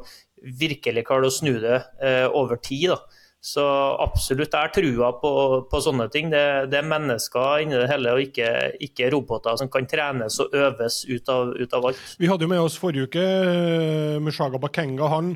virkelig 0.43 1.05
klare 1.07 1.29
å 1.29 1.33
snu 1.33 1.55
det 1.61 1.79
eh, 2.03 2.27
over 2.27 2.59
tid. 2.63 2.93
da. 2.93 3.19
Så 3.39 3.63
absolutt, 4.03 4.51
jeg 4.51 4.67
har 4.67 4.71
trua 4.75 5.13
på, 5.21 5.31
på, 5.71 5.79
sånne 5.79 6.09
ting. 6.11 6.27
Det, 6.31 6.43
det, 6.71 6.81
er 6.81 6.89
mennesker 6.91 7.63
inni 7.63 7.77
det 7.79 7.87
hele, 7.87 8.11
og 8.11 8.23
ikke, 8.25 8.49
ikke, 8.83 9.07
roboter 9.13 9.55
som 9.61 9.69
kan 9.71 9.87
trenes 9.87 10.41
og 10.43 10.55
øves 10.59 11.05
ut 11.07 11.31
av, 11.31 11.53
ut 11.55 11.75
av 11.77 11.87
alt. 11.87 12.01
Vi 12.19 12.27
hadde 12.27 12.43
jo 12.43 12.51
med 12.51 12.59
oss 12.65 12.75
forrige 12.79 13.07
uke 13.07 13.23
uh, 13.23 14.19
Mushaga 14.23 14.59
Bakenga. 14.59 15.07
Han 15.13 15.31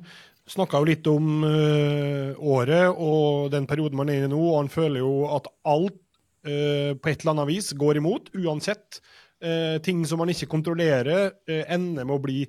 snakka 0.52 0.82
jo 0.82 0.90
litt 0.90 1.08
om 1.08 1.48
uh, 1.48 2.36
året 2.44 2.92
og 2.92 3.48
den 3.56 3.70
perioden 3.72 4.02
man 4.02 4.12
er 4.12 4.28
i 4.28 4.32
nå. 4.32 4.42
og 4.52 4.60
Han 4.66 4.74
føler 4.74 5.00
jo 5.00 5.16
at 5.40 5.48
alt 5.64 5.96
uh, 5.96 6.92
på 7.00 7.08
et 7.14 7.24
eller 7.24 7.38
annet 7.38 7.52
vis 7.54 7.72
går 7.72 8.04
imot, 8.04 8.34
uansett. 8.36 9.00
ting 9.84 10.06
som 10.08 10.22
man 10.22 10.30
ikke 10.32 10.48
kontrollerer, 10.48 11.34
ender 11.68 12.06
med 12.08 12.16
å 12.16 12.22
bli 12.24 12.46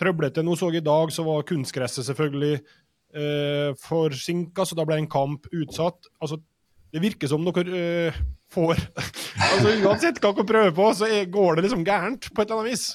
trøblete. 0.00 0.44
Nå 0.44 0.56
så 0.58 0.70
jeg 0.72 0.82
i 0.82 0.86
dag, 0.88 1.12
så 1.14 1.24
var 1.26 1.46
kunstgresset 1.48 2.08
selvfølgelig 2.08 2.54
eh, 2.58 3.70
forsinka, 3.84 4.66
så 4.66 4.78
da 4.78 4.86
ble 4.88 5.00
en 5.02 5.10
kamp 5.10 5.48
utsatt. 5.52 6.10
Altså, 6.20 6.40
det 6.94 7.02
virker 7.02 7.30
som 7.30 7.44
dere 7.46 7.82
eh, 7.82 8.22
får 8.54 8.78
altså 9.52 9.76
Uansett 9.82 10.20
hva 10.22 10.32
dere 10.32 10.48
prøver 10.48 10.74
på, 10.76 10.88
så 10.98 11.10
går 11.30 11.56
det 11.56 11.66
liksom 11.66 11.86
gærent 11.86 12.30
på 12.30 12.42
et 12.42 12.50
eller 12.50 12.64
annet 12.64 12.74
vis. 12.74 12.88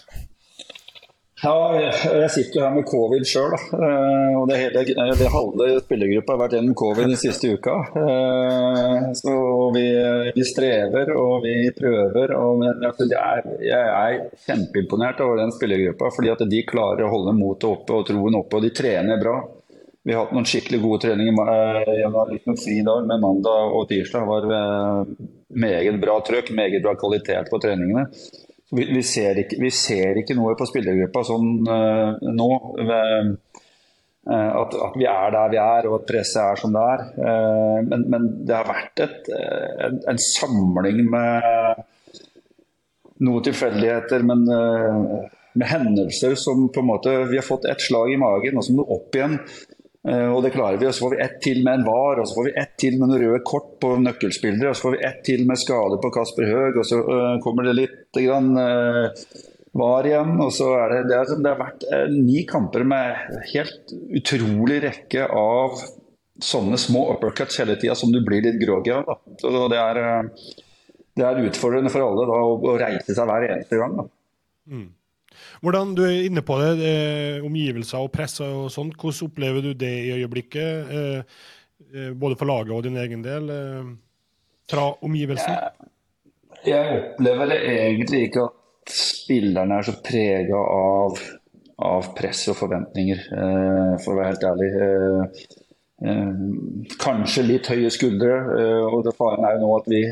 Ja, 1.40 1.56
jeg 1.80 2.30
sitter 2.34 2.58
jo 2.58 2.64
her 2.66 2.74
med 2.76 2.88
covid 2.90 3.24
sjøl. 3.28 3.54
Eh, 3.56 4.34
og 4.36 4.50
det, 4.50 4.58
hele, 4.60 4.82
det 5.16 5.30
halve 5.32 5.68
spillergruppa 5.86 6.34
har 6.36 6.42
vært 6.42 6.56
gjennom 6.58 6.76
covid 6.82 7.08
den 7.14 7.22
siste 7.22 7.54
uka. 7.56 7.76
Eh, 8.02 9.06
så 9.16 9.36
vi, 9.76 9.86
vi 10.36 10.48
strever 10.48 11.14
og 11.16 11.46
vi 11.46 11.54
prøver. 11.78 12.34
Og 12.36 12.66
er, 12.68 13.48
jeg 13.64 13.94
er 14.02 14.18
kjempeimponert 14.50 15.24
over 15.24 15.40
den 15.40 15.56
spillergruppa. 15.56 16.12
Fordi 16.18 16.34
at 16.34 16.44
de 16.52 16.66
klarer 16.68 17.06
å 17.08 17.14
holde 17.14 17.38
motet 17.40 17.70
oppe 17.72 18.02
og 18.02 18.12
troen 18.12 18.40
oppe. 18.42 18.60
Og 18.60 18.68
de 18.68 18.74
trener 18.76 19.24
bra. 19.24 19.38
Vi 20.04 20.16
har 20.16 20.26
hatt 20.26 20.36
noen 20.36 20.48
skikkelig 20.50 20.82
gode 20.84 21.06
treninger. 21.08 21.82
gjennom 21.88 22.20
var 22.20 22.36
litt 22.36 22.52
noen 22.52 22.60
fri 22.60 22.82
dag, 22.84 23.08
men 23.08 23.24
mandag 23.24 23.80
og 23.80 23.88
tirsdag 23.88 24.28
var 24.28 24.52
meget 25.56 26.04
bra 26.04 26.20
trøkk. 26.28 26.52
Meget 26.60 26.84
bra 26.84 26.98
kvalitet 27.00 27.48
på 27.48 27.64
treningene. 27.64 28.10
Vi, 28.70 28.86
vi, 28.86 29.02
ser 29.06 29.40
ikke, 29.42 29.58
vi, 29.62 29.72
ser 29.74 30.20
ikke, 30.22 30.36
noe 30.38 30.54
på 30.58 30.68
spillergruppa 30.70 31.24
sånn 31.26 31.48
uh, 31.66 32.20
nå. 32.22 32.50
Uh, 32.78 33.32
at, 34.30 34.76
at, 34.76 34.98
vi 35.00 35.08
er 35.10 35.32
der 35.34 35.50
vi 35.50 35.58
er 35.58 35.88
og 35.90 35.96
at 36.02 36.10
presset 36.12 36.44
er 36.44 36.60
som 36.62 36.76
det 36.76 36.84
er. 36.94 37.06
Uh, 37.18 37.80
men, 37.88 38.06
men, 38.14 38.28
det 38.46 38.58
har 38.60 38.70
vært 38.70 39.02
et, 39.08 39.32
en, 39.88 39.98
en, 40.14 40.22
samling 40.22 41.02
med 41.10 41.82
noen 43.26 43.44
tilfeldigheter, 43.50 44.24
men 44.24 44.46
med 45.60 45.68
hendelser 45.68 46.38
som 46.40 46.70
på 46.72 46.80
en 46.80 46.88
måte 46.88 47.16
Vi 47.28 47.40
har 47.40 47.44
fått 47.44 47.66
et 47.68 47.82
slag 47.84 48.14
i 48.14 48.20
magen, 48.22 48.60
og 48.60 48.70
må 48.72 48.86
du 48.86 48.94
opp 48.96 49.18
igjen. 49.18 49.40
Eh, 50.08 50.28
og 50.32 50.42
det 50.46 50.54
klarer 50.54 50.80
vi. 50.80 50.88
Og 50.88 50.96
så 50.96 51.06
får 51.06 51.16
vi 51.16 51.22
ett 51.26 51.38
til 51.44 51.62
med 51.66 51.80
en 51.80 51.86
VAR, 51.88 52.22
og 52.22 52.28
så 52.28 52.38
får 52.38 52.50
vi 52.50 52.56
ett 52.62 52.76
til 52.80 52.98
med 53.00 53.12
noen 53.12 53.24
røde 53.24 53.44
kort 53.48 53.72
på 53.84 53.94
nøkkelspillere, 54.00 54.72
og 54.72 54.78
så 54.78 54.88
får 54.88 54.96
vi 54.96 55.06
ett 55.10 55.22
til 55.28 55.46
med 55.50 55.60
skade 55.60 56.00
på 56.02 56.12
Kasper 56.16 56.50
Høeg, 56.50 56.80
og 56.80 56.88
så 56.88 57.00
uh, 57.04 57.38
kommer 57.44 57.68
det 57.68 57.78
litt 57.78 58.20
grann, 58.20 58.52
uh, 58.56 59.30
VAR 59.80 60.08
igjen. 60.08 60.36
Og 60.46 60.54
så 60.56 60.72
er 60.80 60.96
det, 60.96 61.02
det, 61.12 61.20
er, 61.20 61.34
det 61.44 61.54
har 61.54 61.60
vært 61.60 61.88
ni 62.16 62.44
kamper 62.50 62.88
med 62.88 63.42
helt 63.52 63.96
utrolig 64.22 64.80
rekke 64.88 65.28
av 65.30 65.78
sånne 66.40 66.80
små 66.80 67.04
uppercuts 67.14 67.60
hele 67.60 67.76
tida 67.80 67.98
som 68.00 68.14
du 68.14 68.22
blir 68.24 68.42
litt 68.46 68.60
groggy 68.62 68.94
av. 68.96 69.10
Og 69.44 69.66
det 69.74 69.82
er, 69.82 70.30
det 71.20 71.28
er 71.28 71.42
utfordrende 71.44 71.92
for 71.92 72.06
alle 72.06 72.26
da, 72.30 72.40
å, 72.40 72.78
reise 72.80 73.12
seg 73.12 73.28
hver 73.28 73.50
eneste 73.50 73.82
gang. 73.82 73.98
Da. 74.00 74.08
Mm. 74.72 74.88
Hvordan, 75.60 75.96
Du 75.96 76.04
er 76.06 76.26
inne 76.26 76.42
på 76.42 76.56
det, 76.62 76.72
eh, 76.88 77.46
omgivelser 77.46 78.00
og 78.00 78.12
press 78.12 78.40
og 78.40 78.70
sånt. 78.72 78.96
Hvordan 78.96 79.28
opplever 79.28 79.62
du 79.62 79.74
det 79.74 79.92
i 80.06 80.12
øyeblikket? 80.16 80.92
Eh, 80.92 81.24
eh, 81.94 82.14
både 82.14 82.38
for 82.40 82.46
laget 82.46 82.72
og 82.72 82.84
din 82.84 82.98
egen 82.98 83.24
del, 83.24 83.50
eh, 83.50 83.84
fra 84.70 84.94
omgivelsen? 85.04 85.52
Jeg, 85.52 85.72
jeg 86.66 87.02
opplever 87.02 87.46
det 87.46 87.60
egentlig 87.68 88.22
ikke 88.28 88.46
at 88.46 88.90
spillerne 88.90 89.76
er 89.76 89.84
så 89.84 89.96
prega 90.04 90.56
av, 90.56 91.20
av, 91.80 92.16
press 92.16 92.48
og 92.48 92.56
forventninger, 92.56 93.20
eh, 93.20 93.98
for 94.04 94.14
å 94.14 94.20
være 94.20 94.32
helt 94.32 94.48
ærlig. 94.52 94.70
Eh, 96.00 96.96
kanskje 97.04 97.44
litt 97.44 97.68
høye 97.68 97.92
skuldre, 97.92 98.38
og 98.88 99.04
det 99.04 99.18
faren 99.18 99.44
er 99.44 99.58
jo 99.58 99.66
nå 99.66 99.74
at 99.76 99.92
vi 99.92 100.04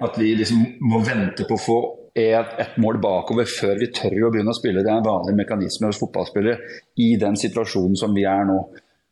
at 0.00 0.16
vi 0.18 0.32
liksom 0.34 0.64
må 0.90 0.98
vente 1.06 1.46
på 1.46 1.54
å 1.54 1.62
få 1.62 1.78
er 2.16 2.54
et 2.58 2.76
mål 2.82 2.98
bakover 3.02 3.48
før 3.48 3.78
vi 3.80 3.90
tør 3.94 4.26
å 4.26 4.30
begynne 4.34 4.52
å 4.52 4.58
spille. 4.58 4.82
Det 4.82 4.90
er 4.90 4.98
en 4.98 5.06
vanlig 5.06 5.36
mekanisme 5.38 5.90
hos 5.90 6.00
fotballspillere 6.00 6.58
i 7.02 7.14
den 7.20 7.38
situasjonen 7.38 7.98
som 7.98 8.14
vi 8.16 8.24
er 8.28 8.46
nå. 8.48 8.58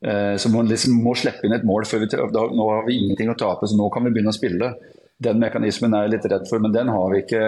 Eh, 0.01 0.35
så 0.39 0.51
man 0.51 0.69
liksom 0.71 0.99
må 1.03 1.15
slippe 1.19 1.47
inn 1.47 1.57
et 1.57 1.67
mål 1.67 1.87
før 1.89 2.05
vi 2.05 2.11
tør. 2.13 2.29
Nå 2.35 2.69
har 2.71 2.87
vi 2.87 2.99
ingenting 2.99 3.31
å 3.33 3.39
tape, 3.39 3.67
så 3.67 3.79
nå 3.79 3.89
kan 3.95 4.07
vi 4.07 4.15
begynne 4.15 4.35
å 4.35 4.37
spille. 4.39 4.73
Den 5.19 5.41
mekanismen 5.43 5.95
er 5.95 6.07
jeg 6.07 6.15
litt 6.17 6.29
redd 6.31 6.47
for, 6.51 6.63
men 6.63 6.75
den 6.75 6.91
har 6.95 7.09
vi 7.11 7.25
ikke, 7.25 7.43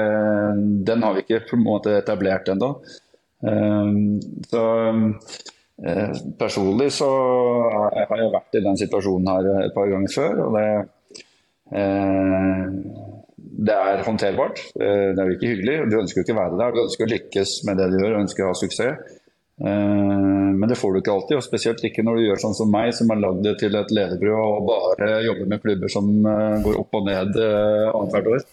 har 0.91 1.15
vi 1.15 1.25
ikke 1.27 1.45
på 1.51 1.59
en 1.59 1.67
måte 1.67 1.95
etablert 1.99 2.51
ennå. 2.51 2.73
Eh, 3.47 3.93
så 4.51 4.65
eh, 5.83 6.19
personlig 6.39 6.91
så 6.99 7.11
har 7.77 8.23
jeg 8.23 8.35
vært 8.35 8.59
i 8.59 8.65
den 8.67 8.81
situasjonen 8.81 9.31
her 9.35 9.53
et 9.67 9.77
par 9.77 9.91
ganger 9.91 10.15
før. 10.15 10.45
og 10.47 10.59
det 10.59 10.69
det 13.61 13.77
er 13.77 14.05
håndterbart. 14.07 14.61
Eh, 14.81 15.11
det 15.13 15.21
er 15.21 15.29
jo 15.29 15.37
ikke 15.37 15.51
hyggelig. 15.53 15.77
Du 15.91 15.99
ønsker 16.01 16.21
jo 16.21 16.25
ikke 16.25 16.37
å 16.37 16.41
være 16.41 16.61
der. 16.61 16.77
Du 16.77 16.85
ønsker 16.87 17.07
å 17.07 17.11
lykkes 17.11 17.57
med 17.69 17.81
det 17.81 17.89
du 17.93 17.99
gjør, 17.99 18.15
du 18.15 18.23
ønsker 18.23 18.47
å 18.47 18.53
ha 18.53 18.57
suksess. 18.57 19.19
Eh, 19.61 20.49
men 20.57 20.71
det 20.71 20.79
får 20.81 20.95
du 20.95 21.01
ikke 21.03 21.13
alltid, 21.13 21.37
og 21.37 21.45
spesielt 21.45 21.85
ikke 21.85 22.05
når 22.07 22.17
du 22.17 22.25
gjør 22.25 22.43
sånn 22.47 22.57
som 22.57 22.73
meg, 22.73 22.95
som 22.97 23.13
har 23.13 23.21
lagd 23.21 23.45
det 23.45 23.59
til 23.61 23.77
et 23.77 23.93
levebrød 23.93 24.33
og 24.39 24.71
bare 24.71 25.13
jobber 25.27 25.53
med 25.53 25.63
klubber 25.67 25.93
som 25.93 26.11
eh, 26.25 26.57
går 26.65 26.81
opp 26.81 26.99
og 27.01 27.07
ned 27.11 27.37
annethvert 27.37 28.33
år. 28.33 28.49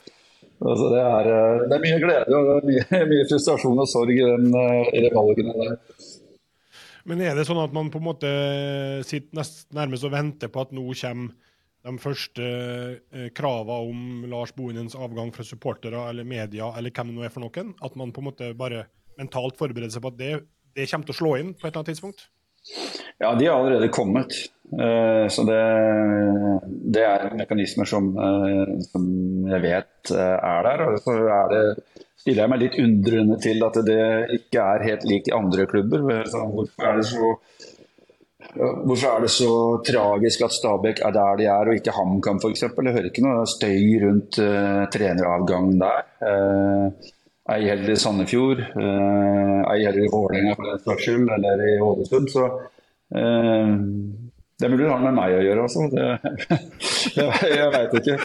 Altså 0.58 0.88
det, 0.90 1.02
er, 1.06 1.28
det, 1.70 1.74
er, 1.76 1.82
mye 1.84 1.98
glede 2.02 2.38
og 2.38 2.68
mye, 2.68 2.86
mye, 3.12 3.26
frustrasjon 3.30 3.84
og 3.84 3.90
sorg 3.90 4.12
i, 4.12 4.24
den, 4.26 5.12
valgene 5.14 5.54
der. 5.56 5.76
Men 7.08 7.22
er 7.24 7.38
det 7.38 7.46
sånn 7.48 7.62
at 7.62 7.76
man 7.76 7.92
på 7.94 8.02
en 8.02 8.08
måte 8.10 8.30
sitter 9.08 9.46
nærmest 9.78 10.04
og 10.04 10.12
venter 10.12 10.52
på 10.52 10.66
at 10.66 10.74
nå 10.76 10.90
kommer 10.90 11.47
de 11.88 12.02
første 12.02 12.46
eh, 12.46 13.30
kravene 13.36 13.92
om 13.92 14.28
Lars 14.32 14.54
Bohinens 14.56 14.98
avgang 14.98 15.32
fra 15.36 15.46
supportere 15.48 16.08
eller 16.12 16.28
media 16.28 16.72
eller 16.78 16.94
hvem 16.94 17.14
det 17.14 17.18
nå 17.18 17.28
er 17.28 17.34
for 17.34 17.46
noen? 17.46 17.74
At 17.84 17.96
man 18.00 18.14
på 18.16 18.24
en 18.24 18.30
måte 18.30 18.52
bare 18.58 18.88
mentalt 19.18 19.58
forbereder 19.60 19.94
seg 19.94 20.04
på 20.04 20.12
at 20.14 20.20
det, 20.20 20.34
det 20.78 20.90
kommer 20.92 21.08
til 21.08 21.16
å 21.16 21.22
slå 21.22 21.38
inn 21.40 21.54
på 21.56 21.66
et 21.66 21.72
eller 21.72 21.82
annet 21.82 21.94
tidspunkt? 21.96 22.28
Ja, 23.18 23.32
de 23.34 23.48
har 23.48 23.58
allerede 23.58 23.90
kommet. 23.94 24.36
Uh, 24.68 25.26
så 25.32 25.46
det, 25.48 25.62
det, 26.94 27.04
er 27.08 27.38
mekanismer 27.40 27.88
som, 27.88 28.12
uh, 28.20 28.76
som 28.92 29.06
jeg 29.48 29.64
vet 29.64 30.12
uh, 30.12 30.36
er 30.36 30.68
der. 30.68 30.84
Og 30.90 31.00
så 31.06 31.16
er 31.24 31.54
det, 31.54 31.64
stiller 32.20 32.44
jeg 32.44 32.52
meg 32.52 32.62
litt 32.66 32.78
undrende 32.84 33.40
til 33.42 33.64
at 33.66 33.80
det 33.88 34.04
ikke 34.38 34.68
er 34.76 34.86
helt 34.90 35.08
likt 35.10 35.32
i 35.32 35.36
andre 35.38 35.66
klubber. 35.72 36.04
Hvorfor 36.04 36.90
er 36.92 37.00
det 37.00 37.08
så 37.10 37.32
Hvorfor 38.56 39.10
er 39.10 39.24
det 39.26 39.32
så 39.34 39.52
tragisk 39.86 40.46
at 40.46 40.56
Stabæk 40.56 41.02
er 41.06 41.14
der 41.16 41.40
de 41.40 41.46
er, 41.46 41.70
og 41.70 41.76
ikke 41.76 41.94
HamKam 41.94 42.40
f.eks.? 42.42 42.64
Jeg 42.64 42.94
hører 42.96 43.10
ikke 43.10 43.26
noe 43.26 43.46
støy 43.50 43.98
rundt 44.04 44.40
uh, 44.42 44.86
treneravgangen 44.94 45.82
der. 45.82 46.06
Uh, 46.24 47.10
ei 47.54 47.68
heller 47.68 47.94
i 47.94 48.00
Sandefjord, 48.00 48.64
uh, 48.76 49.62
ei 49.74 49.84
heller 49.84 50.06
i 50.06 50.12
Vålerenga 50.12 50.56
for 50.56 50.70
den 50.70 50.86
saks 50.86 51.06
skyld, 51.06 51.28
eller 51.38 51.66
i 51.68 51.76
Ålesund. 51.84 52.32
Så 52.34 52.48
uh, 52.48 53.76
det 54.58 54.72
burde 54.74 54.90
ha 54.90 55.02
med 55.04 55.18
meg 55.20 55.36
å 55.38 55.44
gjøre, 55.46 55.66
altså. 55.68 55.86
Det, 55.92 56.06
jeg 57.20 57.52
jeg 57.52 57.74
veit 57.76 58.00
ikke. 58.00 58.16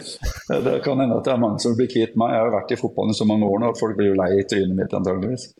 Det 0.65 0.79
kan 0.85 1.03
hende 1.03 1.19
at 1.19 1.27
det 1.27 1.35
er 1.35 1.43
mange 1.43 1.61
som 1.61 1.75
blir 1.77 1.91
kvitt 1.91 2.15
meg. 2.17 2.33
Jeg 2.33 2.47
har 2.47 2.55
vært 2.55 2.73
i 2.73 2.79
fotballen 2.79 3.13
i 3.13 3.19
så 3.19 3.27
mange 3.29 3.49
år 3.49 3.61
nå 3.61 3.69
at 3.69 3.81
folk 3.81 3.99
blir 3.99 4.09
jo 4.13 4.17
lei 4.17 4.31
i 4.39 4.47
trynet 4.49 4.79
mitt 4.79 4.97
antageligvis. 4.97 5.51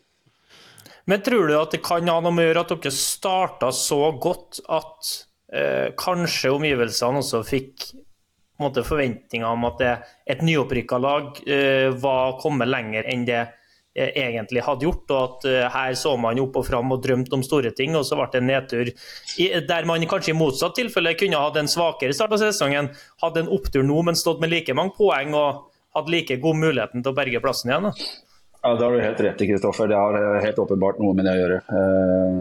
Men 1.10 1.20
tror 1.22 1.48
du 1.48 1.58
at 1.58 1.74
det 1.74 1.82
kan 1.84 2.08
ha 2.08 2.20
noe 2.24 2.32
med 2.32 2.46
å 2.46 2.48
gjøre 2.48 2.64
at 2.64 2.72
dere 2.74 2.94
starta 2.96 3.68
så 3.76 4.00
godt 4.20 4.62
at 4.72 5.10
eh, 5.52 5.90
kanskje 6.00 6.54
omgivelsene 6.54 7.20
også 7.20 7.42
fikk 7.46 7.90
forventninger 8.58 9.46
om 9.46 9.66
at 9.68 9.78
det, 9.82 9.92
et 10.30 10.42
nyopprykka 10.42 10.98
lag 10.98 11.42
eh, 11.46 11.90
var 11.90 12.38
kommet 12.40 12.70
lenger 12.70 13.04
enn 13.10 13.26
det 13.26 13.40
eh, 13.42 14.14
egentlig 14.14 14.62
hadde 14.64 14.86
gjort, 14.86 15.10
og 15.10 15.20
at 15.22 15.48
eh, 15.50 15.66
her 15.74 15.94
så 15.98 16.16
man 16.16 16.40
opp 16.40 16.56
og 16.56 16.66
fram 16.66 16.92
og 16.94 17.02
drømte 17.02 17.34
om 17.34 17.44
store 17.44 17.74
ting, 17.76 17.96
og 17.98 18.06
så 18.06 18.16
ble 18.16 18.30
det 18.32 18.40
en 18.40 18.48
nedtur 18.48 18.92
I, 19.42 19.50
der 19.68 19.84
man 19.90 20.06
kanskje 20.06 20.32
i 20.32 20.38
motsatt 20.38 20.76
tilfelle 20.78 21.16
kunne 21.18 21.42
hatt 21.42 21.58
en 21.60 21.68
svakere 21.68 22.14
start 22.14 22.32
av 22.32 22.44
sesongen, 22.46 22.92
hadde 23.22 23.44
en 23.44 23.52
opptur 23.52 23.84
nå, 23.84 24.00
men 24.06 24.16
stått 24.16 24.40
med 24.40 24.54
like 24.54 24.74
mange 24.74 24.96
poeng 24.96 25.34
og 25.34 25.66
hadde 25.94 26.14
like 26.14 26.40
god 26.42 26.62
muligheten 26.62 27.02
til 27.02 27.12
å 27.12 27.18
berge 27.18 27.42
plassen 27.42 27.70
igjen. 27.70 27.90
Da. 27.90 28.23
Ja, 28.64 28.74
Det 28.74 28.84
har 28.84 28.92
du 28.92 29.00
helt 29.00 29.20
rett 29.20 29.42
i, 29.42 29.46
Kristoffer. 29.46 29.88
Det 29.88 29.96
har 29.96 30.14
eh, 30.16 30.42
helt 30.42 30.58
åpenbart 30.58 31.00
noe 31.02 31.12
med 31.12 31.26
det 31.28 31.34
å 31.36 31.40
gjøre. 31.42 31.56
Eh, 31.68 32.36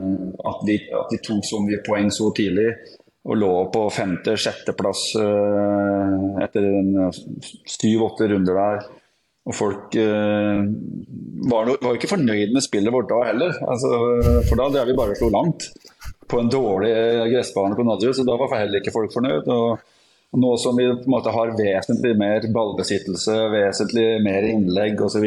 at 0.51 0.61
de, 0.69 0.77
at 1.01 1.11
de 1.11 1.19
tok 1.25 1.43
så 1.43 1.59
mye 1.59 1.81
poeng 1.83 2.07
så 2.15 2.29
tidlig 2.37 2.69
og 3.27 3.39
lå 3.39 3.51
på 3.71 3.81
femte-sjetteplass 3.91 5.01
eh, 5.19 6.23
etter 6.45 6.69
syv-åtte 7.75 8.29
runder 8.31 8.59
der. 8.61 8.87
Og 9.43 9.55
folk 9.57 9.97
var, 9.99 11.67
var, 11.67 11.97
ikke 11.97 12.07
fornøyd 12.13 12.53
med 12.55 12.63
spillet 12.63 12.95
vårt 12.95 13.09
da 13.09 13.17
heller. 13.27 13.57
Altså, 13.67 13.89
for 14.47 14.55
da 14.61 14.69
drev 14.71 14.87
vi 14.87 14.95
bare 14.95 15.17
slo 15.19 15.27
langt 15.33 15.65
på 16.31 16.39
en 16.39 16.47
dårlig 16.47 16.93
gressbane 17.33 17.75
på 17.75 17.83
Nadderud, 17.83 18.15
så 18.15 18.23
da 18.23 18.37
var 18.39 18.55
heller 18.55 18.79
ikke 18.79 18.95
folk 18.95 19.11
fornøyd. 19.11 19.51
Og 19.51 19.83
nå 20.33 20.57
som 20.57 20.77
vi 20.77 20.87
på 20.89 21.05
en 21.05 21.13
måte 21.13 21.33
har 21.33 21.53
vesentlig 21.57 22.15
mer 22.17 22.45
ballbesittelse, 22.53 23.35
vesentlig 23.53 24.07
mer 24.25 24.47
innlegg 24.49 25.01
osv. 25.05 25.25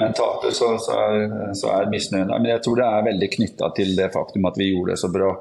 Men 0.00 0.14
taper, 0.16 0.54
så, 0.56 0.70
så, 0.80 0.96
er, 0.96 1.52
så 1.58 1.72
er 1.74 1.90
misnøyen 1.92 2.30
der. 2.30 2.40
Men 2.40 2.54
jeg 2.54 2.62
tror 2.64 2.80
det 2.80 2.86
er 2.88 3.08
veldig 3.10 3.28
knytta 3.34 3.68
til 3.76 3.92
det 3.98 4.08
faktum 4.14 4.48
at 4.48 4.56
vi 4.60 4.70
gjorde 4.70 4.94
det 4.94 5.02
så 5.02 5.10
bra 5.12 5.34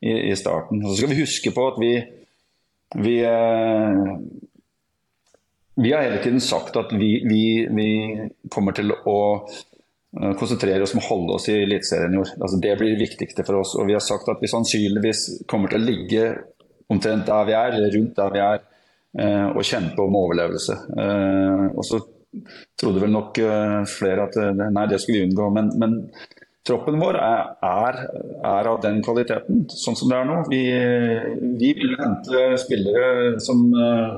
i, 0.00 0.12
i 0.30 0.36
starten. 0.38 0.84
Så 0.86 1.00
skal 1.00 1.10
vi 1.10 1.22
huske 1.24 1.52
på 1.54 1.64
at 1.72 1.80
vi, 1.82 1.92
vi, 3.02 3.16
eh, 3.26 4.12
vi 5.82 5.92
har 5.92 6.06
hele 6.06 6.22
tiden 6.22 6.44
sagt 6.44 6.78
at 6.78 6.94
vi, 6.94 7.10
vi, 7.26 7.42
vi 7.74 7.88
kommer 8.54 8.76
til 8.78 8.94
å 8.94 9.18
eh, 9.42 10.36
konsentrere 10.38 10.86
oss 10.86 10.94
om 10.94 11.02
å 11.02 11.08
holde 11.08 11.40
oss 11.40 11.48
i 11.50 11.58
Eliteserien 11.64 12.14
i 12.14 12.22
år. 12.22 12.36
Altså, 12.38 12.60
det 12.62 12.76
blir 12.78 12.94
det 12.94 13.02
viktigste 13.02 13.42
for 13.48 13.64
oss. 13.64 13.74
Og 13.74 13.90
vi 13.90 13.98
har 13.98 14.04
sagt 14.04 14.30
at 14.30 14.38
vi 14.44 14.52
sannsynligvis 14.54 15.26
kommer 15.50 15.74
til 15.74 15.82
å 15.82 15.90
ligge 15.90 16.30
omtrent 16.92 17.28
der 17.28 17.48
vi 17.48 17.56
er, 17.56 17.76
eller 17.76 17.94
rundt 17.96 18.16
der 18.16 18.32
vi 18.34 18.44
er, 18.44 18.64
eh, 19.18 19.46
og 19.52 19.66
kjempe 19.66 20.04
om 20.04 20.16
overlevelse. 20.22 20.78
Eh, 21.04 21.68
og 21.74 21.84
så 21.86 22.00
trodde 22.78 23.04
vel 23.04 23.14
nok 23.14 23.38
eh, 23.44 23.78
flere 23.88 24.28
at 24.28 24.42
nei, 24.58 24.88
det 24.90 25.00
skulle 25.02 25.22
vi 25.22 25.30
unngå. 25.30 25.48
Men, 25.54 25.70
men 25.80 25.96
troppen 26.68 26.98
vår 27.00 27.16
er, 27.16 27.52
er, 27.64 28.00
er, 28.44 28.68
av 28.68 28.80
den 28.82 28.98
kvaliteten, 29.04 29.62
sånn 29.72 29.96
som 29.96 30.10
det 30.12 30.18
er 30.18 30.26
nå. 30.28 30.40
Vi, 30.52 30.62
vi 31.60 31.70
vil 31.78 31.94
hente 32.00 32.42
spillere 32.60 33.38
som, 33.40 33.62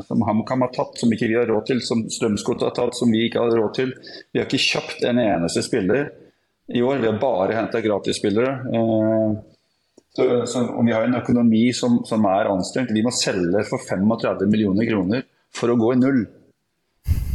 som 0.07 0.25
HamKam 0.27 0.67
har 0.67 0.73
tatt, 0.75 0.99
som 0.99 1.15
ikke 1.15 1.31
vi 1.31 1.39
har 1.39 1.47
råd 1.51 1.69
til. 1.71 1.85
Som 1.87 2.09
Strømsgodt 2.11 2.67
har 2.67 2.75
tatt, 2.75 2.99
som 2.99 3.15
vi 3.15 3.29
ikke 3.29 3.45
har 3.45 3.55
råd 3.55 3.77
til. 3.79 3.95
Vi 4.33 4.43
har 4.43 4.51
ikke 4.51 4.67
kjøpt 4.67 5.07
en 5.11 5.23
eneste 5.23 5.63
spiller 5.67 6.11
i 6.75 6.83
år. 6.83 6.99
Vi 6.99 7.07
har 7.07 7.23
bare 7.23 7.55
henta 7.55 7.83
gratisspillere. 7.83 8.53
Eh, 8.75 9.39
så, 10.17 10.47
så, 10.47 10.65
om 10.75 10.87
vi 10.87 10.95
har 10.95 11.07
en 11.07 11.19
økonomi 11.21 11.69
som, 11.77 12.01
som, 12.07 12.25
er 12.27 12.51
anstrengt 12.51 12.91
Vi 12.91 13.05
må 13.07 13.13
selge 13.15 13.63
for 13.69 13.79
35 13.79 14.49
millioner 14.51 14.89
kroner 14.89 15.23
for 15.55 15.71
å 15.71 15.79
gå 15.79 15.93
i 15.95 16.01
null. 16.01 16.25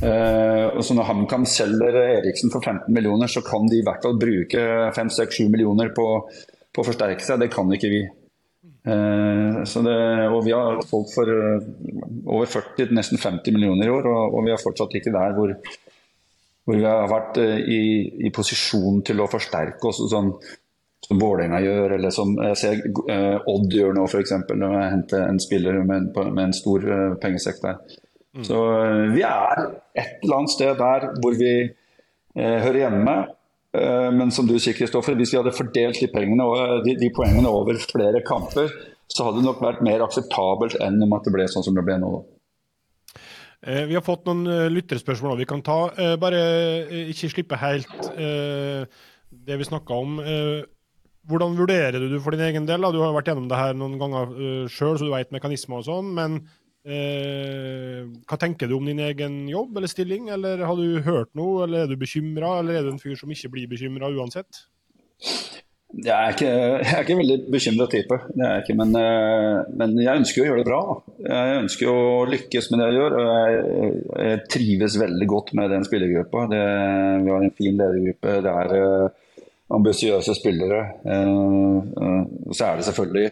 Uh, 0.03 0.75
og 0.75 0.81
så 0.83 0.95
Når 0.95 1.07
HamKam 1.07 1.45
selger 1.47 1.95
Eriksen 2.01 2.51
for 2.51 2.63
15 2.63 2.91
millioner, 2.93 3.31
så 3.31 3.43
kan 3.45 3.67
de 3.71 3.79
i 3.79 3.85
hvert 3.85 4.03
fall 4.03 4.19
bruke 4.19 4.65
5-6-7 4.95 5.47
millioner 5.51 5.93
på, 5.95 6.05
på, 6.27 6.83
å 6.83 6.87
forsterke 6.87 7.23
seg. 7.23 7.39
Det 7.43 7.49
kan 7.53 7.71
ikke 7.71 7.91
vi. 7.93 8.03
Eh, 8.85 9.61
det, 9.87 9.95
og 10.29 10.43
Vi 10.45 10.53
har 10.53 10.83
solgt 10.85 11.15
for 11.15 11.31
uh, 11.31 11.63
over 12.27 12.51
40, 12.51 12.91
nesten 12.93 13.21
50 13.21 13.55
millioner 13.55 13.87
i 13.87 13.95
år, 13.95 14.11
og, 14.11 14.35
og 14.35 14.45
vi 14.45 14.53
er 14.53 14.61
fortsatt 14.61 14.93
ikke 14.99 15.15
der 15.15 15.33
hvor, 15.37 15.55
hvor 16.67 16.77
vi 16.77 16.85
har 16.85 17.09
vært 17.09 17.39
uh, 17.41 17.55
i, 17.57 17.81
i, 18.27 18.33
posisjon 18.35 19.01
til 19.07 19.23
å 19.23 19.31
forsterke 19.31 19.89
oss. 19.89 20.03
sånn 20.11 20.35
som 21.05 21.21
Vålerenga 21.21 21.59
gjør, 21.61 21.95
eller 21.99 22.13
som 22.13 22.33
jeg 22.39 22.57
ser 22.59 22.81
uh, 22.81 23.37
Odd 23.51 23.73
gjør 23.73 23.95
nå 23.95 24.07
f.eks. 24.09 24.33
Når 24.49 24.75
jeg 24.79 24.91
henter 24.93 25.25
en 25.27 25.41
spiller 25.41 25.79
med, 25.85 26.11
med 26.15 26.43
en 26.47 26.55
stor 26.55 26.85
uh, 26.89 27.15
pengesekk 27.21 27.61
der. 27.61 27.79
Mm. 28.35 28.45
Så 28.47 28.59
uh, 28.59 29.05
vi 29.13 29.21
er 29.27 29.65
et 29.93 30.23
eller 30.23 30.39
annet 30.41 30.55
sted 30.55 30.77
der 30.81 31.09
hvor 31.21 31.37
vi 31.39 31.55
hører 32.35 32.75
hjemme. 32.81 33.11
men 34.11 34.31
som 34.35 34.43
du 34.43 34.57
sier, 34.59 34.75
Kristoffer, 34.75 35.15
hvis 35.15 35.31
vi 35.31 35.37
hadde 35.37 35.53
fordelt 35.55 36.01
de, 36.01 36.07
pengene, 36.11 36.43
de, 36.83 36.97
de, 36.99 37.07
poengene 37.15 37.47
over 37.47 37.77
flere 37.79 38.19
kamper, 38.27 38.73
så 39.07 39.23
hadde 39.23 39.39
det 39.39 39.45
nok 39.45 39.61
vært 39.63 39.79
mer 39.87 40.03
akseptabelt 40.03 40.75
enn 40.83 40.99
om 41.05 41.15
at 41.15 41.23
det 41.23 41.31
ble 41.31 41.45
sånn 41.47 41.63
som 41.63 41.77
det 41.77 41.85
ble 41.87 41.95
nå. 42.01 42.11
Vi 43.63 43.95
har 43.95 44.03
fått 44.03 44.27
noen 44.27 44.67
lytterspørsmål 44.75 45.39
vi 45.39 45.47
kan 45.47 45.63
ta. 45.63 45.79
Bare 46.19 46.43
ikke 47.05 47.31
slippe 47.37 47.61
helt 47.63 48.11
det 48.11 49.59
vi 49.63 49.69
snakka 49.71 50.01
om. 50.03 50.19
Hvordan 51.25 51.57
vurderer 51.57 51.97
du 51.97 52.09
det 52.11 52.21
for 52.21 52.35
din 52.35 52.45
egen 52.45 52.67
del? 52.69 52.83
Da? 52.85 52.91
Du 52.93 53.01
har 53.01 53.15
vært 53.15 53.31
gjennom 53.31 53.49
det 53.49 53.57
her 53.57 53.73
noen 53.77 53.97
ganger 54.01 54.29
uh, 54.29 54.45
øh, 54.45 54.69
sjøl, 54.69 54.99
så 54.99 55.07
du 55.07 55.13
vet 55.13 55.33
mekanismer 55.33 55.81
og 55.81 55.87
sånn. 55.87 56.11
Men 56.17 56.37
uh, 56.85 58.05
hva 58.29 58.39
tenker 58.41 58.69
du 58.69 58.77
om 58.77 58.85
din 58.85 59.01
egen 59.07 59.43
jobb 59.49 59.79
eller 59.79 59.91
stilling? 59.91 60.29
Eller 60.35 60.61
har 60.67 60.77
du 60.77 61.01
hørt 61.05 61.33
noe, 61.37 61.65
eller 61.65 61.85
er 61.85 61.91
du 61.91 61.97
bekymra? 62.01 62.59
Eller 62.61 62.79
er 62.79 62.85
du 62.85 62.93
en 62.93 63.01
fyr 63.01 63.17
som 63.17 63.33
ikke 63.33 63.55
blir 63.57 63.71
bekymra 63.73 64.11
uansett? 64.13 64.61
Jeg 65.95 66.11
er 66.11 66.33
ikke, 66.35 66.53
jeg 66.83 66.91
er 66.91 67.03
ikke 67.05 67.17
veldig 67.21 67.35
bekymra 67.53 67.85
type, 67.87 68.15
ikke, 68.35 68.73
men, 68.75 68.89
uh, 68.99 69.61
men, 69.79 69.93
jeg 70.03 70.21
ønsker 70.21 70.43
å 70.43 70.47
gjøre 70.49 70.61
det 70.61 70.69
bra. 70.69 70.79
Jeg 71.25 71.59
ønsker 71.63 71.89
å 71.89 72.07
lykkes 72.29 72.69
med 72.69 72.81
det 72.81 72.89
jeg 72.91 72.99
gjør. 72.99 73.17
og 73.17 73.27
Jeg, 73.33 73.91
jeg 74.29 74.47
trives 74.59 75.01
veldig 75.07 75.33
godt 75.33 75.53
med 75.57 75.73
den 75.73 75.89
spillergruppa. 75.89 76.47
Vi 76.51 77.31
har 77.33 77.45
en 77.45 77.55
fin 77.57 77.79
ledergruppe. 77.81 78.41
det 78.45 78.57
er 78.61 79.13
ambisiøse 79.73 80.35
spillere. 80.35 80.81
Eh, 81.05 81.77
eh, 82.01 82.23
så 82.51 82.65
er 82.65 82.77
det 82.77 82.87
selvfølgelig 82.87 83.25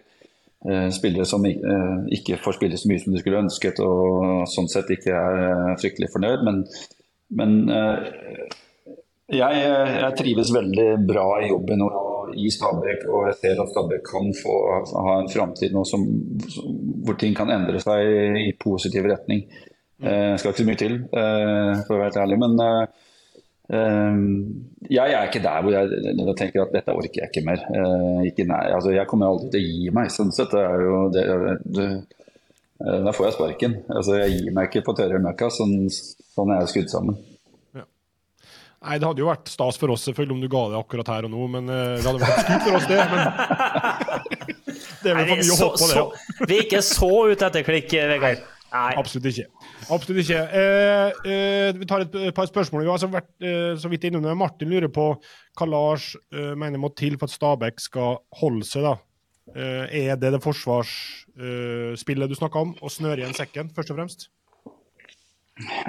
eh, 0.69 0.89
spillere 0.95 1.25
som 1.29 1.45
ikke 1.45 2.39
får 2.43 2.57
spille 2.57 2.79
så 2.79 2.89
mye 2.89 3.03
som 3.03 3.13
de 3.13 3.21
skulle 3.21 3.43
ønsket, 3.45 3.81
og 3.83 4.47
sånn 4.49 4.71
sett 4.71 4.93
ikke 4.95 5.13
er 5.13 5.75
fryktelig 5.81 6.09
fornøyd. 6.13 6.45
Men, 6.47 6.63
men 7.37 7.59
jeg, 9.33 9.59
jeg, 9.59 10.15
trives 10.19 10.53
veldig 10.53 10.87
bra 11.07 11.27
i 11.41 11.51
jobben 11.51 11.85
og 11.85 12.33
i 12.33 12.49
Stabæk, 12.49 13.05
og 13.11 13.27
jeg 13.29 13.37
ser 13.41 13.61
at 13.61 13.69
Stabæk 13.69 14.01
kan 14.07 14.33
få 14.39 14.57
ha 15.05 15.19
en 15.19 15.29
framtid 15.29 15.75
nå 15.75 15.83
som, 15.85 16.05
hvor 17.05 17.19
ting 17.19 17.35
kan 17.37 17.51
endre 17.53 17.81
seg 17.83 18.41
i 18.41 18.49
positiv 18.57 19.05
retning. 19.11 19.45
Jeg 20.03 20.39
skal 20.41 20.51
ikke 20.51 20.63
så 20.63 20.67
mye 20.67 20.79
til, 20.81 20.95
for 21.13 21.93
å 21.93 21.99
være 21.99 22.09
helt 22.09 22.21
ærlig. 22.23 22.39
men 22.41 22.57
jeg 23.71 25.13
er 25.15 25.29
ikke 25.29 25.39
der 25.43 25.61
hvor 25.63 25.71
jeg, 25.71 25.87
jeg, 26.03 26.35
tenker 26.37 26.65
at 26.65 26.73
dette 26.75 26.93
orker 26.93 27.21
jeg 27.21 27.29
ikke 27.31 27.45
mer. 27.47 27.63
Uh, 27.71 28.25
ikke 28.27 28.45
altså, 28.51 28.91
jeg 28.91 29.07
kommer 29.07 29.31
aldri 29.31 29.51
til 29.53 29.61
å 29.61 29.67
gi 29.67 29.93
meg. 29.95 30.11
sånn 30.11 30.33
sett. 30.35 30.51
Det 30.51 30.63
er 30.63 30.83
jo, 30.83 30.97
det, 31.13 31.23
det, 31.77 31.87
uh, 32.83 32.99
da 33.07 33.13
får 33.15 33.29
jeg 33.29 33.37
sparken. 33.37 33.77
Altså, 33.87 34.17
jeg 34.19 34.35
gir 34.35 34.55
meg 34.55 34.69
ikke 34.69 34.83
på 34.89 34.97
tørre 34.99 35.21
møkka. 35.23 35.49
Sånn, 35.53 35.77
sånn 35.89 36.51
er 36.51 36.63
jeg 36.63 36.73
skrudd 36.73 36.91
sammen. 36.91 37.19
Ja. 37.71 37.87
Nei, 38.83 38.99
Det 38.99 39.09
hadde 39.09 39.23
jo 39.23 39.31
vært 39.31 39.53
stas 39.53 39.79
for 39.79 39.95
oss 39.95 40.03
selvfølgelig 40.09 40.37
om 40.37 40.43
du 40.43 40.51
ga 40.51 40.65
det 40.73 40.81
akkurat 40.83 41.13
her 41.15 41.29
og 41.29 41.35
nå, 41.35 41.47
men 41.55 41.71
uh, 41.71 41.95
det 41.95 42.09
hadde 42.09 42.25
vært 42.25 42.43
skutt 42.43 42.67
for 42.67 42.81
oss, 42.81 42.89
det. 42.91 42.99
Men 43.13 43.21
det 45.03 45.13
er 45.13 45.21
vel 45.21 45.29
for 45.29 45.37
mye 45.39 45.53
å 45.55 45.61
håpe 45.61 45.79
på 45.79 45.93
det. 45.93 46.01
Ja. 46.01 46.43
Vi 46.43 46.57
er 46.59 46.67
ikke 46.67 46.83
så 46.89 47.13
ute 47.31 47.47
etter 47.47 47.71
klikk, 47.71 47.95
Vegard. 48.11 48.43
Nei. 48.73 48.91
Absolutt 48.97 49.31
ikke. 49.31 49.47
Absolutt 49.91 50.21
ikke. 50.23 50.41
Eh, 50.59 51.23
eh, 51.31 51.69
vi 51.77 51.87
tar 51.89 52.05
et, 52.05 52.19
par 52.35 52.47
spørsmål. 52.49 52.83
Vi 52.83 52.91
har 52.91 52.99
altså 52.99 53.09
vært 53.11 53.31
eh, 53.43 53.73
så 53.79 53.91
vidt 53.91 54.07
innom 54.07 54.23
det. 54.25 54.35
Martin 54.37 54.71
lurer 54.71 54.91
på 54.93 55.09
hva 55.17 55.67
Lars 55.69 56.13
eh, 56.33 56.53
mener 56.59 56.81
må 56.81 56.93
til 56.97 57.17
for 57.17 57.27
at 57.27 57.35
Stabæk 57.35 57.81
skal 57.83 58.21
holde 58.41 58.67
seg 58.67 58.87
da, 58.87 58.95
Er 59.55 60.15
det 60.19 60.31
det 60.35 60.43
forsvarsspillet 60.43 62.31
du 62.31 62.37
snakka 62.39 62.63
om, 62.63 62.73
å 62.79 62.91
snøre 62.91 63.23
igjen 63.23 63.37
sekken, 63.37 63.73
først 63.75 63.93
og 63.93 63.99
fremst? 63.99 64.29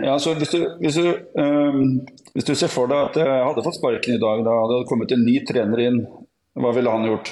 Ja, 0.03 0.19
så 0.21 0.35
hvis 0.37 0.53
du, 0.53 0.61
hvis, 0.83 0.99
du, 1.01 1.15
um, 1.41 2.03
hvis 2.35 2.45
du, 2.45 2.53
ser 2.53 2.69
for 2.69 2.91
deg 2.91 2.99
at 3.01 3.17
jeg 3.17 3.45
hadde 3.47 3.65
fått 3.65 3.79
sparken 3.79 4.19
i 4.19 4.21
dag, 4.21 4.43
da 4.45 4.59
hadde 4.61 4.83
det 4.83 4.89
kommet 4.91 5.15
en 5.15 5.25
ny 5.25 5.39
trener 5.49 5.85
inn, 5.87 6.03
hva 6.61 6.73
ville 6.77 6.93
han 6.93 7.07
gjort? 7.09 7.31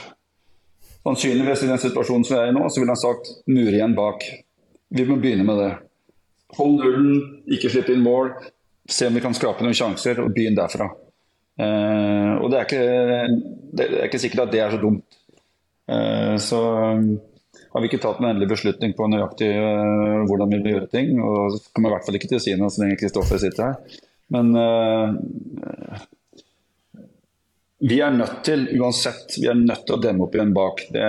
Sannsynligvis 1.02 1.66
i 1.66 1.68
den 1.68 1.82
situasjonen 1.82 2.24
som 2.24 2.36
vi 2.36 2.40
er 2.40 2.52
i 2.52 2.54
nå, 2.56 2.64
så 2.70 2.80
ville 2.80 2.94
han 2.94 3.02
sagt 3.02 3.28
mur 3.50 3.68
igjen 3.68 3.96
bak. 3.98 4.24
Vi 4.92 5.04
må 5.08 5.18
begynne 5.20 5.44
med 5.44 5.60
det. 5.60 5.72
Hold 6.58 6.78
nullen, 6.82 7.22
ikke 7.48 7.70
slipp 7.72 7.90
inn 7.92 8.04
mål. 8.04 8.34
Se 8.88 9.08
om 9.08 9.16
vi 9.16 9.22
kan 9.24 9.34
skrape 9.36 9.64
noen 9.64 9.76
sjanser, 9.76 10.20
og 10.22 10.32
begynn 10.34 10.58
derfra. 10.58 10.90
Uh, 11.60 12.40
og 12.40 12.48
det 12.52 12.58
er, 12.58 12.64
ikke, 12.64 12.84
det 13.76 13.84
er, 13.84 14.06
ikke, 14.06 14.20
sikkert 14.22 14.46
at 14.46 14.54
det 14.54 14.62
er 14.64 14.72
så 14.72 14.80
dumt. 14.80 15.18
Uh, 15.90 16.36
så 16.40 16.60
um, 16.96 17.10
har 17.72 17.82
vi 17.82 17.90
ikke 17.90 18.00
tatt 18.02 18.22
en 18.22 18.30
endelig 18.30 18.50
beslutning 18.54 18.94
på 18.96 19.08
nøyaktig 19.12 19.50
uh, 19.52 20.22
hvordan 20.28 20.52
vi 20.52 20.62
vil 20.62 20.76
gjøre 20.76 20.90
ting. 20.92 21.14
Og 21.20 21.56
så 21.56 21.62
kommer 21.70 21.88
jeg 21.88 21.92
i 21.92 21.96
hvert 21.98 22.08
fall 22.08 22.20
ikke 22.20 22.32
til 22.32 22.40
å 22.40 22.44
si 22.46 22.56
noe 22.58 22.72
så 22.72 22.84
lenge 22.84 22.98
Kristoffer 23.00 23.42
sitter 23.42 23.70
her. 23.70 24.00
Men 24.32 24.54
vi 27.82 27.98
er 28.00 28.14
nødt 28.14 28.38
til, 28.46 28.62
uansett, 28.78 29.34
vi 29.36 29.48
er 29.50 29.58
nødt 29.58 29.82
til 29.84 29.96
å 29.96 30.00
demme 30.00 30.24
opp 30.24 30.36
igjen 30.38 30.54
bak. 30.56 30.84
Det, 30.94 31.08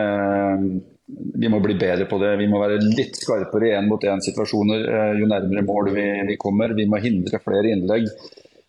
vi 1.06 1.50
må 1.52 1.60
bli 1.60 1.76
bedre 1.76 2.06
på 2.08 2.18
det. 2.22 2.36
Vi 2.40 2.48
må 2.48 2.62
være 2.62 2.80
litt 2.84 3.18
skarpere 3.20 3.70
i 3.70 3.74
én-mot-én-situasjoner 3.76 4.86
eh, 4.88 5.10
jo 5.20 5.28
nærmere 5.28 5.66
mål 5.68 5.92
vi, 5.96 6.06
vi, 6.30 6.38
kommer. 6.40 6.76
Vi 6.78 6.88
må 6.90 7.02
hindre 7.04 7.42
flere 7.44 7.74
innlegg. 7.76 8.08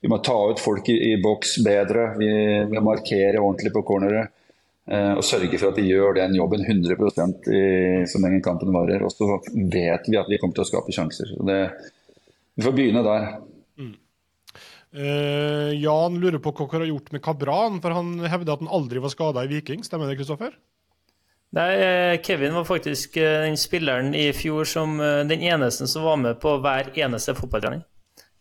Vi 0.02 0.10
må 0.10 0.18
ta 0.24 0.36
ut 0.50 0.60
folk 0.60 0.88
i, 0.92 0.96
i 1.12 1.20
boks 1.22 1.58
bedre. 1.64 2.10
Vi, 2.18 2.28
vi, 2.66 2.74
må 2.74 2.82
markere 2.90 3.40
ordentlig 3.40 3.72
på 3.76 3.84
corneret. 3.86 4.34
Eh, 4.90 5.14
og 5.14 5.22
sørge 5.24 5.56
for 5.60 5.70
at 5.70 5.80
vi 5.80 5.86
gjør 5.92 6.18
den 6.18 6.34
jobben 6.36 6.66
100 6.66 6.98
i, 7.54 7.62
så 8.10 8.20
lenge 8.20 8.42
kampen 8.44 8.74
varer. 8.74 9.06
Og 9.06 9.14
så 9.14 9.38
vet 9.54 10.10
vi 10.10 10.18
at 10.20 10.30
vi 10.30 10.42
kommer 10.42 10.58
til 10.58 10.66
å 10.66 10.70
skape 10.72 10.96
sjanser. 10.96 11.36
Det, 11.38 11.60
vi 12.58 12.66
får 12.66 12.76
begynne 12.76 13.06
der. 13.06 13.30
Mm. 13.78 13.94
Uh, 14.94 15.70
Jan 15.74 16.20
lurer 16.22 16.42
på 16.42 16.52
hva 16.54 16.68
han 16.70 16.84
har 16.84 16.90
gjort 16.92 17.14
med 17.14 17.22
Kabran, 17.22 17.80
for 17.82 17.94
han 17.94 18.14
hevder 18.26 18.54
at 18.54 18.62
han 18.62 18.74
aldri 18.74 19.02
var 19.02 19.14
skada 19.14 19.46
i 19.46 19.50
Viking. 19.54 19.86
Stemmer 19.86 20.10
det, 20.10 20.18
Kristoffer? 20.18 20.54
Nei, 21.54 21.72
eh, 21.78 22.20
Kevin 22.20 22.54
var 22.54 22.64
faktisk 22.66 23.16
eh, 23.16 23.40
den 23.44 23.58
spilleren 23.60 24.14
i 24.14 24.32
fjor 24.34 24.66
som 24.66 24.98
den 24.98 25.42
eneste 25.42 25.86
som 25.86 26.02
var 26.02 26.16
med 26.18 26.40
på 26.42 26.56
hver 26.62 26.90
eneste 26.98 27.34
fotballtrening. 27.38 27.84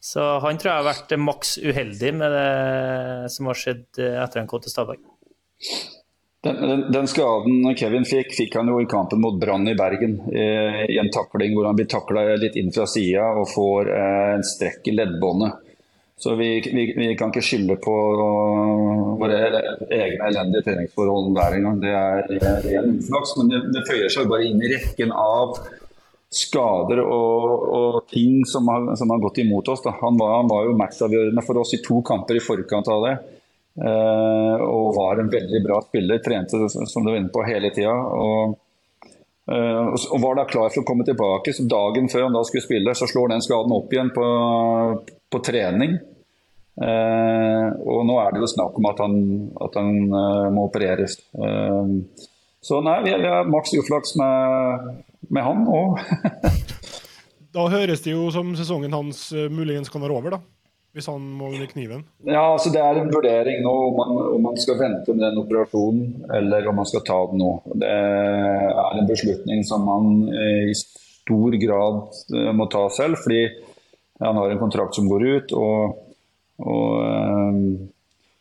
Så 0.03 0.24
han 0.43 0.57
tror 0.59 0.72
jeg 0.72 0.82
har 0.82 0.88
vært 0.89 1.14
maks 1.22 1.57
uheldig 1.64 2.14
med 2.20 2.34
det 2.36 3.30
som 3.32 3.47
har 3.47 3.59
skjedd 3.59 3.86
etter 3.95 4.41
han 4.41 4.49
kom 4.51 4.64
til 4.64 4.74
Stabæk. 4.74 5.03
Den, 6.43 6.57
den, 6.59 6.82
den, 6.91 7.07
skaden 7.07 7.70
Kevin 7.80 8.03
fikk, 8.03 8.34
fikk 8.36 8.57
han 8.59 8.68
jo 8.68 8.82
i 8.84 8.89
kampen 8.91 9.22
mot 9.24 9.38
Brann 9.39 9.64
i 9.72 9.78
Bergen. 9.80 10.18
I 10.28 10.97
en 10.99 11.14
takling 11.14 11.55
hvor 11.55 11.70
han 11.70 11.78
blir 11.80 11.88
takla 11.88 12.26
litt 12.36 12.57
inn 12.59 12.74
fra 12.76 12.84
sida 12.89 13.30
og 13.39 13.47
får 13.53 13.93
en 13.95 14.43
strekk 14.43 14.91
i 14.91 14.97
leddbåndet. 14.97 15.72
Så 16.18 16.36
vi, 16.36 16.61
vi, 16.74 16.84
vi, 16.97 17.07
kan 17.18 17.32
ikke 17.34 17.43
skylde 17.43 17.76
på 17.84 17.93
våre 19.20 19.39
egne 19.91 20.28
elendige 20.30 20.64
treningsforhold 20.68 21.32
hver 21.36 21.57
gang. 21.57 21.80
Det 21.82 21.93
er 21.97 22.28
ren 22.68 22.99
uflaks, 22.99 23.34
men 23.39 23.49
det, 23.51 23.64
det, 23.74 23.86
føyer 23.89 24.14
seg 24.14 24.30
bare 24.32 24.45
inn 24.47 24.61
i 24.64 24.72
rekken 24.76 25.11
av 25.11 25.57
skader 26.34 27.01
og, 27.03 27.66
og 27.78 27.97
ting 28.09 28.41
som 28.49 28.70
har, 28.72 28.88
som 28.97 29.11
har, 29.14 29.22
gått 29.22 29.41
imot 29.43 29.70
oss. 29.74 29.84
Han 29.86 30.18
var, 30.22 30.38
han, 30.39 30.49
var, 30.49 30.68
jo 30.70 30.78
matchavgjørende 30.80 31.45
for 31.45 31.61
oss 31.61 31.76
i 31.78 31.82
to 31.86 32.01
kamper 32.05 32.39
i 32.39 32.43
forkant 32.43 32.89
av 32.93 33.07
det. 33.07 33.16
Eh, 33.74 34.64
og 34.64 34.93
var 34.95 35.20
en 35.22 35.32
veldig 35.34 35.64
bra 35.66 35.82
spiller. 35.86 36.22
Trente 36.24 36.70
som 36.70 37.03
du 37.03 37.11
var 37.11 37.20
inne 37.20 37.34
på 37.34 37.45
hele 37.47 37.74
tida. 37.74 37.93
Og, 37.93 38.55
eh, 39.49 39.89
og 39.89 40.22
var 40.22 40.39
da 40.39 40.47
klar 40.49 40.70
for 40.70 40.84
å 40.84 40.88
komme 40.88 41.05
tilbake. 41.07 41.53
Så 41.53 41.68
dagen 41.70 42.09
før 42.09 42.28
han 42.28 42.38
da 42.38 42.45
skulle 42.47 42.66
spille, 42.66 42.95
så 42.97 43.09
slår 43.09 43.34
den 43.34 43.45
skaden 43.45 43.76
opp 43.76 43.93
igjen 43.93 44.14
på, 44.16 44.28
på 45.34 45.42
trening. 45.44 45.98
Eh, 46.74 47.66
og 47.86 48.06
nå 48.08 48.16
er 48.18 48.34
det 48.34 48.42
jo 48.42 48.50
snakk 48.50 48.78
om 48.80 48.88
at 48.90 49.02
han, 49.04 49.18
at 49.62 49.76
han 49.78 49.92
uh, 50.10 50.48
må 50.54 50.68
opereres. 50.70 51.20
Uh, 51.38 52.00
så 52.64 52.80
nei, 52.82 52.98
vi, 53.06 53.14
har 53.14 53.50
maks 53.50 53.76
uflaks 53.78 54.16
med, 54.20 54.88
med 55.30 55.46
han 55.46 55.68
òg. 55.70 56.02
da 57.56 57.68
høres 57.70 58.02
det 58.06 58.16
jo 58.16 58.32
som 58.34 58.56
sesongen 58.58 58.96
hans 58.96 59.28
muligens 59.54 59.92
kan 59.94 60.02
være 60.02 60.18
over, 60.18 60.38
da? 60.38 60.42
Hvis 60.94 61.10
han 61.10 61.22
må 61.38 61.48
under 61.50 61.66
kniven? 61.66 62.04
Ja, 62.22 62.52
altså 62.54 62.70
Det 62.70 62.82
er 62.82 63.00
en 63.02 63.10
vurdering 63.10 63.64
nå 63.66 63.72
om 63.88 63.96
man, 63.98 64.12
om 64.36 64.44
man, 64.46 64.58
skal 64.62 64.78
vente 64.78 65.14
med 65.16 65.24
den 65.26 65.40
operasjonen, 65.42 66.28
eller 66.38 66.68
om 66.70 66.78
man 66.78 66.90
skal 66.90 67.02
ta 67.06 67.18
den 67.32 67.42
nå. 67.42 67.54
Det 67.82 67.90
er 67.90 69.00
en 69.00 69.10
beslutning 69.10 69.66
som 69.66 69.88
man 69.90 70.28
i 70.70 70.76
stor 70.78 71.58
grad 71.66 72.54
må 72.54 72.70
ta 72.70 72.84
selv, 72.94 73.18
fordi 73.26 73.42
han 74.24 74.39
har 74.39 74.51
en 74.51 74.61
kontrakt 74.61 74.95
som 74.95 75.09
går 75.11 75.30
ut. 75.30 75.55
og 75.57 75.99
og 76.61 76.99
um, 77.01 77.61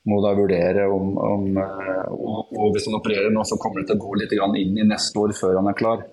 må 0.03 0.19
da 0.21 0.33
vurdere 0.37 0.89
om, 0.91 1.15
om 1.17 1.47
uh, 1.57 2.09
og, 2.13 2.51
og, 2.51 2.73
hvis 2.75 2.89
han 2.89 2.99
opererer 2.99 3.33
nå, 3.33 3.45
så 3.47 3.59
kommer 3.61 3.81
det 3.81 3.91
til 3.91 4.01
å 4.01 4.05
gå 4.05 4.19
litt 4.21 4.35
inn 4.37 4.83
i 4.83 4.89
neste 4.89 5.19
år 5.19 5.35
før 5.39 5.61
han 5.61 5.71
er 5.71 5.79
klar. 5.79 6.05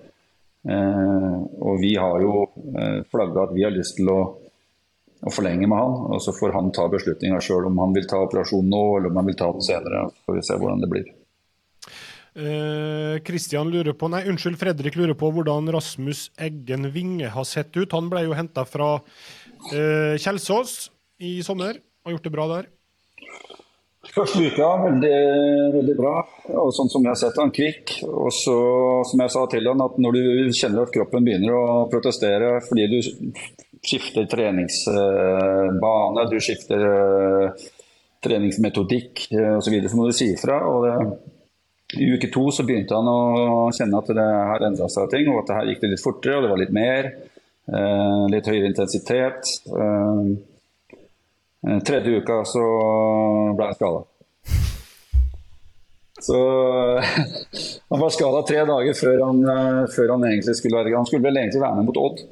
Eh, 0.60 1.36
og 1.64 1.78
vi 1.80 1.94
har 1.96 2.20
jo 2.20 2.44
uh, 2.44 3.00
flagga 3.08 3.46
at 3.46 3.54
vi 3.56 3.62
har 3.64 3.72
lyst 3.72 3.96
til 3.96 4.10
å, 4.12 4.18
å, 4.28 5.30
forlenge 5.32 5.64
med 5.64 5.76
han. 5.76 5.96
Og 6.12 6.20
så 6.24 6.34
får 6.36 6.52
han 6.56 6.68
ta 6.76 6.84
beslutninga 6.92 7.40
sjøl 7.44 7.70
om 7.70 7.80
han 7.80 7.96
vil 7.96 8.08
ta 8.10 8.20
operasjonen 8.26 8.68
nå 8.68 8.82
eller 8.98 9.08
om 9.08 9.22
han 9.22 9.30
vil 9.30 9.40
ta 9.40 9.48
den 9.54 9.64
senere. 9.64 10.04
Så 10.12 10.28
får 10.28 10.36
vi 10.36 10.44
se 10.50 10.58
hvordan 10.60 10.84
det 10.84 10.92
blir. 10.92 11.08
Kristian 13.26 13.66
eh, 13.66 13.72
lurer 13.74 13.96
på, 13.98 14.08
nei, 14.12 14.22
unnskyld, 14.30 14.58
Fredrik 14.60 14.94
lurer 15.00 15.16
på 15.18 15.32
hvordan 15.34 15.66
Rasmus 15.74 16.28
Eggen 16.38 16.92
Winge 16.94 17.32
har 17.34 17.48
sett 17.48 17.74
ut. 17.74 17.90
Han 17.96 18.10
ble 18.12 18.22
jo 18.28 18.36
henta 18.38 18.62
fra 18.68 18.98
uh, 19.70 20.16
Kjelsås 20.20 20.90
i 21.20 21.40
sommer 21.44 21.80
har 22.04 22.14
gjort 22.14 22.26
det 22.26 22.32
bra 22.34 22.46
der? 22.56 22.70
Første 24.10 24.42
uka 24.42 24.68
veldig, 24.80 25.16
veldig 25.74 25.94
bra, 25.98 26.14
og 26.56 26.70
sånn 26.74 26.88
som 26.90 27.04
jeg 27.04 27.12
har 27.12 27.18
sett 27.20 27.36
han 27.38 27.52
kvikk. 27.54 27.92
Og 28.08 28.30
så, 28.34 28.56
som 29.06 29.20
jeg 29.22 29.32
sa 29.34 29.42
til 29.52 29.68
han, 29.70 29.82
at 29.84 29.98
når 30.02 30.16
du 30.16 30.22
kjenner 30.56 30.82
at 30.82 30.94
kroppen 30.94 31.26
begynner 31.26 31.54
å 31.54 31.84
protestere 31.92 32.56
fordi 32.64 32.88
du 32.90 32.98
skifter 33.84 34.26
treningsbane, 34.30 36.24
du 36.32 36.38
skifter 36.42 36.86
uh, 36.88 37.68
treningsmetodikk 38.24 39.28
uh, 39.36 39.58
osv., 39.58 39.68
så, 39.68 39.74
videre, 39.76 39.92
så 39.92 40.00
må 40.00 40.08
du 40.08 40.16
si 40.16 40.32
ifra. 40.32 40.58
Og 40.66 42.00
I 42.00 42.10
uke 42.16 42.32
to 42.32 42.48
så 42.54 42.66
begynte 42.66 42.96
han 42.96 43.08
å 43.10 43.68
kjenne 43.76 44.00
at 44.00 44.10
det 44.16 44.26
her 44.26 44.66
endra 44.70 44.88
seg 44.90 45.12
ting, 45.12 45.30
og 45.30 45.44
at 45.44 45.52
det 45.52 45.60
her 45.60 45.70
gikk 45.70 45.84
det 45.84 45.92
litt 45.94 46.06
fortere 46.08 46.40
og 46.40 46.48
det 46.48 46.54
var 46.54 46.64
litt 46.64 46.74
mer. 46.74 47.12
Uh, 47.70 48.26
litt 48.32 48.48
høyere 48.50 48.66
intensitet. 48.70 49.46
Uh, 49.70 50.34
Eh, 51.68 51.80
tredje 51.84 52.16
uka 52.16 52.40
så 52.44 52.64
ble 53.56 53.68
han 53.68 53.76
skada. 53.76 54.02
Så 56.20 56.38
han 57.90 58.00
var 58.00 58.12
skada 58.12 58.42
tre 58.48 58.64
dager 58.68 58.96
før 58.96 59.24
han, 59.26 59.40
eh, 59.44 59.80
før 59.92 60.14
han, 60.14 60.26
egentlig 60.28 60.56
skulle 60.58 60.80
være 60.80 60.96
Han 60.96 61.08
skulle 61.08 61.24
vel 61.24 61.40
egentlig 61.40 61.62
være 61.62 61.78
med 61.78 61.88
mot 61.88 62.00
Odd. 62.00 62.22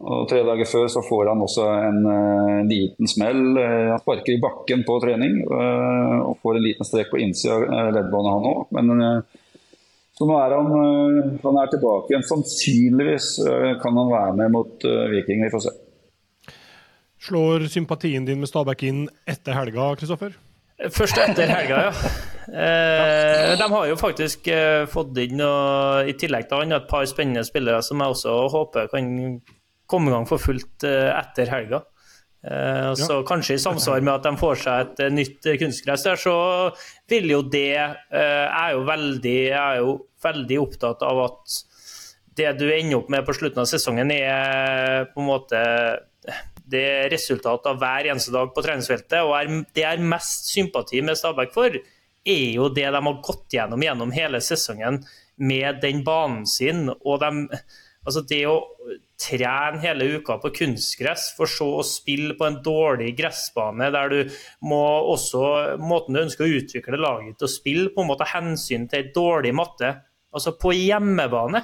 Og 0.00 0.28
Tre 0.28 0.40
dager 0.44 0.68
før 0.68 0.86
så 0.88 1.02
får 1.04 1.28
han 1.28 1.42
også 1.44 1.64
en 1.76 1.98
uh, 2.08 2.60
liten 2.64 3.08
smell. 3.08 3.42
Han 3.60 4.00
sparker 4.00 4.32
i 4.32 4.40
bakken 4.40 4.80
på 4.88 4.94
trening 5.02 5.34
og 5.44 6.38
får 6.40 6.56
en 6.56 6.64
liten 6.64 6.88
strekk 6.88 7.10
på 7.12 7.20
innsida 7.20 7.58
av 7.60 7.90
leddbåndet, 7.92 8.32
han 8.32 8.48
òg. 8.48 8.62
Men 8.78 9.02
så 10.20 10.28
nå 10.28 10.34
er 10.36 10.52
han, 10.52 11.38
han 11.40 11.58
er 11.62 11.70
tilbake 11.72 12.12
igjen. 12.12 12.26
Sannsynligvis 12.28 13.30
kan 13.80 13.96
han 13.96 14.10
være 14.12 14.34
med 14.36 14.52
mot 14.52 14.84
Viking. 15.14 15.46
Vi 15.46 15.52
får 15.54 15.64
se. 15.64 15.72
Slår 17.24 17.64
sympatien 17.72 18.28
din 18.28 18.40
med 18.40 18.48
Stabæk 18.48 18.84
inn 18.88 19.00
etter 19.28 19.56
helga, 19.56 19.94
Kristoffer? 19.96 20.36
Først 20.88 21.18
etter 21.20 21.50
helga, 21.50 21.80
ja. 21.88 22.12
Eh, 22.50 23.52
de 23.60 23.66
har 23.70 23.88
jo 23.90 23.96
faktisk 24.00 24.48
eh, 24.50 24.86
fått 24.90 25.18
inn, 25.22 25.42
og, 25.44 26.08
i 26.08 26.16
tillegg 26.18 26.48
til 26.48 26.62
han, 26.62 26.72
et 26.72 26.88
par 26.90 27.04
spennende 27.06 27.44
spillere 27.46 27.82
som 27.84 28.00
jeg 28.00 28.14
også 28.16 28.36
håper 28.50 28.88
kan 28.90 29.10
komme 29.90 30.10
i 30.10 30.14
gang 30.14 30.26
for 30.26 30.42
fullt 30.42 30.86
eh, 30.88 31.10
etter 31.12 31.52
helga. 31.52 31.82
Så 32.40 33.16
ja. 33.18 33.22
Kanskje 33.28 33.58
i 33.58 33.60
samsvar 33.60 34.00
med 34.00 34.14
at 34.14 34.24
de 34.24 34.30
får 34.40 34.60
seg 34.62 34.84
et 34.86 35.02
eh, 35.04 35.12
nytt 35.12 35.48
kunstgress 35.60 36.06
der, 36.06 36.20
så 36.20 36.36
vil 37.10 37.28
jo 37.34 37.42
det 37.44 37.66
Jeg 37.68 37.98
er 38.48 38.70
jo 38.72 38.86
veldig, 38.88 39.40
er 39.52 39.80
jo 39.82 39.96
veldig 40.24 40.60
opptatt 40.62 41.04
av 41.04 41.20
at 41.26 41.58
det 42.40 42.54
du 42.56 42.64
ender 42.70 43.00
opp 43.00 43.10
med 43.12 43.26
på 43.26 43.34
slutten 43.36 43.60
av 43.60 43.68
sesongen, 43.68 44.12
er 44.14 45.10
på 45.12 45.20
en 45.20 45.28
måte 45.28 45.60
det 46.70 46.82
er 46.86 47.10
resultat 47.10 47.66
av 47.66 47.80
hver 47.80 48.08
eneste 48.12 48.32
dag 48.34 48.52
på 48.54 48.62
treningsfeltet. 48.64 49.18
Og 49.26 49.34
er, 49.36 49.50
det 49.74 49.84
jeg 49.84 49.90
har 49.90 50.10
mest 50.12 50.52
sympati 50.52 51.02
med 51.04 51.18
Stabæk 51.18 51.52
for, 51.54 51.76
er 52.20 52.46
jo 52.54 52.68
det 52.72 52.86
de 52.86 53.02
har 53.02 53.22
gått 53.26 53.56
gjennom 53.56 53.82
gjennom 53.82 54.12
hele 54.14 54.42
sesongen 54.44 55.00
med 55.40 55.80
den 55.82 56.04
banen 56.06 56.46
sin. 56.46 56.88
og 56.90 57.20
de, 57.22 57.60
altså 58.04 58.22
Det 58.28 58.44
å 58.46 58.60
trene 59.20 59.80
hele 59.82 60.06
uka 60.16 60.38
på 60.40 60.52
kunstgress, 60.56 61.30
for 61.36 61.50
så 61.50 61.68
å 61.80 61.86
spille 61.86 62.34
på 62.38 62.46
en 62.48 62.60
dårlig 62.64 63.12
gressbane, 63.18 63.90
der 63.92 64.12
du 64.12 64.36
må 64.66 64.82
også 65.12 65.42
Måten 65.80 66.16
du 66.16 66.22
ønsker 66.24 66.46
å 66.46 66.60
utvikle 66.60 67.00
laget 67.00 67.36
til 67.38 67.48
å 67.48 67.52
spille 67.52 67.90
på, 67.92 68.02
en 68.02 68.10
måte 68.10 68.28
hensyn 68.32 68.88
til 68.90 69.12
dårlig 69.14 69.52
matte 69.56 69.98
Altså 70.30 70.52
på 70.54 70.70
hjemmebane. 70.76 71.58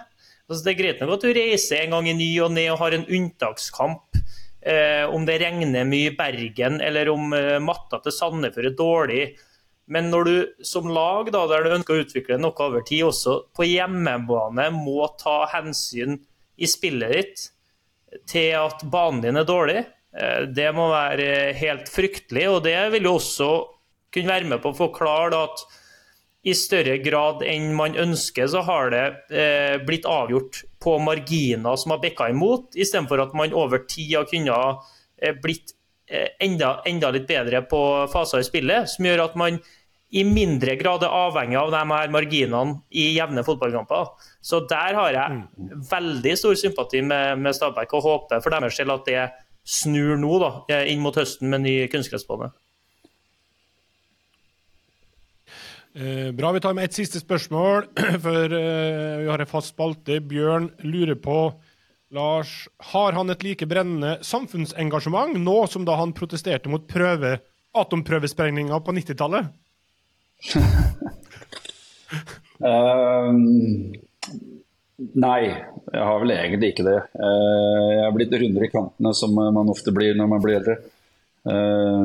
Altså 0.46 0.64
det 0.66 0.72
er 0.72 0.78
greit 0.80 1.02
nok 1.02 1.12
at 1.16 1.22
du 1.26 1.34
reiser 1.36 1.84
en 1.84 1.92
gang 1.94 2.08
i 2.10 2.16
ny 2.18 2.30
og 2.42 2.52
ne 2.54 2.64
og 2.72 2.80
har 2.80 2.96
en 2.96 3.04
unntakskamp. 3.06 4.18
Eh, 4.66 5.04
om 5.06 5.22
det 5.26 5.36
regner 5.38 5.86
mye 5.86 6.10
i 6.10 6.14
Bergen, 6.18 6.80
eller 6.82 7.12
om 7.12 7.30
eh, 7.36 7.60
matta 7.62 8.00
til 8.02 8.14
Sandefjord 8.14 8.66
er 8.66 8.78
dårlig. 8.78 9.26
Men 9.86 10.10
når 10.10 10.26
du 10.26 10.64
som 10.66 10.88
lag, 10.90 11.30
da, 11.30 11.44
der 11.46 11.62
du 11.62 11.74
ønsker 11.76 11.94
å 11.94 12.02
utvikle 12.02 12.38
noe 12.42 12.66
over 12.66 12.82
tid, 12.86 13.04
også 13.06 13.36
på 13.54 13.68
hjemmebane 13.68 14.72
må 14.74 15.06
ta 15.20 15.44
hensyn 15.52 16.18
i 16.56 16.68
spillet 16.70 17.12
ditt 17.16 17.46
til 18.28 18.54
at 18.56 18.84
banen 18.90 19.22
din 19.24 19.38
er 19.38 19.48
dårlig, 19.48 19.82
eh, 20.16 20.44
det 20.48 20.68
må 20.76 20.88
være 20.92 21.52
helt 21.58 21.90
fryktelig. 21.92 22.46
Og 22.50 22.62
det 22.64 22.78
vil 22.94 23.08
jo 23.08 23.16
også 23.18 23.50
kunne 24.14 24.32
være 24.32 24.50
med 24.52 24.62
på 24.62 24.72
å 24.72 24.78
forklare 24.78 25.42
at 25.48 25.66
i 26.46 26.54
større 26.54 27.00
grad 27.02 27.42
enn 27.42 27.72
man 27.74 27.96
ønsker, 27.98 28.46
så 28.48 28.62
har 28.68 28.92
det 28.94 29.06
eh, 29.34 29.76
blitt 29.82 30.06
avgjort 30.06 30.62
på 30.82 30.94
marginer 31.02 31.78
som 31.80 31.96
har 31.96 32.04
bikka 32.04 32.30
imot, 32.30 32.76
istedenfor 32.78 33.24
at 33.24 33.34
man 33.34 33.56
over 33.56 33.82
tid 33.90 34.14
har 34.14 34.28
kunnet 34.30 34.86
eh, 35.20 35.34
blitt 35.34 35.74
enda, 36.06 36.84
enda, 36.86 37.08
litt 37.10 37.24
bedre 37.26 37.64
på 37.66 37.80
faser 38.12 38.38
i 38.38 38.46
spillet, 38.46 38.86
som 38.92 39.08
gjør 39.08 39.24
at 39.24 39.32
man 39.34 39.56
i 40.14 40.22
mindre 40.22 40.76
grad 40.78 41.02
er 41.02 41.14
avhengig 41.14 41.56
av 41.58 41.72
de 41.74 41.80
her 41.90 42.12
marginene 42.14 42.78
i 42.94 43.08
jevne 43.16 43.42
fotballkamper. 43.46 44.12
Så 44.44 44.62
der 44.70 44.94
har 44.94 45.10
jeg 45.14 45.40
mm. 45.40 45.80
veldig 45.90 46.36
stor 46.38 46.54
sympati 46.58 47.02
med, 47.02 47.42
med 47.42 47.56
Stabæk, 47.56 47.96
og 47.98 48.06
håper 48.06 48.44
for 48.44 48.54
deres 48.54 48.78
del 48.78 48.94
at 48.94 49.08
det 49.08 49.24
snur 49.66 50.14
nå, 50.20 50.36
da, 50.38 50.52
inn 50.86 51.02
mot 51.02 51.16
høsten 51.18 51.50
med 51.50 51.64
ny 51.66 51.74
kunstgressbane. 51.90 52.52
Eh, 55.96 56.30
bra, 56.36 56.52
vi 56.52 56.60
tar 56.60 56.76
med 56.76 56.86
et 56.86 56.96
siste 56.96 57.22
spørsmål 57.22 57.88
før 58.26 58.52
eh, 58.52 59.24
vi 59.24 59.30
har 59.32 59.42
en 59.42 59.50
fast 59.50 59.74
spalte. 59.74 60.20
Bjørn 60.22 60.70
lurer 60.86 61.18
på 61.18 61.40
Lars, 62.14 62.68
har 62.92 63.16
han 63.16 63.32
et 63.32 63.42
like 63.42 63.66
brennende 63.66 64.20
samfunnsengasjement 64.24 65.34
nå 65.42 65.58
som 65.72 65.86
da 65.88 65.96
han 65.98 66.14
protesterte 66.14 66.70
mot 66.70 66.84
prøve, 66.86 67.40
atomprøvesprengninga 67.74 68.78
på 68.84 68.94
90-tallet? 69.00 69.50
Uh, 72.62 73.32
nei, 75.24 75.40
jeg 75.46 76.04
har 76.08 76.20
vel 76.22 76.34
egentlig 76.34 76.72
ikke 76.72 76.86
det. 76.86 76.98
Uh, 77.16 77.86
jeg 77.92 78.04
har 78.04 78.14
blitt 78.16 78.36
rundere 78.36 78.68
i 78.68 78.72
kantene, 78.72 79.14
som 79.16 79.34
man 79.36 79.72
ofte 79.72 79.94
blir 79.96 80.16
når 80.18 80.30
man 80.30 80.44
blir 80.44 80.60
eldre. 80.60 80.76
Uh, 81.46 82.04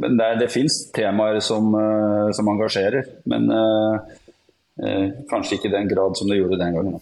men 0.00 0.18
det, 0.20 0.30
det 0.40 0.52
fins 0.52 0.74
temaer 0.96 1.40
som, 1.44 1.74
uh, 1.76 2.30
som, 2.36 2.48
engasjerer, 2.54 3.04
men 3.28 3.50
eh, 3.54 5.10
kanskje 5.30 5.58
ikke 5.58 5.68
i 5.68 5.74
den 5.76 5.90
grad 5.90 6.16
som 6.18 6.30
det 6.30 6.40
gjorde 6.40 6.58
den 6.58 6.74
gangen. 6.74 6.96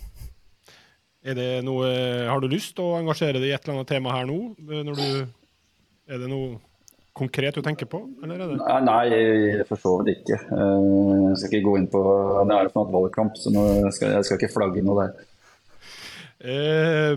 Noe, 1.62 1.88
har 2.26 2.42
du 2.42 2.48
lyst 2.50 2.74
til 2.76 2.84
å 2.88 2.98
engasjere 2.98 3.38
deg 3.38 3.52
i 3.52 3.54
et 3.54 3.62
eller 3.62 3.78
annet 3.78 3.92
tema 3.92 4.12
her 4.16 4.26
nå? 4.26 4.38
Du, 4.58 4.74
er 6.10 6.18
det 6.18 6.28
noe 6.28 6.58
konkret 7.16 7.58
du 7.58 7.62
tenker 7.64 7.88
på? 7.90 8.00
eller 8.22 8.40
er 8.40 8.54
det? 8.54 8.60
Nei, 8.86 9.64
for 9.68 9.80
så 9.80 9.98
vidt 10.00 10.22
ikke. 10.22 10.38
Jeg 10.38 11.36
skal 11.40 11.50
ikke 11.50 11.66
gå 11.66 11.76
inn 11.80 11.90
på 11.92 12.00
Det 12.48 12.56
er 12.56 12.72
snart 12.72 12.94
valgkamp, 12.94 13.36
så 13.36 13.52
skal, 13.92 14.16
jeg 14.16 14.28
skal 14.28 14.40
ikke 14.40 14.54
flagge 14.54 14.86
noe 14.86 15.04
der. 15.04 15.28
Eh, 16.42 17.14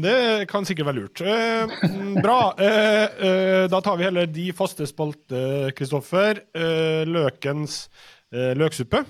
det 0.00 0.48
kan 0.48 0.64
sikkert 0.64 0.86
være 0.86 1.00
lurt. 1.02 1.20
Eh, 1.20 1.68
mm, 1.90 2.14
bra. 2.24 2.54
Eh, 2.56 3.04
eh, 3.28 3.64
da 3.68 3.80
tar 3.84 3.98
vi 4.00 4.06
heller 4.08 4.26
de 4.26 4.48
faste 4.56 4.86
spalte, 4.88 5.72
Kristoffer. 5.76 6.40
Eh, 6.56 7.04
løkens 7.04 7.88
eh, 8.32 8.54
løksuppe. 8.56 9.04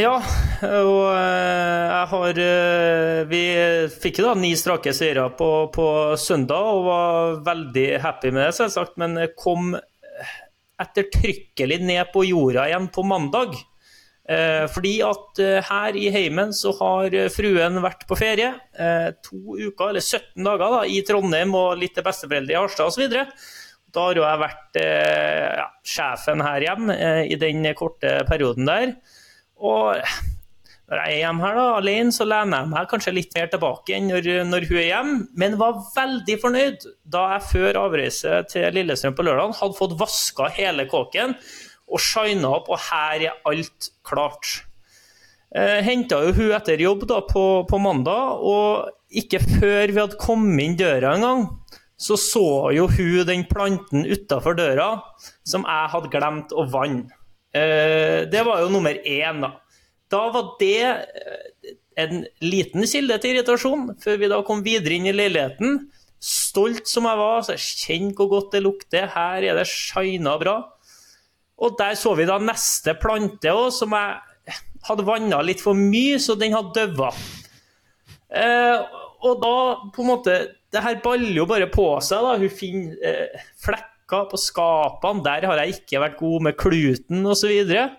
Ja, 0.00 0.14
og 0.64 1.10
jeg 1.12 2.04
har 2.12 2.38
Vi 3.28 3.40
fikk 4.00 4.20
da 4.24 4.32
ni 4.38 4.54
strake 4.56 4.94
seire 4.96 5.26
på, 5.36 5.48
på, 5.74 5.86
søndag 6.16 6.68
og 6.72 6.86
var 6.86 7.34
veldig 7.44 7.88
happy 8.00 8.30
med 8.32 8.46
det, 8.46 8.54
selvsagt. 8.56 8.96
Men 9.00 9.18
kom 9.36 9.74
ettertrykkelig 10.80 11.80
ned 11.84 12.14
på 12.14 12.24
jorda 12.30 12.68
igjen 12.70 12.88
på 12.94 13.04
mandag. 13.04 13.58
Eh, 14.30 14.64
fordi 14.70 14.94
at 15.02 15.40
eh, 15.42 15.58
her 15.66 15.96
i 15.98 16.06
heimen 16.14 16.52
så 16.54 16.70
har 16.78 17.14
fruen 17.34 17.80
vært 17.82 18.04
på 18.06 18.18
ferie 18.18 18.52
eh, 18.78 19.08
to 19.26 19.56
uker, 19.56 19.88
eller 19.90 20.04
17 20.04 20.44
dager, 20.46 20.76
da, 20.76 20.82
i 20.86 21.00
Trondheim 21.06 21.56
og 21.58 21.80
litt 21.80 21.96
til 21.98 22.06
besteforeldre 22.06 22.54
i 22.54 22.60
Harstad 22.60 22.92
osv. 22.92 23.16
Da 23.90 24.04
har 24.06 24.20
jo 24.20 24.22
jeg 24.22 24.40
vært 24.44 24.76
ja, 24.78 25.64
sjefen 25.82 26.44
her 26.46 26.62
hjemme 26.62 26.94
i 27.26 27.34
den 27.40 27.66
korte 27.74 28.20
perioden 28.28 28.68
der. 28.70 28.92
Og 29.60 30.00
når 30.90 31.04
jeg 31.04 31.14
er 31.14 31.20
hjemme 31.20 31.44
her 31.44 31.54
da, 31.54 31.64
alene, 31.78 32.12
så 32.14 32.26
lener 32.26 32.64
jeg 32.64 32.70
meg 32.72 32.88
kanskje 32.90 33.14
litt 33.14 33.34
mer 33.36 33.50
tilbake 33.52 33.94
enn 33.94 34.08
når, 34.10 34.30
når, 34.48 34.64
hun 34.66 34.78
er 34.80 34.88
hjemme, 34.88 35.18
men 35.38 35.58
var 35.60 35.84
veldig 35.94 36.36
fornøyd 36.42 36.86
da 37.14 37.26
jeg 37.36 37.46
før 37.52 37.78
avreise 37.84 38.40
til 38.50 38.74
Lillestrøm 38.74 39.14
på 39.14 39.26
lørdag 39.28 39.54
hadde 39.60 39.78
fått 39.78 39.94
vaska 40.00 40.48
hele 40.56 40.88
kåken 40.90 41.36
og 41.90 42.02
shina 42.02 42.50
opp, 42.56 42.70
og 42.70 42.82
her 42.88 43.26
er 43.28 43.38
alt 43.50 43.90
klart. 44.06 44.50
Eh, 45.54 45.78
Henta 45.86 46.20
jo 46.22 46.34
hun 46.36 46.52
etter 46.54 46.82
jobb 46.82 47.06
da 47.10 47.20
på, 47.26 47.44
på, 47.70 47.80
mandag, 47.82 48.42
og 48.42 48.90
ikke 49.10 49.42
før 49.42 49.90
vi 49.90 49.98
hadde 49.98 50.20
kommet 50.22 50.62
inn 50.64 50.78
døra 50.78 51.16
engang, 51.18 51.46
så 52.00 52.18
så 52.18 52.70
jo 52.74 52.86
hun 52.90 53.26
den 53.28 53.46
planten 53.50 54.06
utafor 54.06 54.58
døra 54.58 54.92
som 55.46 55.66
jeg 55.66 55.90
hadde 55.94 56.12
glemt 56.14 56.54
å 56.54 56.66
vanne. 56.70 57.10
Eh, 57.56 58.26
det 58.30 58.42
var 58.46 58.62
jo 58.62 58.70
nummer 58.72 58.94
én, 58.94 59.42
da. 59.42 59.54
Da 60.10 60.24
var 60.34 60.54
det 60.60 60.82
eh, 60.86 61.74
en 62.02 62.24
liten 62.42 62.86
kilde 62.86 63.18
til 63.22 63.36
irritasjon, 63.36 63.94
før 64.02 64.20
vi 64.20 64.30
da 64.30 64.40
kom 64.46 64.62
videre 64.66 64.96
inn 64.96 65.08
i 65.10 65.14
leiligheten. 65.14 65.82
Stolt 66.20 66.88
som 66.90 67.08
jeg 67.08 67.18
var, 67.20 67.42
så 67.46 67.56
kjenn 67.56 68.12
hvor 68.16 68.30
godt 68.34 68.54
det 68.54 68.64
lukter. 68.64 69.08
Her 69.14 69.46
er 69.50 69.60
det 69.60 69.68
shina 69.70 70.36
bra. 70.40 70.58
Og 71.60 71.76
der 71.78 71.96
så 71.98 72.14
vi 72.16 72.28
da 72.28 72.38
neste 72.40 72.94
plante 73.00 73.52
òg, 73.52 73.68
som 73.74 73.94
jeg 73.96 74.56
hadde 74.86 75.04
vanna 75.06 75.42
litt 75.44 75.60
for 75.62 75.76
mye, 75.76 76.18
så 76.22 76.36
den 76.40 76.56
hadde 76.56 76.86
døva. 76.86 77.10
Eh, 78.30 78.98
og 79.26 79.40
da 79.42 79.54
på 79.90 80.04
en 80.04 80.06
måte 80.06 80.34
Det 80.70 80.78
her 80.84 81.00
baller 81.02 81.34
jo 81.34 81.48
bare 81.50 81.66
på 81.66 81.82
seg. 81.98 82.22
da, 82.22 82.36
Hun 82.38 82.52
finner 82.54 83.00
eh, 83.02 83.40
flekker 84.10 84.30
på 84.30 84.38
skapene. 84.38 85.24
Der 85.24 85.46
har 85.46 85.58
jeg 85.60 85.80
ikke 85.80 86.00
vært 86.00 86.18
god 86.18 86.42
med 86.42 86.56
kluten 86.58 87.26
osv. 87.26 87.66
Så, 87.66 87.90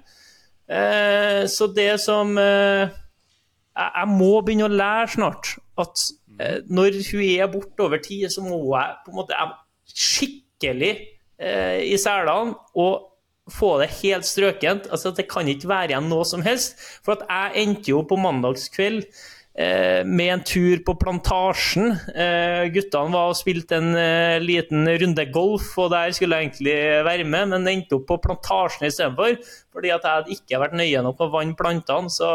eh, 0.70 1.48
så 1.48 1.68
det 1.74 2.00
som 2.00 2.38
eh, 2.38 2.90
jeg, 3.76 4.08
må 4.08 4.42
begynne 4.42 4.68
å 4.68 4.72
lære 4.72 5.14
snart 5.16 5.56
at 5.78 6.04
eh, 6.40 6.62
når 6.68 7.00
hun 7.12 7.24
er 7.24 7.52
borte 7.52 7.84
over 7.84 7.98
tid, 7.98 8.30
så 8.30 8.42
må 8.42 8.76
jeg 8.76 8.98
på 9.06 9.12
en 9.12 9.22
måte 9.22 9.36
skikkelig 9.92 10.92
eh, 11.40 11.82
i 11.92 11.98
selene 11.98 12.56
og 12.76 13.08
få 13.52 13.80
det 13.82 13.90
helt 14.02 14.26
strøkent. 14.26 14.88
Altså, 14.92 15.12
det 15.12 15.28
kan 15.28 15.48
ikke 15.48 15.68
være 15.68 15.92
igjen 15.92 16.10
noe 16.10 16.24
som 16.26 16.42
helst. 16.42 16.78
For 17.04 17.18
at 17.18 17.26
jeg 17.28 17.66
endte 17.66 17.92
jo 17.92 18.04
på 18.08 18.20
mandagskveld 18.22 19.08
med 20.08 20.30
en 20.34 20.44
tur 20.48 20.82
på 20.86 20.96
Plantasjen. 21.00 21.92
Eh, 22.16 22.70
guttene 22.74 23.14
var 23.14 23.32
og 23.32 23.38
spilte 23.40 23.78
en 23.78 23.92
eh, 23.98 24.38
liten 24.44 24.88
runde 24.88 25.26
golf, 25.34 25.70
og 25.82 25.92
der 25.94 26.14
skulle 26.16 26.40
jeg 26.40 26.50
egentlig 26.50 26.78
være 27.08 27.28
med, 27.28 27.52
men 27.54 27.70
endte 27.72 27.98
opp 28.00 28.08
på 28.10 28.20
Plantasjen 28.24 28.88
istedenfor. 28.90 29.38
Fordi 29.74 29.94
at 29.94 30.08
jeg 30.08 30.18
hadde 30.18 30.36
ikke 30.38 30.64
vært 30.64 30.78
nøye 30.80 31.06
nok 31.06 31.20
med 31.20 31.28
å 31.28 31.36
vanne 31.36 31.60
plantene. 31.60 32.14
Så 32.14 32.32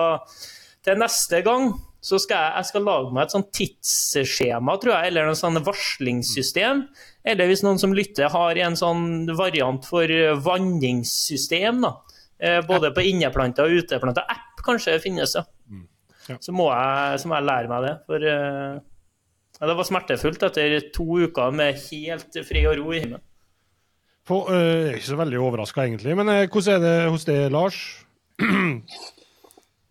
til 0.87 1.03
neste 1.03 1.43
gang 1.47 1.72
så 2.07 2.20
skal 2.22 2.39
jeg, 2.39 2.53
jeg 2.61 2.70
skal 2.70 2.87
lage 2.87 3.12
meg 3.14 3.24
et 3.24 3.35
sånn 3.35 3.49
tidsskjema, 3.59 4.77
tror 4.79 4.95
jeg, 4.95 5.11
eller 5.11 5.27
noe 5.27 5.39
sånn 5.39 5.62
varslingssystem. 5.66 6.85
Eller 7.27 7.51
hvis 7.51 7.64
noen 7.66 7.81
som 7.83 7.95
lytter 7.97 8.31
har 8.31 8.61
en 8.62 8.79
sånn 8.79 9.07
variant 9.35 9.87
for 9.89 10.11
vanningssystem, 10.47 11.83
da. 11.83 11.97
Eh, 12.39 12.61
både 12.68 12.93
på 12.93 13.05
inneplanter 13.09 13.64
og 13.64 13.83
uteplanter. 13.83 14.27
App 14.29 14.61
kanskje 14.66 14.99
finnes, 15.01 15.35
ja. 15.39 15.45
Mm. 15.70 15.87
Ja. 16.31 16.37
Så, 16.41 16.55
må 16.55 16.68
jeg, 16.72 17.20
så, 17.22 17.31
må 17.31 17.39
jeg, 17.39 17.49
lære 17.49 17.72
meg 17.72 17.87
det. 17.87 17.95
For 18.09 18.27
uh, 18.27 18.79
ja, 19.57 19.64
det 19.70 19.79
var 19.79 19.89
smertefullt 19.89 20.47
etter 20.49 20.79
to 20.95 21.07
uker 21.27 21.57
med 21.57 21.81
helt 21.89 22.41
fred 22.49 22.70
og 22.72 22.81
ro 22.81 22.95
i 22.95 23.03
himmelen. 23.03 23.24
På, 24.27 24.43
uh, 24.51 24.57
jeg 24.57 24.89
er 24.91 24.99
ikke 24.99 25.12
så 25.12 25.20
veldig 25.20 25.43
overraska, 25.43 25.87
egentlig. 25.87 26.16
Men 26.18 26.33
uh, 26.33 26.43
hvordan 26.47 26.79
er 26.79 26.83
det 26.87 26.97
hos 27.14 27.29
deg, 27.29 27.47
Lars? 27.55 27.85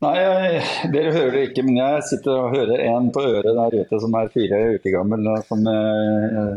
Nei, 0.04 0.16
jeg, 0.20 0.64
dere 0.94 1.12
hører 1.16 1.32
det 1.34 1.44
ikke, 1.50 1.64
men 1.66 1.78
jeg 1.80 2.02
sitter 2.10 2.34
og 2.36 2.52
hører 2.54 2.84
en 2.84 3.08
på 3.16 3.22
øret 3.26 3.56
der 3.58 3.78
ute 3.80 4.00
som 4.04 4.18
er 4.20 4.34
fire 4.34 4.58
uker 4.76 4.92
gammel, 4.98 5.22
og 5.32 5.46
som 5.48 5.60
eh, 5.72 6.52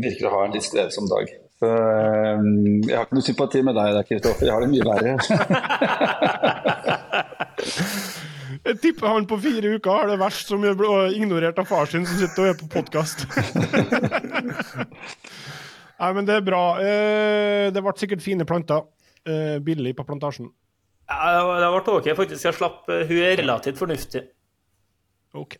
virker 0.00 0.26
å 0.26 0.34
ha 0.34 0.40
en 0.46 0.54
litt 0.56 0.66
strevsom 0.66 1.06
dag. 1.10 1.26
Så, 1.60 1.68
eh, 1.68 2.38
jeg 2.88 2.96
har 2.96 3.04
ikke 3.04 3.18
noe 3.18 3.28
sympati 3.28 3.60
med 3.66 3.76
deg 3.78 3.88
der, 3.98 4.08
Kristoffer. 4.08 4.48
Jeg 4.48 4.54
har 4.56 4.62
det 4.64 4.72
mye 4.72 4.88
verre. 4.88 5.12
jeg 8.66 8.80
tipper 8.82 9.08
han 9.08 9.26
på 9.28 9.38
fire 9.40 9.76
uker 9.76 9.90
har 9.90 10.08
det 10.10 10.18
verst 10.20 10.48
som 10.50 10.60
blir 10.60 10.74
ignorert 11.16 11.58
av 11.60 11.68
far 11.68 11.86
sin 11.88 12.06
som 12.08 12.18
sitter 12.20 12.42
og 12.44 12.48
er 12.50 12.58
på 12.60 12.68
podkast. 12.74 13.18
Nei, 16.00 16.10
men 16.16 16.28
det 16.28 16.34
er 16.38 16.44
bra. 16.44 16.64
Eh, 16.80 17.66
det 17.72 17.82
ble 17.84 17.92
sikkert 18.00 18.24
fine 18.24 18.46
planter. 18.48 18.82
uh, 19.28 19.58
billig 19.60 19.92
på 19.96 20.04
plantasjen? 20.08 20.48
Ja, 21.10 21.42
det 21.60 21.68
ble 21.72 21.96
OK, 21.98 22.08
faktisk. 22.16 22.44
Jeg 22.46 22.56
slapp 22.56 22.88
Hun 22.88 23.18
er 23.18 23.36
relativt 23.40 23.80
fornuftig. 23.80 24.22
OK. 25.36 25.58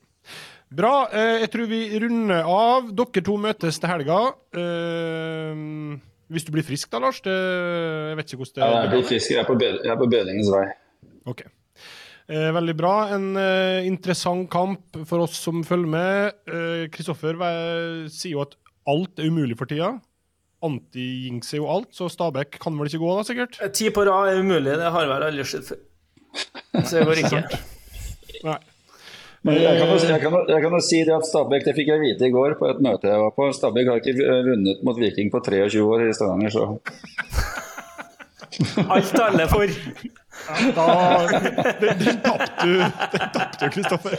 Bra. 0.71 1.09
jeg 1.11 1.51
tror 1.51 1.67
vi 1.67 1.99
runder 1.99 2.47
av. 2.47 2.93
Dere 2.95 3.23
to 3.27 3.35
møtes 3.37 3.81
til 3.83 3.91
helga. 3.91 4.21
hvis 6.31 6.47
du 6.47 6.53
blir 6.55 6.65
frisk 6.65 6.93
da, 6.93 7.01
Lars? 7.03 7.19
Det, 7.21 7.35
jeg 7.35 8.21
vet 8.21 8.33
ikke 8.33 8.45
hvordan 8.45 8.55
det 8.55 8.69
Ja, 8.69 8.83
jeg 8.85 8.93
blir 8.95 9.09
frisk. 9.09 9.33
Jeg 9.35 9.43
er 9.43 9.49
på, 9.49 9.59
er 9.59 9.99
bedringens 10.05 10.53
vei. 10.55 10.69
OK. 11.27 11.43
Eh, 12.31 12.51
veldig 12.55 12.77
bra. 12.79 12.95
En 13.17 13.33
eh, 13.41 13.87
interessant 13.89 14.47
kamp 14.53 15.01
for 15.09 15.27
oss 15.27 15.35
som 15.43 15.65
følger 15.67 15.91
med. 15.91 16.39
Kristoffer 16.95 17.35
eh, 17.35 18.07
sier 18.13 18.37
jo 18.37 18.45
at 18.45 18.55
alt 18.91 19.19
er 19.19 19.31
umulig 19.31 19.59
for 19.59 19.71
tida. 19.71 19.97
Anti-jinxer 20.61 21.57
jo 21.57 21.69
alt, 21.73 21.89
så 21.97 22.09
Stabæk 22.13 22.59
kan 22.61 22.77
vel 22.77 22.91
ikke 22.91 23.01
gå, 23.01 23.13
da, 23.17 23.25
sikkert? 23.25 23.57
Eh, 23.65 23.71
ti 23.73 23.89
på 23.95 24.05
rad 24.05 24.29
er 24.33 24.43
umulig, 24.45 24.75
det 24.77 24.91
har 24.93 25.09
vel 25.09 25.25
aldri 25.31 25.47
skjedd 25.49 25.71
før. 25.71 25.81
Så 26.85 26.99
det 26.99 27.07
går 27.09 27.23
ikke. 27.25 27.41
Nei. 28.49 28.59
Men 29.41 29.57
jeg 29.57 29.79
kan, 29.81 29.89
jo, 29.89 29.97
jeg, 30.05 30.21
kan, 30.21 30.35
jeg 30.53 30.63
kan, 30.67 30.75
jo, 30.77 30.81
si 30.85 30.99
det 31.09 31.15
at 31.17 31.25
Stabæk 31.25 31.65
det 31.65 31.73
fikk 31.79 31.89
jeg 31.95 32.03
vite 32.03 32.29
i 32.29 32.35
går 32.35 32.59
på 32.61 32.69
et 32.69 32.83
møte 32.85 33.09
jeg 33.09 33.23
var 33.23 33.33
på. 33.33 33.49
Stabæk 33.57 33.89
har 33.89 34.03
ikke 34.03 34.35
vunnet 34.51 34.83
mot 34.85 35.01
Viking 35.01 35.33
på 35.33 35.41
23 35.49 35.81
år 35.81 36.05
i 36.11 36.13
Stavanger, 36.17 36.53
så 36.53 36.63
Alt 38.85 39.17
alle 39.25 39.47
for. 39.49 39.73
Da, 40.77 40.87
den, 41.81 42.01
den 42.01 42.21
tapte 42.25 42.67
du, 42.67 43.69
Kristoffer. 43.71 44.19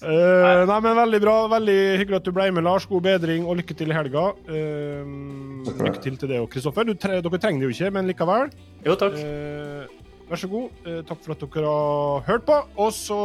Uh, 0.00 0.62
nei, 0.68 0.78
men 0.80 0.96
Veldig 0.96 1.20
bra. 1.22 1.36
Veldig 1.52 1.78
hyggelig 2.00 2.20
at 2.20 2.28
du 2.28 2.32
ble 2.34 2.48
med, 2.54 2.64
Lars. 2.64 2.86
God 2.88 3.04
bedring 3.04 3.46
og 3.48 3.58
lykke 3.60 3.76
til 3.76 3.92
i 3.92 3.96
helga. 3.96 4.30
Uh, 4.48 5.66
lykke 5.66 6.00
til 6.00 6.16
til 6.20 6.30
det 6.32 6.40
òg, 6.40 6.48
Kristoffer. 6.54 6.94
Tre, 6.94 7.20
dere 7.24 7.42
trenger 7.42 7.64
det 7.64 7.68
jo 7.68 7.74
ikke, 7.76 7.92
men 7.96 8.08
likevel. 8.10 8.54
Jo, 8.86 8.96
takk. 9.00 9.18
Uh, 9.18 10.30
vær 10.30 10.40
så 10.40 10.50
god. 10.52 10.86
takk 11.08 11.26
for 11.26 11.36
at 11.36 11.44
dere 11.44 11.74
har 11.74 12.24
hørt 12.30 12.48
på. 12.48 12.62
Og 12.80 12.94
så 12.96 13.20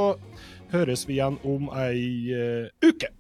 høres 0.73 1.07
vi 1.07 1.19
igjen 1.19 1.39
om 1.45 1.69
ei 1.85 2.67
uke. 2.83 3.13